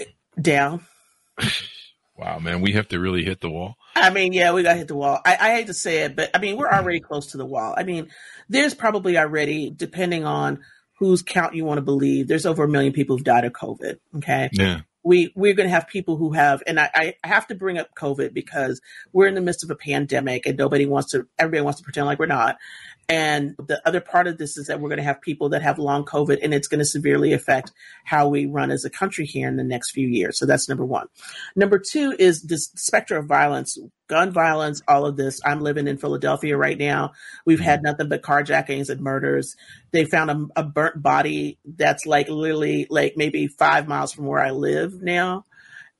it? 0.00 0.14
Down. 0.40 0.84
Wow, 2.16 2.38
man, 2.38 2.60
we 2.60 2.74
have 2.74 2.86
to 2.90 3.00
really 3.00 3.24
hit 3.24 3.40
the 3.40 3.50
wall. 3.50 3.74
I 3.94 4.10
mean, 4.10 4.32
yeah, 4.32 4.52
we 4.52 4.62
got 4.62 4.76
hit 4.76 4.88
the 4.88 4.96
wall. 4.96 5.20
I, 5.24 5.36
I 5.40 5.54
hate 5.56 5.68
to 5.68 5.74
say 5.74 6.04
it, 6.04 6.16
but 6.16 6.30
I 6.34 6.38
mean, 6.38 6.56
we're 6.56 6.70
already 6.70 7.00
close 7.00 7.28
to 7.28 7.36
the 7.36 7.46
wall. 7.46 7.74
I 7.76 7.84
mean, 7.84 8.08
there's 8.48 8.74
probably 8.74 9.16
already, 9.16 9.70
depending 9.70 10.24
on 10.24 10.60
whose 10.98 11.22
count 11.22 11.54
you 11.54 11.64
want 11.64 11.78
to 11.78 11.82
believe, 11.82 12.28
there's 12.28 12.46
over 12.46 12.64
a 12.64 12.68
million 12.68 12.92
people 12.92 13.16
who've 13.16 13.24
died 13.24 13.44
of 13.44 13.52
COVID. 13.52 13.98
Okay. 14.16 14.48
Yeah. 14.52 14.80
we 15.04 15.32
we're 15.36 15.54
going 15.54 15.68
to 15.68 15.74
have 15.74 15.86
people 15.86 16.16
who 16.16 16.32
have, 16.32 16.62
and 16.66 16.80
I, 16.80 17.14
I 17.22 17.28
have 17.28 17.46
to 17.48 17.54
bring 17.54 17.78
up 17.78 17.94
COVID 17.94 18.32
because 18.32 18.80
we're 19.12 19.26
in 19.26 19.34
the 19.34 19.40
midst 19.40 19.62
of 19.62 19.70
a 19.70 19.76
pandemic, 19.76 20.46
and 20.46 20.56
nobody 20.56 20.86
wants 20.86 21.12
to. 21.12 21.26
Everybody 21.38 21.62
wants 21.62 21.80
to 21.80 21.84
pretend 21.84 22.06
like 22.06 22.18
we're 22.18 22.26
not. 22.26 22.56
And 23.08 23.54
the 23.58 23.80
other 23.86 24.00
part 24.00 24.26
of 24.26 24.38
this 24.38 24.56
is 24.56 24.68
that 24.68 24.80
we're 24.80 24.88
going 24.88 24.98
to 24.98 25.04
have 25.04 25.20
people 25.20 25.50
that 25.50 25.62
have 25.62 25.78
long 25.78 26.04
COVID, 26.04 26.38
and 26.42 26.54
it's 26.54 26.68
going 26.68 26.78
to 26.78 26.84
severely 26.84 27.32
affect 27.32 27.72
how 28.04 28.28
we 28.28 28.46
run 28.46 28.70
as 28.70 28.84
a 28.84 28.90
country 28.90 29.26
here 29.26 29.46
in 29.48 29.56
the 29.56 29.64
next 29.64 29.90
few 29.90 30.08
years. 30.08 30.38
So 30.38 30.46
that's 30.46 30.68
number 30.68 30.84
one. 30.84 31.08
Number 31.54 31.78
two 31.78 32.14
is 32.18 32.42
this 32.42 32.70
specter 32.76 33.16
of 33.16 33.26
violence, 33.26 33.78
gun 34.08 34.32
violence, 34.32 34.80
all 34.88 35.04
of 35.06 35.16
this. 35.16 35.40
I'm 35.44 35.60
living 35.60 35.86
in 35.86 35.98
Philadelphia 35.98 36.56
right 36.56 36.78
now. 36.78 37.12
We've 37.44 37.60
had 37.60 37.80
mm-hmm. 37.80 37.86
nothing 37.86 38.08
but 38.08 38.22
carjackings 38.22 38.88
and 38.88 39.00
murders. 39.00 39.54
They 39.90 40.04
found 40.06 40.30
a, 40.30 40.60
a 40.60 40.62
burnt 40.62 41.02
body 41.02 41.58
that's 41.64 42.06
like 42.06 42.28
literally 42.28 42.86
like 42.88 43.14
maybe 43.16 43.48
five 43.48 43.86
miles 43.86 44.12
from 44.12 44.26
where 44.26 44.40
I 44.40 44.50
live 44.50 45.02
now. 45.02 45.44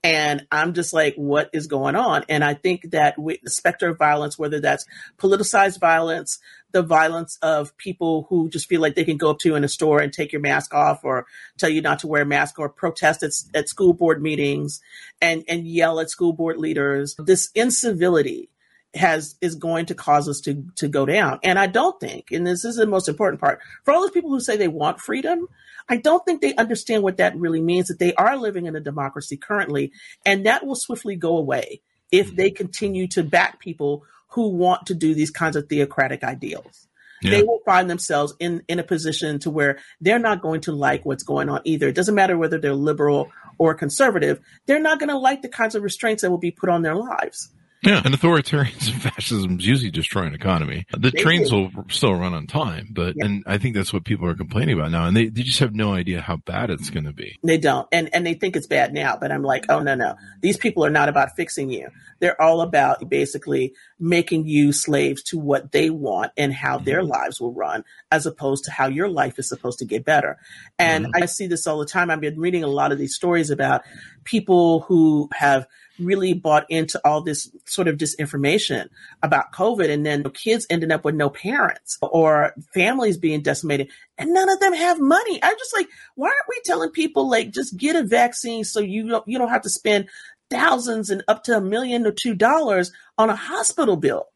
And 0.04 0.46
I'm 0.52 0.74
just 0.74 0.92
like, 0.92 1.14
what 1.14 1.48
is 1.54 1.66
going 1.66 1.96
on? 1.96 2.26
And 2.28 2.44
I 2.44 2.52
think 2.52 2.90
that 2.90 3.18
with 3.18 3.40
the 3.42 3.50
specter 3.50 3.88
of 3.88 3.96
violence, 3.96 4.38
whether 4.38 4.60
that's 4.60 4.84
politicized 5.16 5.80
violence, 5.80 6.40
the 6.72 6.82
violence 6.82 7.38
of 7.40 7.74
people 7.78 8.26
who 8.28 8.50
just 8.50 8.68
feel 8.68 8.82
like 8.82 8.96
they 8.96 9.04
can 9.04 9.16
go 9.16 9.30
up 9.30 9.38
to 9.38 9.48
you 9.48 9.54
in 9.54 9.64
a 9.64 9.68
store 9.68 10.00
and 10.00 10.12
take 10.12 10.30
your 10.30 10.42
mask 10.42 10.74
off 10.74 11.04
or 11.04 11.24
tell 11.56 11.70
you 11.70 11.80
not 11.80 12.00
to 12.00 12.06
wear 12.06 12.20
a 12.20 12.26
mask 12.26 12.58
or 12.58 12.68
protest 12.68 13.22
at, 13.22 13.30
at 13.54 13.68
school 13.70 13.94
board 13.94 14.20
meetings 14.20 14.82
and, 15.22 15.42
and 15.48 15.66
yell 15.66 15.98
at 15.98 16.10
school 16.10 16.34
board 16.34 16.58
leaders. 16.58 17.16
This 17.18 17.50
incivility 17.54 18.50
has 18.94 19.36
is 19.40 19.54
going 19.54 19.86
to 19.86 19.94
cause 19.94 20.28
us 20.28 20.40
to 20.40 20.64
to 20.76 20.88
go 20.88 21.06
down. 21.06 21.38
And 21.42 21.58
I 21.58 21.66
don't 21.66 21.98
think, 22.00 22.30
and 22.30 22.46
this 22.46 22.64
is 22.64 22.76
the 22.76 22.86
most 22.86 23.08
important 23.08 23.40
part, 23.40 23.60
for 23.84 23.92
all 23.92 24.00
those 24.00 24.10
people 24.10 24.30
who 24.30 24.40
say 24.40 24.56
they 24.56 24.68
want 24.68 25.00
freedom, 25.00 25.48
I 25.88 25.96
don't 25.96 26.24
think 26.24 26.40
they 26.40 26.54
understand 26.54 27.02
what 27.02 27.18
that 27.18 27.36
really 27.36 27.60
means, 27.60 27.88
that 27.88 27.98
they 27.98 28.14
are 28.14 28.36
living 28.36 28.66
in 28.66 28.76
a 28.76 28.80
democracy 28.80 29.36
currently, 29.36 29.92
and 30.24 30.46
that 30.46 30.64
will 30.64 30.76
swiftly 30.76 31.16
go 31.16 31.36
away 31.36 31.82
if 32.10 32.34
they 32.34 32.50
mm-hmm. 32.50 32.56
continue 32.56 33.08
to 33.08 33.22
back 33.22 33.60
people 33.60 34.04
who 34.28 34.48
want 34.48 34.86
to 34.86 34.94
do 34.94 35.14
these 35.14 35.30
kinds 35.30 35.56
of 35.56 35.68
theocratic 35.68 36.24
ideals. 36.24 36.88
Yeah. 37.22 37.30
They 37.30 37.42
will 37.42 37.60
find 37.64 37.88
themselves 37.88 38.34
in, 38.38 38.62
in 38.68 38.78
a 38.78 38.82
position 38.82 39.38
to 39.40 39.50
where 39.50 39.78
they're 40.00 40.18
not 40.18 40.42
going 40.42 40.60
to 40.62 40.72
like 40.72 41.06
what's 41.06 41.22
going 41.22 41.48
on 41.48 41.60
either. 41.64 41.88
It 41.88 41.94
doesn't 41.94 42.14
matter 42.14 42.36
whether 42.36 42.58
they're 42.58 42.74
liberal 42.74 43.30
or 43.56 43.74
conservative, 43.74 44.40
they're 44.66 44.80
not 44.80 44.98
going 44.98 45.08
to 45.08 45.16
like 45.16 45.42
the 45.42 45.48
kinds 45.48 45.74
of 45.74 45.82
restraints 45.82 46.22
that 46.22 46.30
will 46.30 46.38
be 46.38 46.50
put 46.50 46.68
on 46.68 46.82
their 46.82 46.96
lives. 46.96 47.50
Yeah, 47.84 48.02
and 48.04 48.14
authoritarians 48.14 48.88
and 48.92 49.02
fascism 49.02 49.58
usually 49.60 49.90
destroy 49.90 50.22
an 50.22 50.34
economy. 50.34 50.86
The 50.92 51.10
they 51.10 51.22
trains 51.22 51.50
do. 51.50 51.56
will 51.56 51.84
still 51.88 52.14
run 52.14 52.34
on 52.34 52.46
time, 52.46 52.88
but 52.90 53.14
yeah. 53.16 53.26
and 53.26 53.44
I 53.46 53.58
think 53.58 53.74
that's 53.74 53.92
what 53.92 54.04
people 54.04 54.26
are 54.28 54.34
complaining 54.34 54.78
about 54.78 54.90
now, 54.90 55.06
and 55.06 55.16
they, 55.16 55.28
they 55.28 55.42
just 55.42 55.58
have 55.60 55.74
no 55.74 55.92
idea 55.92 56.20
how 56.20 56.36
bad 56.36 56.70
it's 56.70 56.90
going 56.90 57.04
to 57.04 57.12
be. 57.12 57.38
They 57.42 57.58
don't, 57.58 57.86
and 57.92 58.08
and 58.14 58.26
they 58.26 58.34
think 58.34 58.56
it's 58.56 58.66
bad 58.66 58.92
now. 58.94 59.16
But 59.16 59.32
I'm 59.32 59.42
like, 59.42 59.66
oh 59.68 59.80
no, 59.80 59.94
no, 59.94 60.16
these 60.40 60.56
people 60.56 60.84
are 60.84 60.90
not 60.90 61.08
about 61.08 61.36
fixing 61.36 61.70
you. 61.70 61.88
They're 62.20 62.40
all 62.40 62.60
about 62.62 63.08
basically 63.08 63.74
making 63.98 64.46
you 64.46 64.72
slaves 64.72 65.22
to 65.24 65.38
what 65.38 65.72
they 65.72 65.90
want 65.90 66.32
and 66.36 66.52
how 66.52 66.76
mm-hmm. 66.76 66.84
their 66.84 67.02
lives 67.02 67.40
will 67.40 67.52
run, 67.52 67.84
as 68.10 68.26
opposed 68.26 68.64
to 68.64 68.70
how 68.70 68.86
your 68.86 69.08
life 69.08 69.38
is 69.38 69.48
supposed 69.48 69.78
to 69.80 69.84
get 69.84 70.04
better. 70.04 70.38
And 70.78 71.06
mm-hmm. 71.06 71.22
I 71.22 71.26
see 71.26 71.46
this 71.46 71.66
all 71.66 71.78
the 71.78 71.86
time. 71.86 72.10
I've 72.10 72.20
been 72.20 72.40
reading 72.40 72.64
a 72.64 72.68
lot 72.68 72.92
of 72.92 72.98
these 72.98 73.14
stories 73.14 73.50
about 73.50 73.82
people 74.24 74.80
who 74.80 75.28
have 75.34 75.66
really 75.98 76.32
bought 76.32 76.66
into 76.68 77.00
all 77.04 77.20
this 77.20 77.50
sort 77.66 77.88
of 77.88 77.96
disinformation 77.96 78.88
about 79.22 79.52
COVID. 79.52 79.90
And 79.90 80.04
then 80.04 80.22
the 80.22 80.30
kids 80.30 80.66
ended 80.70 80.92
up 80.92 81.04
with 81.04 81.14
no 81.14 81.30
parents 81.30 81.98
or 82.02 82.54
families 82.72 83.16
being 83.16 83.42
decimated 83.42 83.90
and 84.18 84.32
none 84.32 84.48
of 84.48 84.60
them 84.60 84.74
have 84.74 85.00
money. 85.00 85.40
I'm 85.42 85.56
just 85.58 85.74
like, 85.74 85.88
why 86.14 86.28
aren't 86.28 86.48
we 86.48 86.60
telling 86.64 86.90
people 86.90 87.28
like 87.28 87.50
just 87.50 87.76
get 87.76 87.96
a 87.96 88.02
vaccine 88.02 88.64
so 88.64 88.80
you 88.80 89.08
don't, 89.08 89.26
you 89.26 89.38
don't 89.38 89.48
have 89.48 89.62
to 89.62 89.70
spend 89.70 90.08
thousands 90.50 91.10
and 91.10 91.22
up 91.28 91.44
to 91.44 91.56
a 91.56 91.60
million 91.60 92.06
or 92.06 92.12
two 92.12 92.34
dollars 92.34 92.92
on 93.18 93.30
a 93.30 93.36
hospital 93.36 93.96
bill? 93.96 94.26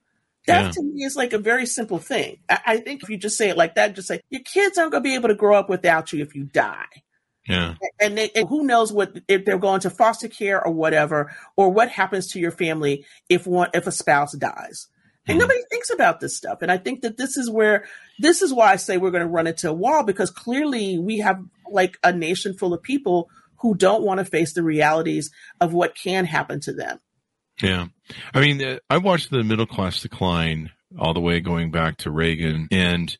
That 0.46 0.64
yeah. 0.64 0.70
to 0.70 0.82
me 0.82 1.04
is 1.04 1.14
like 1.14 1.34
a 1.34 1.38
very 1.38 1.66
simple 1.66 1.98
thing. 1.98 2.38
I, 2.48 2.60
I 2.66 2.76
think 2.78 3.02
if 3.02 3.10
you 3.10 3.18
just 3.18 3.36
say 3.36 3.50
it 3.50 3.56
like 3.58 3.74
that, 3.74 3.94
just 3.94 4.08
say 4.08 4.22
your 4.30 4.40
kids 4.42 4.78
aren't 4.78 4.92
going 4.92 5.02
to 5.02 5.08
be 5.08 5.14
able 5.14 5.28
to 5.28 5.34
grow 5.34 5.58
up 5.58 5.68
without 5.68 6.12
you 6.12 6.22
if 6.22 6.34
you 6.34 6.44
die. 6.44 6.86
Yeah. 7.48 7.74
And, 7.98 8.18
they, 8.18 8.30
and, 8.34 8.48
who 8.48 8.64
knows 8.64 8.92
what 8.92 9.18
if 9.26 9.44
they're 9.44 9.58
going 9.58 9.80
to 9.80 9.90
foster 9.90 10.28
care 10.28 10.64
or 10.64 10.72
whatever, 10.72 11.34
or 11.56 11.70
what 11.70 11.88
happens 11.88 12.32
to 12.32 12.38
your 12.38 12.50
family 12.50 13.06
if 13.28 13.46
one 13.46 13.70
if 13.72 13.86
a 13.86 13.92
spouse 13.92 14.32
dies. 14.32 14.88
And 15.26 15.34
mm-hmm. 15.34 15.40
nobody 15.40 15.60
thinks 15.70 15.90
about 15.90 16.20
this 16.20 16.36
stuff. 16.36 16.62
And 16.62 16.70
I 16.70 16.76
think 16.76 17.02
that 17.02 17.16
this 17.16 17.36
is 17.36 17.50
where 17.50 17.86
this 18.18 18.42
is 18.42 18.52
why 18.52 18.72
I 18.72 18.76
say 18.76 18.98
we're 18.98 19.10
going 19.10 19.26
to 19.26 19.28
run 19.28 19.46
into 19.46 19.70
a 19.70 19.74
wall 19.74 20.04
because 20.04 20.30
clearly 20.30 20.98
we 20.98 21.18
have 21.18 21.40
like 21.70 21.98
a 22.04 22.12
nation 22.12 22.54
full 22.54 22.74
of 22.74 22.82
people 22.82 23.30
who 23.60 23.74
don't 23.74 24.02
want 24.02 24.18
to 24.18 24.24
face 24.24 24.52
the 24.52 24.62
realities 24.62 25.30
of 25.60 25.72
what 25.72 25.94
can 25.94 26.26
happen 26.26 26.60
to 26.60 26.72
them. 26.72 26.98
Yeah. 27.62 27.86
I 28.32 28.40
mean, 28.40 28.62
uh, 28.64 28.78
I 28.88 28.98
watched 28.98 29.30
the 29.30 29.42
middle 29.42 29.66
class 29.66 30.00
decline 30.00 30.70
all 30.98 31.12
the 31.12 31.20
way 31.20 31.40
going 31.40 31.70
back 31.70 31.98
to 31.98 32.10
Reagan 32.10 32.68
and 32.70 33.16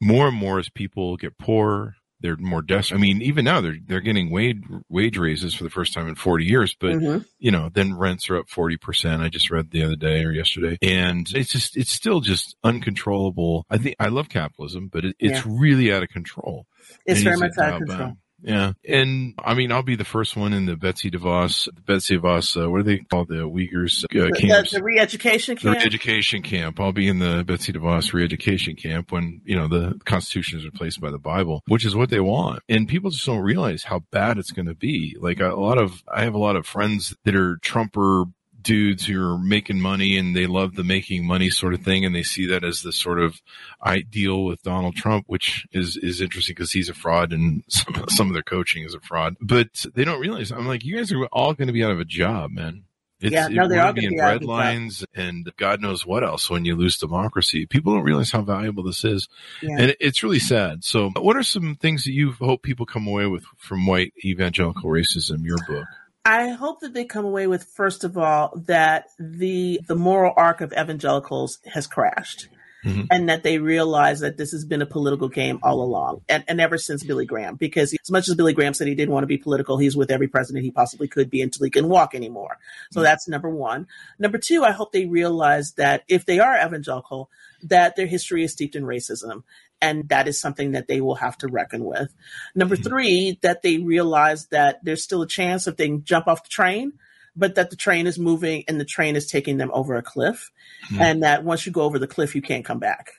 more 0.00 0.28
and 0.28 0.36
more 0.36 0.58
as 0.58 0.68
people 0.68 1.16
get 1.16 1.38
poorer, 1.38 1.96
they're 2.20 2.36
more 2.36 2.62
desperate. 2.62 2.98
I 2.98 3.00
mean, 3.00 3.22
even 3.22 3.44
now 3.44 3.60
they're 3.60 3.76
they're 3.86 4.00
getting 4.00 4.30
wage 4.30 4.62
wage 4.88 5.18
raises 5.18 5.54
for 5.54 5.64
the 5.64 5.70
first 5.70 5.92
time 5.92 6.08
in 6.08 6.14
40 6.14 6.44
years, 6.44 6.76
but 6.78 6.92
mm-hmm. 6.92 7.22
you 7.38 7.50
know, 7.50 7.70
then 7.72 7.96
rents 7.96 8.30
are 8.30 8.38
up 8.38 8.48
40 8.48 8.76
percent. 8.78 9.22
I 9.22 9.28
just 9.28 9.50
read 9.50 9.70
the 9.70 9.84
other 9.84 9.96
day 9.96 10.24
or 10.24 10.30
yesterday, 10.30 10.78
and 10.82 11.28
it's 11.34 11.52
just 11.52 11.76
it's 11.76 11.90
still 11.90 12.20
just 12.20 12.56
uncontrollable. 12.64 13.66
I 13.68 13.78
think 13.78 13.96
I 13.98 14.08
love 14.08 14.28
capitalism, 14.28 14.88
but 14.88 15.04
it, 15.04 15.16
it's 15.18 15.44
yeah. 15.44 15.52
really 15.54 15.92
out 15.92 16.02
of 16.02 16.08
control. 16.08 16.66
It's 17.06 17.22
very 17.22 17.36
much 17.36 17.52
out 17.58 17.82
of 17.82 17.88
control. 17.88 18.12
Yeah. 18.44 18.72
And 18.86 19.34
I 19.42 19.54
mean, 19.54 19.72
I'll 19.72 19.82
be 19.82 19.96
the 19.96 20.04
first 20.04 20.36
one 20.36 20.52
in 20.52 20.66
the 20.66 20.76
Betsy 20.76 21.10
DeVos, 21.10 21.64
the 21.74 21.80
Betsy 21.80 22.18
DeVos, 22.18 22.62
uh, 22.62 22.70
what 22.70 22.78
do 22.78 22.82
they 22.84 22.98
call 22.98 23.24
the 23.24 23.36
Uyghurs 23.36 24.04
uh, 24.04 24.30
camps? 24.38 24.70
The, 24.70 24.78
the 24.78 24.84
re-education 24.84 25.56
camp? 25.56 25.74
The 25.74 25.80
re-education 25.80 26.42
camp. 26.42 26.78
I'll 26.78 26.92
be 26.92 27.08
in 27.08 27.18
the 27.18 27.42
Betsy 27.44 27.72
DeVos 27.72 28.12
re-education 28.12 28.76
camp 28.76 29.10
when, 29.12 29.40
you 29.44 29.56
know, 29.56 29.66
the 29.66 29.98
Constitution 30.04 30.58
is 30.58 30.64
replaced 30.64 31.00
by 31.00 31.10
the 31.10 31.18
Bible, 31.18 31.62
which 31.68 31.86
is 31.86 31.96
what 31.96 32.10
they 32.10 32.20
want. 32.20 32.62
And 32.68 32.86
people 32.86 33.10
just 33.10 33.24
don't 33.24 33.40
realize 33.40 33.84
how 33.84 34.00
bad 34.10 34.36
it's 34.38 34.52
going 34.52 34.66
to 34.66 34.74
be. 34.74 35.16
Like 35.18 35.40
a 35.40 35.54
lot 35.54 35.78
of, 35.78 36.02
I 36.12 36.24
have 36.24 36.34
a 36.34 36.38
lot 36.38 36.56
of 36.56 36.66
friends 36.66 37.16
that 37.24 37.34
are 37.34 37.56
Trumper 37.62 38.24
dudes 38.64 39.06
who 39.06 39.22
are 39.22 39.38
making 39.38 39.80
money 39.80 40.16
and 40.18 40.34
they 40.34 40.46
love 40.46 40.74
the 40.74 40.82
making 40.82 41.26
money 41.26 41.50
sort 41.50 41.74
of 41.74 41.82
thing 41.82 42.04
and 42.04 42.14
they 42.14 42.22
see 42.22 42.46
that 42.46 42.64
as 42.64 42.82
the 42.82 42.92
sort 42.92 43.20
of 43.20 43.40
ideal 43.84 44.44
with 44.44 44.62
Donald 44.62 44.96
Trump, 44.96 45.24
which 45.28 45.66
is 45.70 45.96
is 45.96 46.20
interesting 46.20 46.54
because 46.54 46.72
he's 46.72 46.88
a 46.88 46.94
fraud 46.94 47.32
and 47.32 47.62
some, 47.68 48.04
some 48.08 48.26
of 48.28 48.32
their 48.32 48.42
coaching 48.42 48.84
is 48.84 48.94
a 48.94 49.00
fraud. 49.00 49.36
But 49.40 49.86
they 49.94 50.04
don't 50.04 50.20
realize 50.20 50.50
I'm 50.50 50.66
like, 50.66 50.84
you 50.84 50.96
guys 50.96 51.12
are 51.12 51.26
all 51.26 51.54
going 51.54 51.68
to 51.68 51.72
be 51.72 51.84
out 51.84 51.92
of 51.92 52.00
a 52.00 52.04
job, 52.04 52.50
man. 52.50 52.84
It's, 53.20 53.32
yeah, 53.32 53.48
no, 53.48 53.68
they're 53.68 53.80
all 53.80 53.92
going 53.92 54.04
to 54.04 54.10
be 54.10 54.16
in 54.16 54.20
red 54.20 54.44
lines 54.44 55.04
and 55.14 55.50
God 55.56 55.80
knows 55.80 56.04
what 56.04 56.24
else 56.24 56.50
when 56.50 56.64
you 56.64 56.74
lose 56.74 56.98
democracy. 56.98 57.64
People 57.64 57.94
don't 57.94 58.02
realize 58.02 58.30
how 58.30 58.42
valuable 58.42 58.82
this 58.82 59.04
is, 59.04 59.28
yeah. 59.62 59.76
and 59.78 59.96
it's 60.00 60.22
really 60.22 60.40
sad. 60.40 60.84
So, 60.84 61.10
what 61.16 61.36
are 61.36 61.42
some 61.42 61.76
things 61.76 62.04
that 62.04 62.12
you 62.12 62.32
hope 62.32 62.62
people 62.62 62.86
come 62.86 63.06
away 63.06 63.26
with 63.26 63.44
from 63.56 63.86
white 63.86 64.12
evangelical 64.24 64.90
racism? 64.90 65.44
Your 65.44 65.58
book. 65.66 65.86
I 66.24 66.50
hope 66.50 66.80
that 66.80 66.94
they 66.94 67.04
come 67.04 67.24
away 67.24 67.46
with 67.46 67.64
first 67.64 68.02
of 68.02 68.16
all 68.16 68.52
that 68.66 69.08
the 69.18 69.80
the 69.86 69.94
moral 69.94 70.32
arc 70.36 70.60
of 70.60 70.72
evangelicals 70.72 71.58
has 71.66 71.86
crashed. 71.86 72.48
Mm-hmm. 72.84 73.04
And 73.10 73.30
that 73.30 73.42
they 73.42 73.56
realize 73.56 74.20
that 74.20 74.36
this 74.36 74.52
has 74.52 74.66
been 74.66 74.82
a 74.82 74.86
political 74.86 75.30
game 75.30 75.58
all 75.62 75.80
along, 75.80 76.20
and, 76.28 76.44
and 76.46 76.60
ever 76.60 76.76
since 76.76 77.02
Billy 77.02 77.24
Graham. 77.24 77.56
Because 77.56 77.94
as 77.94 78.10
much 78.10 78.28
as 78.28 78.34
Billy 78.34 78.52
Graham 78.52 78.74
said 78.74 78.86
he 78.86 78.94
didn't 78.94 79.14
want 79.14 79.22
to 79.22 79.26
be 79.26 79.38
political, 79.38 79.78
he's 79.78 79.96
with 79.96 80.10
every 80.10 80.28
president 80.28 80.66
he 80.66 80.70
possibly 80.70 81.08
could 81.08 81.30
be 81.30 81.40
until 81.40 81.64
he 81.64 81.70
can 81.70 81.88
walk 81.88 82.14
anymore. 82.14 82.58
So 82.92 82.98
mm-hmm. 82.98 83.04
that's 83.04 83.26
number 83.26 83.48
one. 83.48 83.86
Number 84.18 84.36
two, 84.36 84.64
I 84.64 84.72
hope 84.72 84.92
they 84.92 85.06
realize 85.06 85.72
that 85.78 86.04
if 86.08 86.26
they 86.26 86.40
are 86.40 86.58
evangelical, 86.58 87.30
that 87.62 87.96
their 87.96 88.06
history 88.06 88.44
is 88.44 88.52
steeped 88.52 88.76
in 88.76 88.84
racism 88.84 89.44
and 89.84 90.08
that 90.08 90.28
is 90.28 90.40
something 90.40 90.72
that 90.72 90.88
they 90.88 91.02
will 91.02 91.16
have 91.16 91.36
to 91.38 91.46
reckon 91.46 91.84
with. 91.84 92.12
Number 92.54 92.74
mm-hmm. 92.74 92.88
three, 92.88 93.38
that 93.42 93.60
they 93.60 93.76
realize 93.76 94.46
that 94.46 94.82
there's 94.82 95.02
still 95.02 95.20
a 95.20 95.28
chance 95.28 95.66
if 95.66 95.76
they 95.76 95.86
can 95.86 96.04
jump 96.04 96.26
off 96.26 96.42
the 96.42 96.48
train, 96.48 96.94
but 97.36 97.56
that 97.56 97.68
the 97.68 97.76
train 97.76 98.06
is 98.06 98.18
moving 98.18 98.64
and 98.66 98.80
the 98.80 98.86
train 98.86 99.14
is 99.14 99.30
taking 99.30 99.58
them 99.58 99.70
over 99.74 99.96
a 99.96 100.02
cliff, 100.02 100.50
mm-hmm. 100.86 101.02
and 101.02 101.22
that 101.22 101.44
once 101.44 101.66
you 101.66 101.72
go 101.72 101.82
over 101.82 101.98
the 101.98 102.06
cliff, 102.06 102.34
you 102.34 102.40
can't 102.40 102.64
come 102.64 102.78
back. 102.78 103.10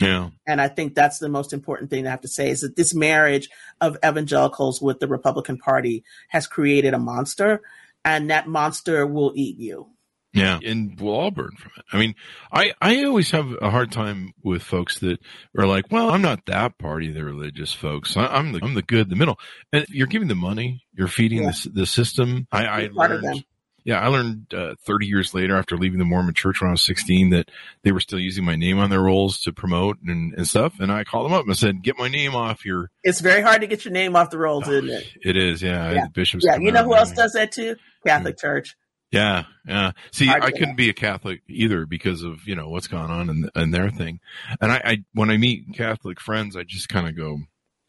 Yeah. 0.00 0.30
And 0.46 0.62
I 0.62 0.68
think 0.68 0.94
that's 0.94 1.18
the 1.18 1.28
most 1.28 1.52
important 1.52 1.90
thing 1.90 2.04
to 2.04 2.10
have 2.10 2.22
to 2.22 2.28
say 2.28 2.48
is 2.48 2.62
that 2.62 2.74
this 2.74 2.94
marriage 2.94 3.50
of 3.82 3.98
evangelicals 4.04 4.80
with 4.80 5.00
the 5.00 5.06
Republican 5.06 5.58
Party 5.58 6.04
has 6.28 6.46
created 6.46 6.94
a 6.94 6.98
monster, 6.98 7.60
and 8.02 8.30
that 8.30 8.48
monster 8.48 9.06
will 9.06 9.32
eat 9.36 9.58
you. 9.58 9.90
Yeah, 10.34 10.58
and 10.64 11.00
we'll 11.00 11.14
all 11.14 11.30
burn 11.30 11.52
from 11.56 11.70
it. 11.76 11.84
I 11.92 11.98
mean, 11.98 12.16
I, 12.52 12.72
I 12.82 13.04
always 13.04 13.30
have 13.30 13.54
a 13.62 13.70
hard 13.70 13.92
time 13.92 14.34
with 14.42 14.62
folks 14.62 14.98
that 14.98 15.20
are 15.56 15.66
like, 15.66 15.92
well, 15.92 16.10
I'm 16.10 16.22
not 16.22 16.46
that 16.46 16.76
party, 16.76 17.12
the 17.12 17.22
religious 17.22 17.72
folks. 17.72 18.16
I, 18.16 18.36
am 18.36 18.50
the 18.50 18.58
I'm 18.60 18.74
the 18.74 18.82
good, 18.82 19.10
the 19.10 19.16
middle. 19.16 19.38
And 19.72 19.86
you're 19.88 20.08
giving 20.08 20.26
the 20.26 20.34
money, 20.34 20.82
you're 20.92 21.06
feeding 21.06 21.44
yeah. 21.44 21.52
the 21.52 21.70
the 21.70 21.86
system. 21.86 22.48
I, 22.50 22.66
I 22.66 22.88
learned, 22.92 23.44
Yeah, 23.84 24.00
I 24.00 24.08
learned 24.08 24.52
uh, 24.52 24.74
30 24.84 25.06
years 25.06 25.34
later 25.34 25.56
after 25.56 25.76
leaving 25.76 26.00
the 26.00 26.04
Mormon 26.04 26.34
church 26.34 26.60
when 26.60 26.68
I 26.68 26.72
was 26.72 26.82
16 26.82 27.30
that 27.30 27.50
they 27.84 27.92
were 27.92 28.00
still 28.00 28.18
using 28.18 28.44
my 28.44 28.56
name 28.56 28.80
on 28.80 28.90
their 28.90 29.02
rolls 29.02 29.40
to 29.42 29.52
promote 29.52 29.98
and, 30.04 30.34
and 30.34 30.48
stuff. 30.48 30.80
And 30.80 30.90
I 30.90 31.04
called 31.04 31.26
them 31.26 31.32
up 31.32 31.46
and 31.46 31.56
said, 31.56 31.84
"Get 31.84 31.96
my 31.96 32.08
name 32.08 32.34
off 32.34 32.64
your." 32.64 32.90
It's 33.04 33.20
very 33.20 33.42
hard 33.42 33.60
to 33.60 33.68
get 33.68 33.84
your 33.84 33.92
name 33.92 34.16
off 34.16 34.30
the 34.30 34.38
rolls, 34.38 34.64
oh, 34.66 34.72
isn't 34.72 34.90
it? 34.90 35.06
It 35.22 35.36
is, 35.36 35.62
yeah. 35.62 35.92
Yeah, 35.92 36.06
bishops. 36.08 36.44
yeah. 36.44 36.56
You 36.56 36.72
know 36.72 36.82
who 36.82 36.96
else 36.96 37.12
does 37.12 37.34
that 37.34 37.52
too? 37.52 37.76
Catholic 38.04 38.36
Church. 38.36 38.74
Yeah, 39.14 39.44
yeah. 39.66 39.92
See, 40.12 40.26
to 40.26 40.44
I 40.44 40.50
couldn't 40.50 40.76
be 40.76 40.90
a 40.90 40.94
Catholic 40.94 41.42
either 41.48 41.86
because 41.86 42.22
of 42.22 42.46
you 42.46 42.54
know 42.54 42.68
what's 42.68 42.88
gone 42.88 43.10
on 43.10 43.30
in, 43.30 43.50
in 43.54 43.70
their 43.70 43.90
thing. 43.90 44.20
And 44.60 44.72
I, 44.72 44.82
I 44.84 44.96
when 45.12 45.30
I 45.30 45.36
meet 45.36 45.74
Catholic 45.74 46.20
friends, 46.20 46.56
I 46.56 46.64
just 46.64 46.88
kind 46.88 47.08
of 47.08 47.16
go, 47.16 47.38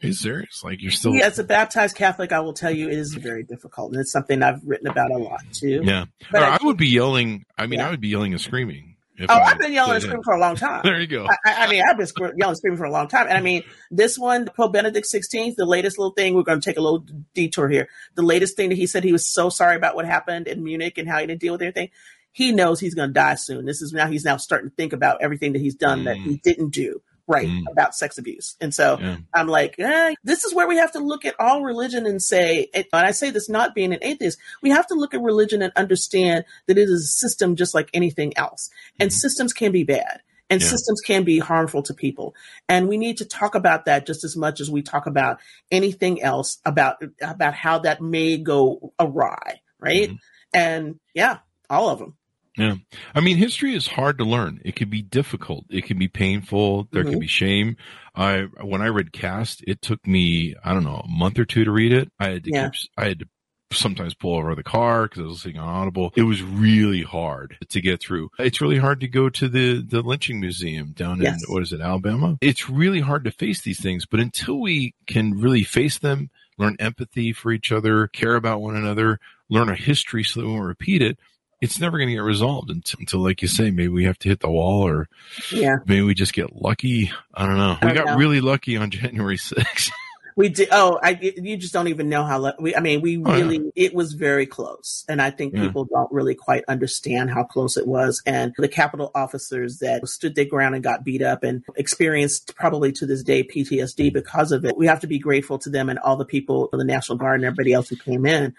"Is 0.02 0.22
serious? 0.22 0.62
Like 0.64 0.82
you're 0.82 0.92
still?" 0.92 1.14
Yeah, 1.14 1.26
as 1.26 1.40
a 1.40 1.44
baptized 1.44 1.96
Catholic, 1.96 2.32
I 2.32 2.40
will 2.42 2.54
tell 2.54 2.72
you 2.72 2.88
it 2.88 2.98
is 2.98 3.14
very 3.14 3.44
difficult, 3.44 3.92
and 3.92 4.02
it's 4.02 4.12
something 4.12 4.44
I've 4.44 4.62
written 4.66 4.88
about 4.88 5.12
a 5.12 5.18
lot 5.18 5.42
too. 5.52 5.82
Yeah. 5.84 6.06
But 6.32 6.44
I 6.44 6.58
I, 6.62 6.66
would 6.66 6.78
be 6.78 6.88
yelling. 6.88 7.46
I 7.58 7.68
mean, 7.68 7.80
Yeah. 7.80 7.88
I 7.88 7.92
would 7.92 8.02
be 8.02 8.10
yelling 8.10 8.34
and 8.34 8.42
screaming. 8.42 8.95
If 9.18 9.30
Oh, 9.30 9.34
I 9.34 9.52
I've 9.52 9.60
been 9.60 9.74
yelling 9.74 9.94
and 9.94 10.02
screaming 10.02 10.24
for 10.24 10.34
a 10.34 10.40
long 10.40 10.56
time. 10.56 10.82
There 10.84 11.00
you 11.00 11.08
go. 11.08 11.28
I, 11.46 11.66
I 11.66 11.70
mean, 11.70 11.84
I've 11.88 11.98
been 11.98 12.08
scre- 12.08 12.34
yelling 12.36 12.52
and 12.52 12.58
screaming 12.58 12.78
for 12.78 12.86
a 12.86 12.92
long 12.92 13.08
time. 13.08 13.28
And 13.28 13.38
I 13.38 13.42
mean, 13.42 13.64
this 13.92 14.18
one, 14.18 14.46
Pope 14.46 14.74
Benedict 14.74 15.08
XVI, 15.08 15.56
the 15.56 15.66
latest 15.66 15.98
little 15.98 16.14
thing, 16.14 16.34
we're 16.34 16.44
going 16.44 16.60
to 16.60 16.66
take 16.66 16.78
a 16.78 16.82
little 16.82 17.06
detour 17.34 17.70
here. 17.70 17.88
The 18.16 18.24
latest 18.24 18.56
thing 18.56 18.70
that 18.70 18.76
he 18.76 18.88
said 18.88 19.04
he 19.04 19.12
was 19.12 19.26
so 19.26 19.50
sorry 19.50 19.76
about 19.76 19.96
what 19.96 20.06
happened 20.06 20.48
in 20.48 20.64
Munich 20.64 20.98
and 20.98 21.08
how 21.08 21.20
he 21.20 21.28
didn't 21.28 21.42
deal 21.42 21.54
with 21.54 21.62
everything. 21.62 21.90
He 22.32 22.52
knows 22.52 22.80
he's 22.80 22.96
going 22.96 23.10
to 23.10 23.14
die 23.14 23.36
soon. 23.36 23.66
This 23.66 23.82
is 23.82 23.94
now, 23.94 24.08
he's 24.08 24.26
now 24.26 24.38
starting 24.38 24.70
to 24.70 24.76
think 24.76 24.92
about 24.92 25.22
everything 25.22 25.54
that 25.54 25.60
he's 25.60 25.76
done 25.76 26.04
that 26.04 26.18
he 26.18 26.36
mm. 26.36 26.42
didn't 26.42 26.72
do 26.72 27.02
right 27.28 27.48
Mm. 27.48 27.64
about 27.72 27.96
sex 27.96 28.18
abuse. 28.18 28.56
And 28.62 28.74
so 28.74 28.98
Yeah. 29.00 29.18
I'm 29.34 29.48
like, 29.48 29.76
eh, 29.80 30.14
this 30.24 30.44
is 30.44 30.54
where 30.54 30.68
we 30.68 30.78
have 30.78 30.92
to 30.94 31.00
look 31.00 31.26
at 31.26 31.36
all 31.40 31.64
religion 31.64 32.06
and 32.06 32.22
say, 32.22 32.70
and 32.74 32.86
I 32.94 33.12
say 33.12 33.30
this 33.32 33.50
not 33.50 33.74
being 33.74 33.94
an 33.94 34.00
atheist, 34.02 34.38
we 34.62 34.70
have 34.70 34.88
to 34.88 34.94
look 34.94 35.14
at 35.14 35.22
religion 35.22 35.62
and 35.62 35.74
understand 35.76 36.46
that 36.68 36.78
it 36.78 36.90
is 36.90 37.04
a 37.04 37.08
system 37.08 37.56
just 37.56 37.74
like 37.74 37.90
anything 37.94 38.38
else. 38.38 38.70
And 39.00 39.12
systems 39.12 39.54
can 39.54 39.72
be 39.72 39.84
bad. 39.84 40.22
And 40.48 40.62
Yeah. 40.62 40.68
systems 40.68 41.02
can 41.02 41.24
be 41.24 41.40
harmful 41.40 41.82
to 41.84 41.94
people. 41.96 42.36
And 42.70 42.88
we 42.88 42.98
need 42.98 43.18
to 43.18 43.26
talk 43.26 43.56
about 43.56 43.86
that 43.86 44.06
just 44.06 44.24
as 44.24 44.36
much 44.38 44.62
as 44.62 44.70
we 44.70 44.84
talk 44.84 45.08
about 45.08 45.40
anything 45.72 46.22
else 46.22 46.60
about, 46.66 46.98
about 47.22 47.56
how 47.56 47.80
that 47.80 48.00
may 48.02 48.38
go 48.38 48.94
awry. 49.00 49.62
Right. 49.80 50.12
Mhm. 50.12 50.20
And 50.54 51.00
yeah, 51.16 51.40
all 51.70 51.90
of 51.90 51.98
them. 52.00 52.16
Yeah. 52.58 52.76
I 53.14 53.20
mean, 53.20 53.38
history 53.38 53.76
is 53.76 53.88
hard 53.88 54.18
to 54.20 54.24
learn. 54.24 54.62
It 54.64 54.76
can 54.76 54.90
be 54.90 55.02
difficult. 55.02 55.66
It 55.70 55.86
can 55.86 55.98
be 56.00 56.08
painful. 56.08 56.88
There 56.92 57.04
can 57.04 57.16
Mhm. 57.16 57.20
be 57.22 57.28
shame. 57.28 57.76
I, 58.16 58.44
when 58.62 58.82
I 58.82 58.88
read 58.88 59.12
Caste, 59.12 59.64
it 59.68 59.82
took 59.82 60.06
me, 60.08 60.56
I 60.64 60.74
don't 60.74 60.86
know, 60.86 61.02
a 61.04 61.08
month 61.08 61.38
or 61.38 61.46
two 61.46 61.66
to 61.66 61.72
read 61.72 61.92
it. 61.92 62.10
I 62.20 62.30
had 62.30 62.44
to, 62.46 62.52
Yeah. 62.54 62.70
keep, 62.70 62.90
I 62.98 63.06
had 63.10 63.20
to 63.20 63.26
sometimes 63.72 64.14
pull 64.14 64.38
over 64.38 64.56
the 64.56 64.64
car 64.64 65.04
because 65.04 65.20
I 65.20 65.24
was 65.26 65.32
listening 65.34 65.58
on 65.58 65.68
Audible. 65.68 66.14
It 66.16 66.22
was 66.24 66.42
really 66.42 67.02
hard 67.02 67.58
to 67.68 67.82
get 67.82 68.00
through. 68.00 68.30
It's 68.40 68.62
really 68.62 68.78
hard 68.78 69.02
to 69.02 69.08
go 69.10 69.28
to 69.30 69.50
the, 69.50 69.82
the 69.82 70.02
lynching 70.02 70.40
museum 70.40 70.94
down 70.94 71.20
Yes. 71.22 71.44
in, 71.46 71.54
what 71.54 71.64
is 71.64 71.74
it, 71.74 71.82
Alabama? 71.82 72.38
It's 72.40 72.70
really 72.70 73.02
hard 73.02 73.26
to 73.26 73.32
face 73.32 73.62
these 73.64 73.82
things, 73.82 74.06
but 74.06 74.22
until 74.22 74.62
we 74.62 74.94
can 75.08 75.34
really 75.42 75.64
face 75.64 75.98
them, 76.00 76.30
learn 76.58 76.78
empathy 76.80 77.34
for 77.34 77.52
each 77.52 77.72
other, 77.74 78.08
care 78.08 78.36
about 78.36 78.62
one 78.62 78.78
another, 78.78 79.20
learn 79.50 79.68
a 79.68 79.76
history 79.76 80.24
so 80.24 80.40
that 80.40 80.46
we 80.48 80.54
won't 80.54 80.64
repeat 80.66 81.02
it, 81.02 81.20
it's 81.66 81.80
never 81.80 81.98
going 81.98 82.08
to 82.08 82.16
get 82.16 82.22
resolved 82.22 82.70
until, 82.70 83.00
until, 83.02 83.20
like 83.20 83.42
you 83.42 83.48
say, 83.50 83.72
maybe 83.72 83.90
we 83.90 84.06
have 84.06 84.18
to 84.20 84.30
hit 84.30 84.40
the 84.40 84.50
wall 84.50 84.88
or 84.88 85.10
Yeah. 85.52 85.78
maybe 85.86 86.02
we 86.04 86.14
just 86.14 86.34
get 86.34 86.56
lucky. 86.62 87.12
I 87.34 87.46
don't 87.46 87.58
know. 87.58 87.78
I 87.82 87.86
we 87.88 87.94
don't 87.94 88.06
got 88.06 88.12
know. 88.14 88.18
really 88.18 88.40
lucky 88.42 88.78
on 88.78 88.90
January 88.92 89.38
6th. 89.38 89.92
We 90.38 90.50
did. 90.50 90.68
Oh, 90.74 91.00
I, 91.02 91.12
you 91.22 91.56
just 91.56 91.72
don't 91.72 91.88
even 91.88 92.10
know 92.10 92.26
how. 92.26 92.52
We, 92.60 92.76
I 92.76 92.82
mean, 92.82 93.00
we 93.00 93.16
Oh, 93.24 93.34
yeah. 93.34 93.36
really. 93.44 93.72
It 93.74 93.94
was 93.96 94.12
very 94.12 94.46
close, 94.46 95.06
and 95.08 95.22
I 95.22 95.30
think 95.32 95.54
Yeah. 95.54 95.62
people 95.62 95.86
don't 95.86 96.12
really 96.12 96.36
quite 96.36 96.66
understand 96.68 97.30
how 97.30 97.46
close 97.46 97.78
it 97.78 97.88
was. 97.88 98.22
And 98.26 98.54
the 98.58 98.68
Capitol 98.68 99.12
officers 99.16 99.80
that 99.80 100.06
stood 100.10 100.36
their 100.36 100.44
ground 100.44 100.76
and 100.76 100.84
got 100.84 101.06
beat 101.06 101.22
up 101.22 101.44
and 101.44 101.64
experienced 101.78 102.54
probably 102.58 102.92
to 102.92 103.06
this 103.06 103.24
day 103.24 103.44
PTSD 103.46 104.12
because 104.12 104.52
of 104.52 104.66
it. 104.66 104.76
We 104.76 104.88
have 104.88 105.00
to 105.00 105.08
be 105.08 105.20
grateful 105.20 105.58
to 105.60 105.70
them 105.70 105.88
and 105.90 106.00
all 106.00 106.18
the 106.18 106.26
people, 106.26 106.68
the 106.74 106.84
National 106.84 107.18
Guard 107.18 107.36
and 107.40 107.46
everybody 107.46 107.72
else 107.72 107.88
who 107.88 107.96
came 107.96 108.26
in. 108.26 108.54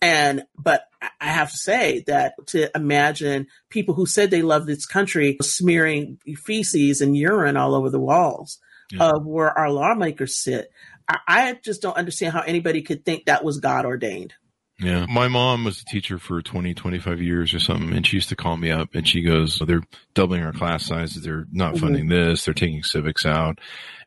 And, 0.00 0.44
but 0.56 0.84
I- 1.02 1.08
have 1.28 1.50
to 1.50 1.56
say 1.56 2.02
that 2.06 2.34
to 2.48 2.70
imagine 2.76 3.46
people 3.70 3.94
who 3.94 4.06
said 4.06 4.30
they 4.30 4.42
love 4.42 4.66
this 4.66 4.86
country 4.86 5.36
smearing 5.42 6.18
feces 6.44 7.00
and 7.00 7.16
urine 7.16 7.56
all 7.56 7.74
over 7.74 7.90
the 7.90 8.00
walls 8.00 8.58
Yeah. 8.90 9.10
of 9.10 9.24
where 9.26 9.56
our 9.56 9.70
lawmakers 9.70 10.38
sit. 10.42 10.70
I, 11.08 11.18
I 11.26 11.58
just 11.64 11.82
don't 11.82 11.96
understand 11.96 12.32
how 12.32 12.40
anybody 12.40 12.82
could 12.82 13.04
think 13.04 13.26
that 13.26 13.44
was 13.44 13.58
God 13.60 13.84
ordained. 13.86 14.34
Yeah. 14.80 15.06
My 15.08 15.26
mom 15.28 15.64
was 15.64 15.80
a 15.80 15.84
teacher 15.84 16.18
for 16.18 16.40
20, 16.42 16.74
25 16.74 17.20
years 17.20 17.52
or 17.54 17.58
something, 17.60 17.92
and 17.92 18.06
she 18.06 18.16
used 18.16 18.28
to 18.28 18.36
call 18.36 18.56
me 18.56 18.70
up 18.70 18.94
and 18.94 19.06
she 19.08 19.22
goes, 19.22 19.60
They're 19.66 19.82
doubling 20.14 20.42
our 20.44 20.52
class 20.52 20.84
sizes. 20.86 21.22
They're 21.24 21.46
not 21.52 21.74
Mhm. 21.74 21.80
funding 21.80 22.08
this. 22.08 22.44
They're 22.44 22.54
taking 22.54 22.82
civics 22.84 23.26
out. 23.26 23.58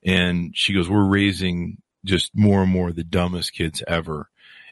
And 0.06 0.52
she 0.56 0.74
goes, 0.74 0.90
We're 0.90 1.08
raising 1.10 1.78
just 2.06 2.32
more 2.34 2.64
and 2.64 2.72
more 2.72 2.92
the 2.92 3.04
dumbest 3.04 3.54
kids 3.54 3.84
ever 3.88 4.30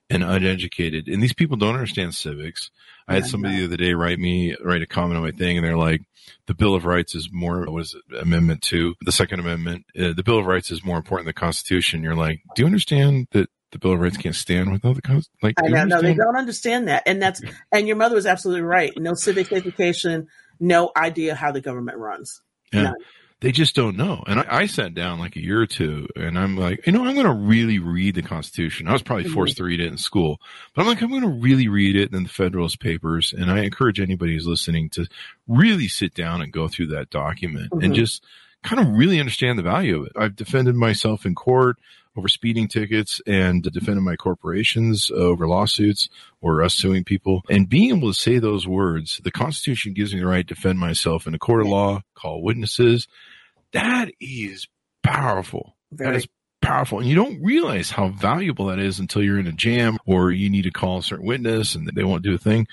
and 0.09 0.23
uneducated. 0.23 1.07
And 1.07 1.21
these 1.21 1.33
people 1.33 1.57
don't 1.57 1.75
understand 1.75 2.15
civics. 2.15 2.71
I 3.07 3.15
had 3.15 3.25
somebody 3.25 3.57
the 3.57 3.65
other 3.65 3.77
day 3.77 3.93
write 3.93 4.19
me, 4.19 4.55
write 4.63 4.83
a 4.83 4.87
comment 4.87 5.17
on 5.17 5.23
my 5.23 5.31
thing, 5.31 5.57
and 5.57 5.65
they're 5.65 5.77
like, 5.77 6.01
the 6.45 6.53
Bill 6.53 6.75
of 6.75 6.85
Rights 6.85 7.15
is 7.15 7.29
more, 7.31 7.61
what 7.61 7.71
was 7.71 7.95
it, 7.95 8.21
Amendment 8.21 8.61
2, 8.61 8.95
the 9.01 9.11
Second 9.11 9.39
Amendment, 9.39 9.85
uh, 9.99 10.13
the 10.13 10.23
Bill 10.23 10.37
of 10.37 10.45
Rights 10.45 10.69
is 10.69 10.83
more 10.83 10.97
important 10.97 11.25
than 11.25 11.33
the 11.33 11.39
Constitution. 11.39 12.03
You're 12.03 12.15
like, 12.15 12.41
do 12.55 12.61
you 12.61 12.65
understand 12.67 13.27
that 13.31 13.49
the 13.71 13.79
Bill 13.79 13.93
of 13.93 13.99
Rights 13.99 14.17
can't 14.17 14.35
stand 14.35 14.71
without 14.71 14.95
the 14.95 15.01
Constitution? 15.01 15.37
Like, 15.41 15.55
I 15.57 15.67
know, 15.69 15.85
no, 15.85 16.01
they 16.01 16.13
don't 16.13 16.35
understand 16.35 16.87
that. 16.87 17.03
And 17.07 17.19
that's, 17.19 17.41
and 17.71 17.87
your 17.87 17.97
mother 17.97 18.15
was 18.15 18.27
absolutely 18.27 18.61
right. 18.61 18.91
No 18.95 19.15
civics 19.15 19.51
education, 19.51 20.27
no 20.59 20.91
idea 20.95 21.33
how 21.33 21.51
the 21.51 21.61
government 21.61 21.97
runs. 21.97 22.41
Yeah. 22.71 22.83
None. 22.83 22.95
They 23.41 23.53
just 23.53 23.73
don't 23.73 23.95
know. 23.95 24.21
And 24.27 24.41
I, 24.41 24.45
I 24.49 24.65
sat 24.65 24.93
down 24.93 25.17
like 25.17 25.37
a 25.37 25.41
year 25.41 25.61
or 25.61 25.65
two 25.65 26.09
and 26.17 26.37
I'm 26.37 26.57
like, 26.57 26.85
you 26.85 26.91
know, 26.91 27.05
I'm 27.05 27.13
going 27.15 27.25
to 27.25 27.31
really 27.33 27.79
read 27.79 28.15
the 28.15 28.21
Constitution. 28.21 28.89
I 28.89 28.91
was 28.91 29.01
probably 29.01 29.29
forced 29.29 29.55
to 29.57 29.63
read 29.63 29.79
it 29.79 29.87
in 29.87 29.97
school, 29.97 30.41
but 30.75 30.81
I'm 30.81 30.87
like, 30.89 31.01
I'm 31.01 31.09
going 31.09 31.21
to 31.21 31.29
really 31.29 31.69
read 31.69 31.95
it 31.95 32.11
in 32.13 32.23
the 32.23 32.29
Federalist 32.29 32.81
Papers. 32.81 33.31
And 33.31 33.49
I 33.49 33.59
encourage 33.59 34.01
anybody 34.01 34.33
who's 34.33 34.45
listening 34.45 34.89
to 34.91 35.07
really 35.47 35.87
sit 35.87 36.13
down 36.13 36.41
and 36.41 36.51
go 36.51 36.67
through 36.67 36.87
that 36.87 37.11
document 37.11 37.71
and 37.71 37.93
Mhm. 37.93 37.95
just 37.95 38.25
kind 38.63 38.81
of 38.81 38.89
really 38.89 39.21
understand 39.21 39.57
the 39.57 39.63
value 39.63 40.01
of 40.01 40.07
it. 40.07 40.11
I've 40.17 40.35
defended 40.35 40.75
myself 40.75 41.25
in 41.25 41.33
court 41.33 41.77
over 42.17 42.27
speeding 42.27 42.67
tickets 42.67 43.21
and 43.25 43.63
defending 43.63 44.03
my 44.03 44.15
corporations 44.15 45.11
over 45.11 45.47
lawsuits 45.47 46.09
or 46.41 46.63
us 46.63 46.73
suing 46.73 47.03
people. 47.03 47.41
And 47.49 47.69
being 47.69 47.95
able 47.95 48.11
to 48.11 48.19
say 48.19 48.39
those 48.39 48.67
words, 48.67 49.21
the 49.23 49.31
Constitution 49.31 49.93
gives 49.93 50.13
me 50.13 50.19
the 50.19 50.25
right 50.25 50.47
to 50.47 50.53
defend 50.53 50.79
myself 50.79 51.27
in 51.27 51.33
a 51.33 51.39
court 51.39 51.61
of 51.61 51.67
law, 51.67 52.01
call 52.15 52.41
witnesses. 52.41 53.07
That 53.73 54.11
is 54.19 54.67
powerful. 55.03 55.75
That 55.91 56.05
Very, 56.05 56.17
is 56.17 56.27
powerful. 56.61 56.99
And 56.99 57.07
you 57.07 57.15
don't 57.15 57.41
realize 57.41 57.91
how 57.91 58.09
valuable 58.09 58.67
that 58.67 58.79
is 58.79 58.99
until 58.99 59.23
you're 59.23 59.39
in 59.39 59.47
a 59.47 59.51
jam 59.51 59.97
or 60.05 60.31
you 60.31 60.49
need 60.49 60.63
to 60.63 60.71
call 60.71 60.99
a 60.99 61.03
certain 61.03 61.25
witness 61.25 61.75
and 61.75 61.87
they 61.87 62.03
won't 62.03 62.23
do 62.23 62.35
a 62.35 62.39
thing. 62.39 62.67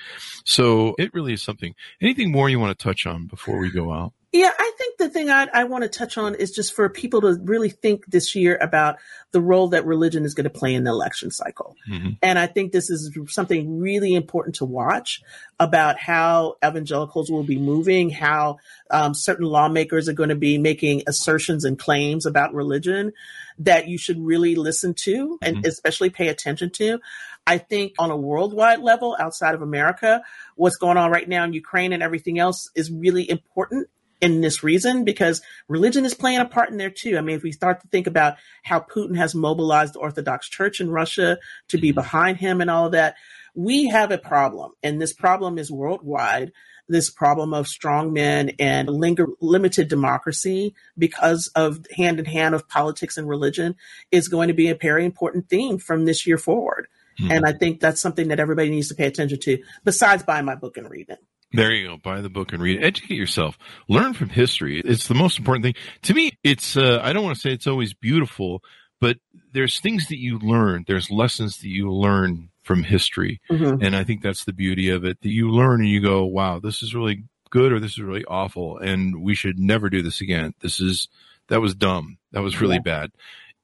So 0.44 0.94
it 0.98 1.14
really 1.14 1.34
is 1.34 1.42
something. 1.42 1.74
Anything 2.00 2.32
more 2.32 2.48
you 2.48 2.58
want 2.58 2.76
to 2.76 2.82
touch 2.82 3.06
on 3.06 3.26
before 3.26 3.58
we 3.58 3.70
go 3.70 3.92
out? 3.92 4.12
Yeah, 4.32 4.50
I 4.58 4.72
think 4.76 4.98
the 4.98 5.08
thing 5.08 5.30
I, 5.30 5.46
I 5.54 5.64
want 5.64 5.84
to 5.84 5.88
touch 5.88 6.18
on 6.18 6.34
is 6.34 6.50
just 6.50 6.74
for 6.74 6.88
people 6.88 7.20
to 7.22 7.38
really 7.44 7.70
think 7.70 8.04
this 8.06 8.34
year 8.34 8.58
about 8.60 8.96
the 9.30 9.40
role 9.40 9.68
that 9.68 9.86
religion 9.86 10.24
is 10.24 10.34
going 10.34 10.44
to 10.44 10.50
play 10.50 10.74
in 10.74 10.84
the 10.84 10.90
election 10.90 11.30
cycle. 11.30 11.76
Mhm. 11.88 12.18
And 12.22 12.38
I 12.38 12.46
think 12.46 12.72
this 12.72 12.90
is 12.90 13.16
something 13.28 13.78
really 13.78 14.14
important 14.14 14.56
to 14.56 14.64
watch 14.64 15.22
about 15.60 15.98
how 15.98 16.56
evangelicals 16.64 17.30
will 17.30 17.44
be 17.44 17.56
moving, 17.56 18.10
how 18.10 18.58
um, 18.90 19.14
certain 19.14 19.46
lawmakers 19.46 20.08
are 20.08 20.12
going 20.12 20.28
to 20.28 20.34
be 20.34 20.58
making 20.58 21.04
assertions 21.06 21.64
and 21.64 21.78
claims 21.78 22.26
about 22.26 22.52
religion 22.52 23.12
that 23.60 23.88
you 23.88 23.96
should 23.96 24.18
really 24.20 24.54
listen 24.54 24.92
to 24.92 25.38
and 25.40 25.58
Mhm. 25.58 25.66
especially 25.66 26.10
pay 26.10 26.28
attention 26.28 26.70
to. 26.70 26.98
I 27.46 27.58
think 27.58 27.94
on 27.98 28.10
a 28.10 28.16
worldwide 28.16 28.80
level, 28.80 29.16
outside 29.18 29.54
of 29.54 29.62
America, 29.62 30.20
what's 30.56 30.76
going 30.76 30.96
on 30.96 31.12
right 31.12 31.28
now 31.28 31.44
in 31.44 31.52
Ukraine 31.52 31.92
and 31.92 32.02
everything 32.02 32.38
else 32.40 32.68
is 32.74 32.90
really 32.90 33.30
important 33.30 33.88
in 34.20 34.40
this 34.40 34.62
reason 34.62 35.04
because 35.04 35.42
religion 35.68 36.04
is 36.04 36.14
playing 36.14 36.38
a 36.38 36.44
part 36.44 36.70
in 36.70 36.76
there 36.76 36.90
too. 36.90 37.18
I 37.18 37.20
mean, 37.20 37.36
if 37.36 37.42
we 37.42 37.52
start 37.52 37.80
to 37.80 37.88
think 37.88 38.06
about 38.06 38.36
how 38.62 38.80
Putin 38.80 39.16
has 39.16 39.34
mobilized 39.34 39.94
the 39.94 40.00
Orthodox 40.00 40.48
Church 40.48 40.80
in 40.80 40.90
Russia 40.90 41.38
to 41.68 41.78
be 41.78 41.92
behind 41.92 42.38
him 42.38 42.60
and 42.60 42.70
all 42.70 42.86
of 42.86 42.92
that, 42.92 43.16
we 43.54 43.88
have 43.88 44.10
a 44.10 44.18
problem. 44.18 44.72
And 44.82 45.00
this 45.00 45.12
problem 45.12 45.58
is 45.58 45.70
worldwide. 45.70 46.52
This 46.88 47.10
problem 47.10 47.52
of 47.52 47.66
strong 47.66 48.12
men 48.12 48.52
and 48.60 48.88
linger, 48.88 49.26
limited 49.40 49.88
democracy 49.88 50.74
because 50.96 51.50
of 51.56 51.84
hand 51.96 52.20
in 52.20 52.26
hand 52.26 52.54
of 52.54 52.68
politics 52.68 53.16
and 53.16 53.28
religion 53.28 53.74
is 54.12 54.28
going 54.28 54.48
to 54.48 54.54
be 54.54 54.68
a 54.68 54.76
very 54.76 55.04
important 55.04 55.48
theme 55.48 55.78
from 55.78 56.04
this 56.04 56.26
year 56.26 56.38
forward. 56.38 56.86
Mhm. 57.20 57.30
And 57.30 57.46
I 57.46 57.52
think 57.52 57.80
that's 57.80 58.00
something 58.00 58.28
that 58.28 58.38
everybody 58.38 58.70
needs 58.70 58.88
to 58.88 58.94
pay 58.94 59.06
attention 59.06 59.40
to, 59.40 59.58
besides 59.84 60.22
buying 60.22 60.44
my 60.44 60.54
book 60.54 60.76
and 60.76 60.88
reading 60.88 61.16
it. 61.16 61.24
There 61.52 61.72
you 61.72 61.88
go. 61.88 61.96
Buy 61.96 62.20
the 62.20 62.28
book 62.28 62.52
and 62.52 62.62
read 62.62 62.80
it. 62.80 62.84
Educate 62.84 63.14
yourself. 63.16 63.56
Learn 63.88 64.14
from 64.14 64.28
history. 64.30 64.80
It's 64.84 65.06
the 65.08 65.14
most 65.14 65.38
important 65.38 65.64
thing. 65.64 65.74
To 66.02 66.14
me, 66.14 66.32
it's, 66.42 66.76
uh, 66.76 67.00
I 67.02 67.12
don't 67.12 67.24
want 67.24 67.36
to 67.36 67.40
say 67.40 67.52
it's 67.52 67.66
always 67.68 67.94
beautiful, 67.94 68.62
but 69.00 69.18
there's 69.52 69.78
things 69.80 70.08
that 70.08 70.18
you 70.18 70.38
learn. 70.38 70.84
There's 70.86 71.10
lessons 71.10 71.58
that 71.58 71.68
you 71.68 71.90
learn 71.90 72.50
from 72.62 72.82
history. 72.82 73.40
Mhm. 73.50 73.80
And 73.82 73.94
I 73.94 74.02
think 74.04 74.22
that's 74.22 74.44
the 74.44 74.52
beauty 74.52 74.88
of 74.90 75.04
it 75.04 75.20
that 75.22 75.30
you 75.30 75.50
learn 75.50 75.80
and 75.80 75.88
you 75.88 76.00
go, 76.00 76.24
wow, 76.24 76.58
this 76.58 76.82
is 76.82 76.94
really 76.94 77.24
good 77.50 77.72
or 77.72 77.78
this 77.78 77.92
is 77.92 78.00
really 78.00 78.24
awful. 78.24 78.76
And 78.78 79.22
we 79.22 79.34
should 79.36 79.58
never 79.58 79.88
do 79.88 80.02
this 80.02 80.20
again. 80.20 80.52
This 80.60 80.80
is, 80.80 81.06
that 81.48 81.60
was 81.60 81.74
dumb. 81.76 82.18
That 82.32 82.42
was 82.42 82.60
really 82.60 82.74
Yeah. 82.76 82.80
bad. 83.06 83.12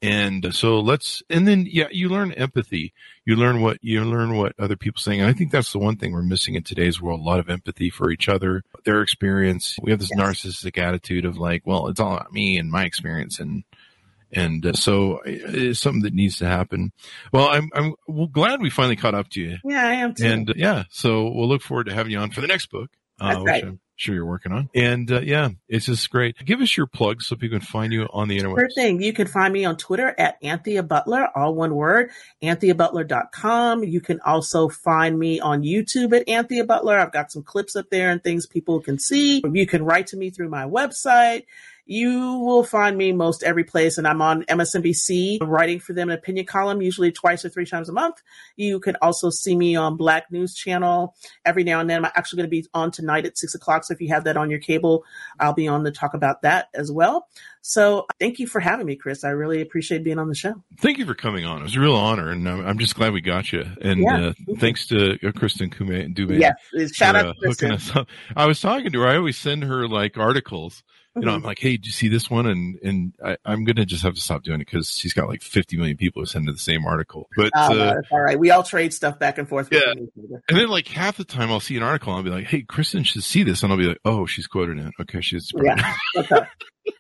And 0.02 0.52
so 0.52 0.80
let's, 0.80 1.22
and 1.30 1.46
then, 1.46 1.64
yeah, 1.70 1.86
you 1.92 2.08
learn 2.08 2.32
empathy. 2.32 2.92
You 3.24 3.36
learn 3.36 3.60
what, 3.60 3.78
you 3.82 4.04
learn 4.04 4.36
what 4.36 4.52
other 4.58 4.74
people 4.74 5.00
saying. 5.00 5.20
And 5.20 5.30
I 5.30 5.32
think 5.32 5.52
that's 5.52 5.70
the 5.70 5.78
one 5.78 5.96
thing 5.96 6.12
we're 6.12 6.22
missing 6.22 6.56
in 6.56 6.64
today's 6.64 7.00
world, 7.00 7.20
a 7.20 7.22
lot 7.22 7.38
of 7.38 7.48
empathy 7.48 7.88
for 7.88 8.10
each 8.10 8.28
other, 8.28 8.64
their 8.84 9.00
experience. 9.00 9.76
We 9.80 9.92
have 9.92 10.00
this 10.00 10.10
Yes. 10.10 10.20
narcissistic 10.20 10.76
attitude 10.76 11.24
of 11.24 11.38
like, 11.38 11.62
well, 11.64 11.86
it's 11.86 12.00
all 12.00 12.16
about 12.16 12.32
me 12.32 12.58
and 12.58 12.68
my 12.68 12.84
experience. 12.84 13.38
And, 13.38 13.62
and 14.32 14.66
uh, 14.66 14.72
so 14.72 15.20
it's 15.24 15.78
something 15.78 16.02
that 16.02 16.14
needs 16.14 16.38
to 16.38 16.46
happen. 16.46 16.90
Well, 17.32 17.48
I'm, 17.48 17.70
I'm 17.72 17.94
well, 18.08 18.26
glad 18.26 18.60
we 18.60 18.70
finally 18.70 18.96
caught 18.96 19.14
up 19.14 19.28
to 19.30 19.40
you. 19.40 19.58
Yeah, 19.62 19.86
I 19.86 19.92
am 19.94 20.14
too. 20.14 20.26
And 20.26 20.50
uh, 20.50 20.54
yeah, 20.56 20.84
so 20.90 21.28
we'll 21.28 21.48
look 21.48 21.62
forward 21.62 21.86
to 21.86 21.94
having 21.94 22.10
you 22.10 22.18
on 22.18 22.32
for 22.32 22.40
the 22.40 22.48
next 22.48 22.70
book, 22.70 22.90
uh, 23.20 23.34
That's 23.34 23.44
right. 23.44 23.64
I'm 23.64 23.78
sure 23.96 24.14
you're 24.14 24.26
working 24.26 24.52
on. 24.52 24.68
And 24.74 25.10
uh, 25.10 25.20
yeah, 25.20 25.50
it's 25.68 25.86
just 25.86 26.10
great. 26.10 26.36
Give 26.44 26.60
us 26.60 26.76
your 26.76 26.86
plugs 26.86 27.26
so 27.26 27.36
people 27.36 27.58
can 27.58 27.66
find 27.66 27.92
you 27.92 28.08
on 28.12 28.28
the 28.28 28.36
internet. 28.36 28.58
Sure 28.58 28.68
thing. 28.74 29.02
You 29.02 29.12
can 29.12 29.26
find 29.26 29.52
me 29.52 29.64
on 29.64 29.76
Twitter 29.76 30.14
at 30.18 30.36
Anthea 30.42 30.82
Butler, 30.82 31.28
all 31.34 31.54
one 31.54 31.74
word, 31.74 32.10
antheabutler.com. 32.42 33.84
You 33.84 34.00
can 34.00 34.20
also 34.20 34.68
find 34.68 35.18
me 35.18 35.40
on 35.40 35.62
YouTube 35.62 36.16
at 36.18 36.28
Anthea 36.28 36.64
Butler. 36.64 36.98
I've 36.98 37.12
got 37.12 37.30
some 37.30 37.42
clips 37.42 37.76
up 37.76 37.90
there 37.90 38.10
and 38.10 38.22
things 38.22 38.46
people 38.46 38.80
can 38.80 38.98
see. 38.98 39.42
You 39.52 39.66
can 39.66 39.84
write 39.84 40.08
to 40.08 40.16
me 40.16 40.30
through 40.30 40.48
my 40.48 40.64
website. 40.64 41.44
You 41.84 42.38
will 42.38 42.62
find 42.62 42.96
me 42.96 43.12
most 43.12 43.42
every 43.42 43.64
place, 43.64 43.98
and 43.98 44.06
I'm 44.06 44.22
on 44.22 44.44
MSNBC 44.44 45.38
writing 45.42 45.80
for 45.80 45.92
them 45.92 46.10
an 46.10 46.16
opinion 46.16 46.46
column, 46.46 46.80
usually 46.80 47.10
twice 47.10 47.44
or 47.44 47.48
three 47.48 47.66
times 47.66 47.88
a 47.88 47.92
month. 47.92 48.22
You 48.56 48.78
can 48.78 48.96
also 49.02 49.30
see 49.30 49.56
me 49.56 49.74
on 49.74 49.96
Black 49.96 50.30
News 50.30 50.54
Channel 50.54 51.14
every 51.44 51.64
now 51.64 51.80
and 51.80 51.90
then. 51.90 52.04
I'm 52.04 52.12
actually 52.14 52.38
going 52.38 52.50
to 52.50 52.62
be 52.62 52.66
on 52.72 52.92
tonight 52.92 53.26
at 53.26 53.36
six 53.36 53.54
o'clock. 53.54 53.84
So 53.84 53.94
if 53.94 54.00
you 54.00 54.08
have 54.08 54.24
that 54.24 54.36
on 54.36 54.48
your 54.48 54.60
cable, 54.60 55.04
I'll 55.40 55.54
be 55.54 55.66
on 55.66 55.84
to 55.84 55.90
talk 55.90 56.14
about 56.14 56.42
that 56.42 56.68
as 56.74 56.92
well. 56.92 57.26
So 57.62 58.06
thank 58.18 58.38
you 58.38 58.46
for 58.46 58.60
having 58.60 58.86
me, 58.86 58.96
Chris. 58.96 59.24
I 59.24 59.30
really 59.30 59.60
appreciate 59.60 60.02
being 60.02 60.18
on 60.18 60.28
the 60.28 60.34
show. 60.34 60.54
Thank 60.78 60.98
you 60.98 61.06
for 61.06 61.14
coming 61.14 61.44
on. 61.44 61.60
It 61.60 61.62
was 61.64 61.76
a 61.76 61.80
real 61.80 61.94
honor, 61.94 62.30
and 62.30 62.48
I'm, 62.48 62.78
just 62.78 62.96
glad 62.96 63.12
we 63.12 63.20
got 63.20 63.52
you. 63.52 63.64
And 63.80 64.00
Yeah, 64.00 64.26
uh, 64.28 64.32
thanks 64.58 64.86
to 64.88 65.12
uh, 65.12 65.30
Kristin 65.30 65.72
Kobes 65.72 66.12
Du 66.14 66.26
Mez 66.26 66.40
Yes, 66.40 66.94
shout 66.94 67.14
for, 67.14 67.20
out 67.20 67.26
uh, 67.26 67.34
hooking 67.40 67.70
us 67.70 67.94
up. 67.94 68.08
I 68.36 68.46
was 68.46 68.60
talking 68.60 68.90
to 68.90 69.00
her. 69.00 69.08
I 69.08 69.16
always 69.16 69.36
send 69.36 69.62
her 69.64 69.86
like 69.86 70.18
articles. 70.18 70.82
You 71.14 71.22
know, 71.22 71.32
I'm 71.34 71.42
like, 71.42 71.58
hey, 71.58 71.72
did 71.72 71.84
you 71.84 71.92
see 71.92 72.08
this 72.08 72.30
one? 72.30 72.46
And 72.46 72.78
and 72.82 73.12
I, 73.22 73.36
I'm 73.44 73.64
gonna 73.64 73.84
just 73.84 74.02
have 74.02 74.14
to 74.14 74.20
stop 74.20 74.42
doing 74.44 74.60
it 74.62 74.66
because 74.70 74.90
she's 74.90 75.12
got 75.12 75.28
like 75.28 75.42
50 75.42 75.76
million 75.76 75.96
people 75.98 76.22
who 76.22 76.26
send 76.26 76.46
her 76.46 76.52
the 76.52 76.58
same 76.58 76.86
article. 76.86 77.28
But 77.36 77.50
Oh, 77.54 77.78
uh, 77.78 78.00
all 78.10 78.20
right. 78.22 78.38
We 78.38 78.50
all 78.50 78.62
trade 78.62 78.94
stuff 78.94 79.18
back 79.18 79.36
and 79.36 79.46
forth. 79.46 79.68
Yeah. 79.70 79.92
And 79.92 80.40
then 80.48 80.68
like 80.68 80.88
half 80.88 81.18
the 81.18 81.24
time 81.24 81.50
I'll 81.50 81.60
see 81.60 81.76
an 81.76 81.82
article 81.82 82.12
and 82.12 82.18
I'll 82.18 82.24
be 82.24 82.30
like, 82.30 82.46
Hey, 82.46 82.62
Kristin 82.62 83.04
should 83.04 83.24
see 83.24 83.42
this. 83.42 83.62
And 83.62 83.70
I'll 83.70 83.78
be 83.78 83.88
like, 83.88 84.00
Oh, 84.06 84.24
she's 84.24 84.46
quoted 84.46 84.78
it. 84.78 84.92
Okay. 85.00 85.20
She's 85.20 85.52
Yeah. 85.62 85.94
That's 86.14 86.28
her. 86.28 86.48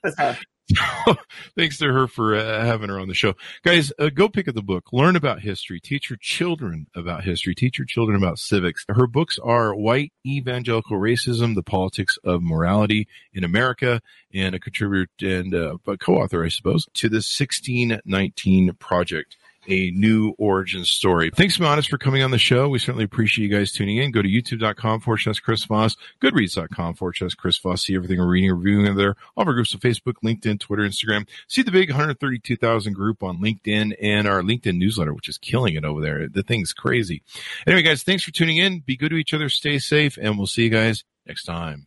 That's 0.02 0.18
her. 0.18 0.38
Thanks 1.56 1.78
to 1.78 1.92
her 1.92 2.06
for 2.06 2.34
uh, 2.34 2.64
having 2.64 2.88
her 2.88 2.98
on 2.98 3.08
the 3.08 3.14
show. 3.14 3.34
Guys, 3.62 3.92
uh, 3.98 4.10
go 4.10 4.28
pick 4.28 4.48
up 4.48 4.54
the 4.54 4.62
book. 4.62 4.92
Learn 4.92 5.16
about 5.16 5.40
history. 5.40 5.80
Teach 5.80 6.10
your 6.10 6.18
children 6.20 6.86
about 6.94 7.24
history. 7.24 7.54
Teach 7.54 7.78
your 7.78 7.86
children 7.86 8.16
about 8.16 8.38
civics. 8.38 8.84
Her 8.88 9.06
books 9.06 9.38
are 9.42 9.74
White 9.74 10.12
Evangelical 10.26 10.98
Racism, 10.98 11.54
The 11.54 11.62
Politics 11.62 12.18
of 12.24 12.42
Morality 12.42 13.08
in 13.32 13.44
America, 13.44 14.00
and 14.32 14.54
a 14.54 14.60
contributor 14.60 15.10
and 15.20 15.54
uh, 15.54 15.76
a 15.86 15.96
co-author, 15.96 16.44
I 16.44 16.48
suppose, 16.48 16.86
to 16.94 17.08
the 17.08 17.16
1619 17.16 18.72
Project. 18.78 19.36
A 19.68 19.90
new 19.92 20.34
origin 20.38 20.84
story. 20.84 21.30
Thanks, 21.34 21.60
Modest, 21.60 21.88
for 21.88 21.98
coming 21.98 22.22
on 22.22 22.32
the 22.32 22.38
show. 22.38 22.68
We 22.68 22.80
certainly 22.80 23.04
appreciate 23.04 23.48
you 23.48 23.56
guys 23.56 23.70
tuning 23.70 23.98
in. 23.98 24.10
Go 24.10 24.20
to 24.20 24.28
youtube.com 24.28 25.00
forward 25.00 25.18
slash 25.18 25.38
Chris 25.40 25.64
Voss, 25.64 25.96
goodreads.com 26.20 26.94
forward 26.94 27.16
slash 27.16 27.34
Chris 27.34 27.58
Voss. 27.58 27.84
See 27.84 27.94
everything 27.94 28.18
we're 28.18 28.26
reading 28.26 28.50
reviewing 28.50 28.86
in 28.86 28.96
there. 28.96 29.14
All 29.36 29.42
of 29.42 29.48
our 29.48 29.54
groups 29.54 29.72
on 29.72 29.80
Facebook, 29.80 30.14
LinkedIn, 30.24 30.58
Twitter, 30.58 30.82
Instagram. 30.82 31.28
See 31.46 31.62
the 31.62 31.70
big 31.70 31.90
132,000 31.90 32.92
group 32.92 33.22
on 33.22 33.38
LinkedIn 33.38 33.94
and 34.02 34.26
our 34.26 34.42
LinkedIn 34.42 34.78
newsletter, 34.78 35.14
which 35.14 35.28
is 35.28 35.38
killing 35.38 35.74
it 35.76 35.84
over 35.84 36.00
there. 36.00 36.28
The 36.28 36.42
thing's 36.42 36.72
crazy. 36.72 37.22
Anyway, 37.66 37.82
guys, 37.82 38.02
thanks 38.02 38.24
for 38.24 38.32
tuning 38.32 38.56
in. 38.56 38.80
Be 38.80 38.96
good 38.96 39.10
to 39.10 39.16
each 39.16 39.32
other. 39.32 39.48
Stay 39.48 39.78
safe 39.78 40.18
and 40.20 40.38
we'll 40.38 40.46
see 40.46 40.64
you 40.64 40.70
guys 40.70 41.04
next 41.26 41.44
time. 41.44 41.86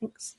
Thanks. 0.00 0.36